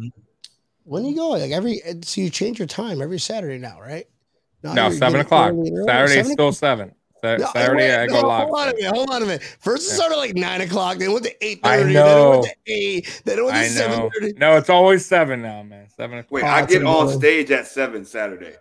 When 0.88 1.06
you 1.06 1.16
go 1.16 1.30
like 1.30 1.52
every 1.52 1.82
so 2.04 2.22
you 2.22 2.30
change 2.30 2.60
your 2.60 2.68
time 2.68 3.02
every 3.02 3.20
saturday 3.20 3.58
now 3.58 3.80
right 3.80 4.08
No, 4.64 4.74
you're 4.74 4.92
seven 4.94 5.20
o'clock. 5.22 5.50
Saturday 5.52 5.68
and 5.70 5.78
early. 5.78 5.88
Saturday's 5.88 6.16
Seven 6.16 6.32
still 6.32 6.52
seven. 6.52 6.92
Sa- 7.22 7.36
No, 7.38 7.50
Saturday 7.54 7.78
wait, 7.90 7.96
I 8.04 8.08
go 8.08 8.22
no, 8.22 8.28
live. 8.28 8.48
Hold 8.48 8.58
on 8.60 8.70
a 8.70 8.74
minute. 8.76 8.94
Hold 8.96 9.10
on 9.10 9.24
a 9.24 9.26
minute. 9.26 9.44
First 9.60 9.92
it 9.92 9.96
started 9.96 10.18
like 10.18 10.36
nine 10.36 10.62
o'clock, 10.62 10.98
then 11.00 11.10
it 11.10 11.14
went 11.14 11.26
to 11.26 11.46
eight 11.46 11.62
thirty. 11.64 11.68
I 11.68 11.84
thirty, 11.84 11.94
then 11.94 12.18
it 12.18 12.30
went 12.30 12.44
to 12.46 12.56
eight, 12.68 13.22
then 13.26 13.40
it 13.40 13.44
went 13.46 13.56
to 13.56 13.60
I 13.62 13.68
seven 13.68 14.00
know. 14.00 14.10
thirty. 14.14 14.34
No, 14.38 14.58
it's 14.58 14.70
always 14.70 15.06
seven 15.06 15.42
now, 15.42 15.64
man. 15.64 15.88
Seven 15.96 16.20
o'clock. 16.20 16.32
wait, 16.32 16.44
Oh, 16.44 16.48
I 16.48 16.66
get 16.66 16.84
on 16.84 17.10
stage 17.10 17.50
at 17.52 17.66
seven 17.68 18.06
Saturday. 18.06 18.54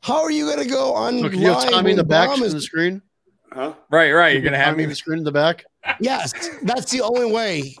How 0.00 0.22
are 0.22 0.30
you 0.32 0.48
gonna 0.48 0.64
go 0.66 0.92
on? 0.94 1.20
Look, 1.20 1.32
you 1.34 1.46
have 1.46 1.58
live 1.58 1.70
Tommy 1.70 1.90
in 1.92 1.96
the 1.96 2.04
back 2.04 2.28
Bomb 2.30 2.42
is- 2.42 2.52
the 2.52 2.60
screen. 2.60 3.00
Huh? 3.52 3.74
Right, 3.90 4.10
right. 4.12 4.32
You're 4.32 4.42
gonna 4.42 4.56
have 4.56 4.66
Tommy 4.68 4.78
me 4.78 4.84
in 4.84 4.88
the 4.90 4.96
screen 4.96 5.18
in 5.18 5.24
the 5.24 5.30
back. 5.32 5.64
Yes, 6.00 6.32
that's 6.62 6.90
the 6.90 7.00
only 7.02 7.30
way. 7.30 7.76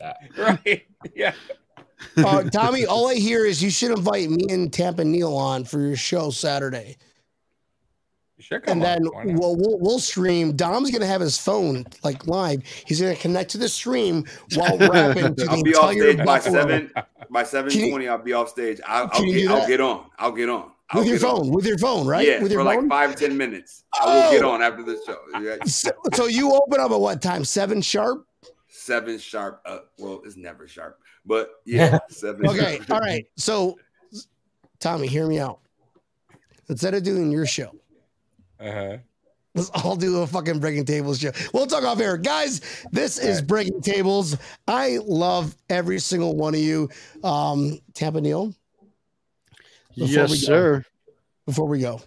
right. 0.38 0.86
Yeah. 1.14 1.32
Uh, 2.16 2.42
Tommy, 2.44 2.86
all 2.86 3.08
I 3.08 3.14
hear 3.14 3.44
is 3.44 3.62
you 3.62 3.70
should 3.70 3.90
invite 3.90 4.30
me 4.30 4.46
and 4.50 4.72
Tampa 4.72 5.04
Neal 5.04 5.34
on 5.36 5.64
for 5.64 5.78
your 5.80 5.96
show 5.96 6.30
Saturday, 6.30 6.96
You 8.36 8.42
should 8.42 8.62
come 8.64 8.72
and 8.78 8.82
then 8.82 9.06
on. 9.08 9.34
We'll, 9.34 9.56
we'll 9.56 9.78
we'll 9.78 9.98
stream. 9.98 10.56
Dom's 10.56 10.90
gonna 10.90 11.06
have 11.06 11.20
his 11.20 11.36
phone 11.38 11.84
like 12.02 12.26
live. 12.26 12.62
He's 12.86 13.00
gonna 13.00 13.14
connect 13.16 13.50
to 13.50 13.58
the 13.58 13.68
stream 13.68 14.24
while 14.54 14.76
rapping 14.88 15.34
to 15.36 15.44
the 15.44 15.46
I'll 15.50 15.62
be 15.62 15.74
off 15.74 15.90
entire 15.92 16.12
stage 16.12 16.16
by 16.18 16.24
Buffalo 16.24 16.60
seven. 16.60 16.92
By 17.30 17.44
seven 17.44 17.70
twenty, 17.90 18.08
I'll 18.08 18.18
be 18.18 18.32
off 18.32 18.48
stage. 18.48 18.80
I'll, 18.86 19.08
I'll, 19.12 19.22
get, 19.24 19.48
I'll 19.50 19.66
get 19.68 19.80
on. 19.80 20.06
I'll 20.18 20.32
get 20.32 20.48
on. 20.48 20.70
I'll 20.90 21.00
with 21.00 21.08
your 21.08 21.18
get 21.18 21.26
on. 21.28 21.36
phone. 21.36 21.50
With 21.52 21.66
your 21.66 21.78
phone, 21.78 22.06
right? 22.06 22.26
Yeah, 22.26 22.42
with 22.42 22.50
your 22.50 22.60
for 22.60 22.64
like 22.64 22.88
five 22.88 23.14
ten 23.14 23.36
minutes. 23.36 23.84
I 24.00 24.06
will 24.06 24.30
get 24.32 24.42
Oh. 24.42 24.50
on 24.52 24.62
after 24.62 24.82
the 24.82 24.98
show. 25.06 25.18
Yeah, 25.40 25.56
So, 25.66 25.90
so 26.14 26.26
you 26.26 26.52
open 26.54 26.80
up 26.80 26.90
at 26.90 26.98
what 27.00 27.20
time? 27.22 27.44
Seven 27.44 27.80
sharp. 27.82 28.26
seven 28.68 29.18
sharp. 29.18 29.60
Uh, 29.66 29.80
well, 29.98 30.22
it's 30.24 30.36
never 30.36 30.66
sharp, 30.66 30.98
but 31.26 31.50
yeah, 31.64 31.98
seven. 32.08 32.46
Okay, 32.48 32.80
all 32.90 33.00
right. 33.00 33.26
So, 33.36 33.78
Tommy, 34.78 35.06
hear 35.06 35.26
me 35.26 35.38
out. 35.38 35.60
Instead 36.68 36.94
of 36.94 37.02
doing 37.02 37.30
your 37.32 37.46
show, 37.46 37.70
Uh-huh. 38.60 38.98
let's 39.54 39.70
all 39.70 39.96
do 39.96 40.20
a 40.20 40.26
fucking 40.26 40.60
breaking 40.60 40.84
tables 40.84 41.18
show. 41.18 41.32
We'll 41.52 41.66
talk 41.66 41.82
off 41.84 41.98
air, 42.00 42.16
guys. 42.16 42.60
This 42.92 43.18
is 43.18 43.42
breaking 43.42 43.80
tables. 43.82 44.36
I 44.68 44.98
love 45.04 45.56
every 45.68 45.98
single 45.98 46.36
one 46.36 46.54
of 46.54 46.60
you. 46.60 46.88
Um, 47.24 47.80
Tampa 47.94 48.20
Neal, 48.20 48.54
Before 49.96 50.06
yes, 50.08 50.30
we 50.30 50.36
go. 50.40 50.46
sir. 50.46 50.84
before 51.46 51.66
we 51.66 51.80
go, 51.80 52.00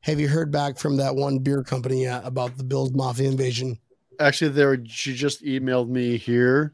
have 0.00 0.18
you 0.18 0.26
heard 0.28 0.50
back 0.50 0.76
from 0.78 0.96
that 0.96 1.14
one 1.14 1.38
beer 1.38 1.62
company 1.62 2.02
yet 2.02 2.22
about 2.26 2.56
the 2.58 2.64
Bills 2.64 2.92
Mafia 2.92 3.28
invasion? 3.30 3.78
Actually, 4.18 4.50
there 4.50 4.84
she 4.86 5.14
just 5.14 5.44
emailed 5.44 5.88
me 5.88 6.16
here. 6.16 6.72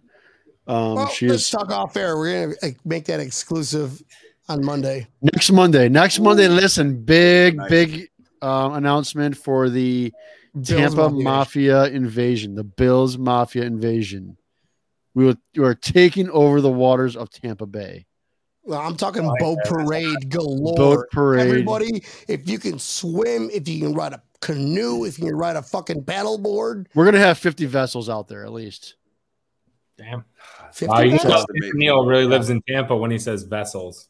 Um, 0.71 0.95
Well, 0.95 1.09
she 1.09 1.29
let's 1.29 1.43
is 1.43 1.51
talk 1.51 1.71
off 1.71 1.97
air. 1.97 2.17
We're 2.17 2.47
gonna 2.47 2.57
like, 2.63 2.79
make 2.87 3.05
that 3.07 3.19
exclusive 3.19 4.01
on 4.49 4.65
Monday. 4.65 5.09
next 5.21 5.51
Monday. 5.51 5.89
Next 5.89 6.21
Monday, 6.21 6.47
listen, 6.47 7.03
big, 7.03 7.57
Nice. 7.57 7.71
big 7.71 8.09
um, 8.41 8.75
announcement 8.75 9.37
for 9.37 9.69
the 9.69 10.13
Bills 10.55 10.69
Tampa 10.69 11.11
Mafia. 11.11 11.23
Mafia 11.25 11.85
invasion, 11.87 12.55
the 12.55 12.65
Bills 12.65 13.19
Mafia 13.19 13.65
invasion. 13.65 14.37
We 15.15 15.25
will, 15.25 15.35
we 15.57 15.65
are 15.65 15.75
taking 15.75 16.31
over 16.31 16.61
the 16.61 16.71
waters 16.71 17.17
of 17.17 17.31
Tampa 17.31 17.67
Bay. 17.67 18.07
Well, 18.63 18.81
I'm 18.81 18.97
talking 18.97 19.29
boat 19.41 19.59
parade 19.65 20.31
galore. 20.31 20.77
Boat 20.77 21.11
parade. 21.11 21.49
Everybody, 21.49 22.05
if 22.29 22.49
you 22.49 22.59
can 22.61 22.79
swim, 22.79 23.51
if 23.53 23.67
you 23.69 23.81
can 23.81 23.95
ride 23.95 24.13
a 24.13 24.23
canoe, 24.41 25.05
if 25.05 25.19
you 25.19 25.27
can 25.27 25.37
ride 25.37 25.57
a 25.57 25.63
fucking 25.63 26.05
paddleboard, 26.05 26.87
We're 26.95 27.07
gonna 27.07 27.19
have 27.19 27.39
50 27.39 27.67
vessels 27.67 28.09
out 28.09 28.29
there 28.29 28.45
at 28.45 28.53
least. 28.53 28.95
Damn. 29.99 30.25
50 30.73 30.87
Wow, 30.87 31.01
you 31.01 31.11
know, 31.13 31.19
That's 31.25 31.47
the 31.47 31.59
big 31.61 31.75
Neal 31.75 32.05
really 32.07 32.25
lives 32.27 32.51
in 32.51 32.63
Tampa 32.63 32.97
when 32.97 33.11
he 33.11 33.19
says 33.19 33.43
vessels. 33.45 34.09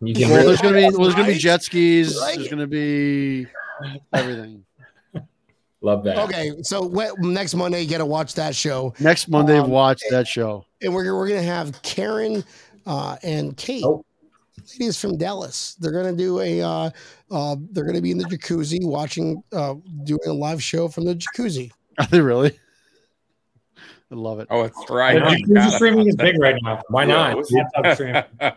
You 0.00 0.14
can 0.14 0.30
Well, 0.30 0.46
there's 0.46 0.60
gonna 0.60 0.76
be 0.76 0.82
well, 0.84 1.02
there's 1.02 1.14
gonna 1.14 1.28
be 1.28 1.38
jet 1.38 1.62
skis. 1.62 2.18
Right. 2.20 2.36
There's 2.36 2.48
gonna 2.48 2.66
be 2.66 3.46
everything. 4.12 4.64
love 5.80 6.04
that. 6.04 6.18
Okay, 6.18 6.52
so 6.62 6.82
what, 6.82 7.18
next 7.20 7.54
Monday 7.54 7.82
you 7.82 7.90
got 7.90 7.98
to 7.98 8.06
watch 8.06 8.34
that 8.34 8.54
show, 8.54 8.94
Next 8.98 9.28
Monday, 9.28 9.58
Um, 9.58 9.70
watch 9.70 10.00
that 10.10 10.26
show. 10.26 10.64
and 10.82 10.92
we're 10.94 11.14
we're 11.16 11.28
gonna 11.28 11.42
have 11.42 11.80
Karen 11.82 12.42
uh, 12.86 13.16
and 13.22 13.56
Kate, 13.56 13.84
Oh. 13.84 14.04
ladies 14.78 15.00
from 15.00 15.16
Dallas. 15.16 15.76
They're 15.80 15.92
gonna 15.92 16.12
do 16.16 16.40
a. 16.40 16.60
Uh, 16.62 16.90
uh, 17.30 17.56
they're 17.72 17.84
gonna 17.84 18.00
be 18.00 18.10
in 18.10 18.18
the 18.18 18.24
jacuzzi 18.24 18.84
watching, 18.84 19.42
uh, 19.52 19.74
doing 20.04 20.20
a 20.26 20.32
live 20.32 20.62
show 20.62 20.88
from 20.88 21.04
the 21.04 21.14
jacuzzi. 21.14 21.70
Are 21.98 22.06
they 22.06 22.20
really? 22.20 22.58
I 24.08 24.14
love 24.14 24.38
it. 24.38 24.46
Oh, 24.50 24.62
it's 24.62 24.78
right. 24.88 25.18
The 25.20 25.36
You 25.48 25.54
got 25.54 25.72
streaming 25.72 26.06
is 26.06 26.14
big 26.14 26.38
right 26.38 26.54
now. 26.62 26.80
Why 26.90 27.04
not? 27.04 27.36
what's- 27.36 27.50
Laptop 27.50 27.94
stream. 27.94 28.14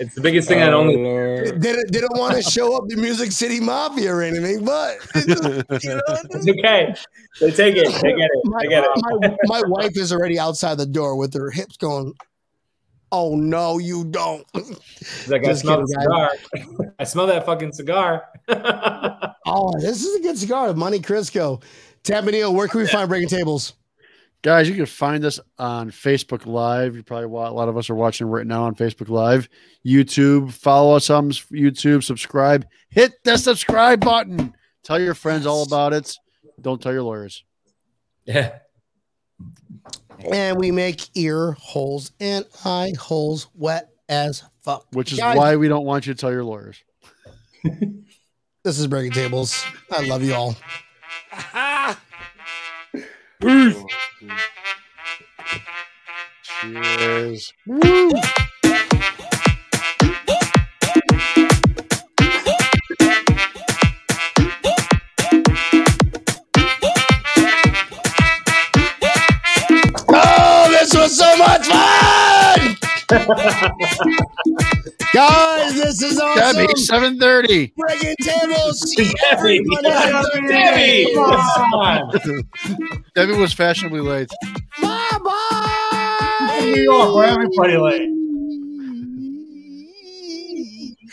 It's 0.00 0.14
the 0.14 0.20
biggest 0.20 0.46
thing 0.46 0.60
that 0.60 0.72
Oh, 0.72 0.78
only. 0.80 0.94
They 0.96 1.02
Lord. 1.02 1.60
didn't, 1.60 1.90
didn't 1.90 2.16
want 2.16 2.36
to 2.36 2.42
show 2.42 2.76
up 2.76 2.86
the 2.86 2.94
Music 2.96 3.32
City 3.32 3.58
Mafia 3.58 4.14
or 4.14 4.22
anything, 4.22 4.64
but 4.64 4.98
it's 5.16 5.26
you 5.84 5.94
know, 5.96 6.02
It's 6.30 6.48
okay. 6.48 6.94
They 7.40 7.50
take 7.50 7.74
it. 7.76 7.88
They 8.02 8.12
get 8.12 8.30
it. 8.32 8.44
my, 8.44 8.58
They 8.62 8.68
get 8.68 8.84
it. 8.84 9.36
my, 9.46 9.60
my 9.60 9.62
wife 9.66 9.96
is 9.96 10.12
already 10.12 10.38
outside 10.38 10.76
the 10.78 10.86
door 10.86 11.16
with 11.16 11.34
her 11.34 11.50
hips 11.50 11.76
going, 11.76 12.12
Oh 13.10 13.34
no, 13.34 13.78
you 13.78 14.04
don't. 14.04 14.46
It's 14.54 15.26
like, 15.28 15.42
I 15.42 15.46
Just 15.46 15.62
smell 15.62 15.80
the 15.84 15.86
kidding, 16.52 16.70
cigar. 16.78 16.90
I 17.00 17.04
smell 17.04 17.26
that 17.26 17.46
fucking 17.46 17.72
cigar. 17.72 18.26
Oh, 19.46 19.72
this 19.80 20.04
is 20.04 20.14
a 20.16 20.22
good 20.22 20.38
cigar, 20.38 20.72
Money 20.74 21.00
Crisco. 21.00 21.62
Tampa 22.04 22.30
Neal, 22.30 22.54
where 22.54 22.68
can 22.68 22.80
we 22.80 22.86
find 22.86 23.08
Breaking 23.08 23.28
Tables? 23.28 23.72
Guys, 24.42 24.68
you 24.68 24.76
can 24.76 24.86
find 24.86 25.24
us 25.24 25.40
on 25.58 25.90
Facebook 25.90 26.46
Live. 26.46 26.94
You 26.94 27.02
probably 27.02 27.24
a 27.24 27.28
lot 27.28 27.68
of 27.68 27.76
us 27.76 27.90
are 27.90 27.96
watching 27.96 28.28
right 28.28 28.46
now 28.46 28.64
on 28.64 28.74
Facebook 28.76 29.08
Live, 29.08 29.48
YouTube. 29.84 30.52
Follow 30.52 30.94
us 30.94 31.10
on 31.10 31.30
YouTube. 31.30 32.04
Subscribe. 32.04 32.64
Hit 32.88 33.14
the 33.24 33.36
subscribe 33.36 34.00
button. 34.00 34.54
Tell 34.84 35.00
your 35.00 35.14
friends 35.14 35.44
all 35.44 35.64
about 35.64 35.92
it. 35.92 36.16
Don't 36.60 36.80
tell 36.80 36.92
your 36.92 37.02
lawyers. 37.02 37.44
yeah. 38.24 38.58
And 40.32 40.58
we 40.58 40.72
make 40.72 41.16
ear 41.16 41.52
holes 41.52 42.10
and 42.18 42.44
eye 42.64 42.92
holes 42.98 43.48
wet 43.54 43.88
as 44.08 44.42
fuck. 44.62 44.86
Which 44.92 45.12
is 45.12 45.18
Guys, 45.18 45.36
why 45.36 45.56
we 45.56 45.68
don't 45.68 45.84
want 45.84 46.06
you 46.06 46.14
to 46.14 46.20
tell 46.20 46.32
your 46.32 46.42
lawyers. 46.44 46.82
this 48.64 48.78
is 48.78 48.86
Breaking 48.88 49.12
Tables. 49.12 49.64
I 49.92 50.06
love 50.06 50.22
you 50.22 50.34
all. 50.34 50.56
Cheers. 53.40 53.84
Oh, 57.70 58.10
Guys, 75.14 75.74
this 75.74 76.02
is 76.02 76.18
awesome. 76.20 76.56
Debbie, 76.56 76.74
seven 76.76 77.18
thirty. 77.18 77.72
Breaking 77.76 78.14
Tables. 78.22 78.80
See 78.90 79.04
Debbie. 79.04 79.14
everybody. 79.30 79.88
Debbie. 80.48 81.14
Come 81.14 81.74
on. 81.74 82.12
Debbie 83.14 83.32
was 83.38 83.52
fashionably 83.54 84.00
late. 84.00 84.28
Bye 84.82 85.18
bye. 85.24 86.60
New 86.62 86.82
York, 86.82 87.14
where 87.14 87.26
everybody 87.28 87.76
late. 87.78 88.17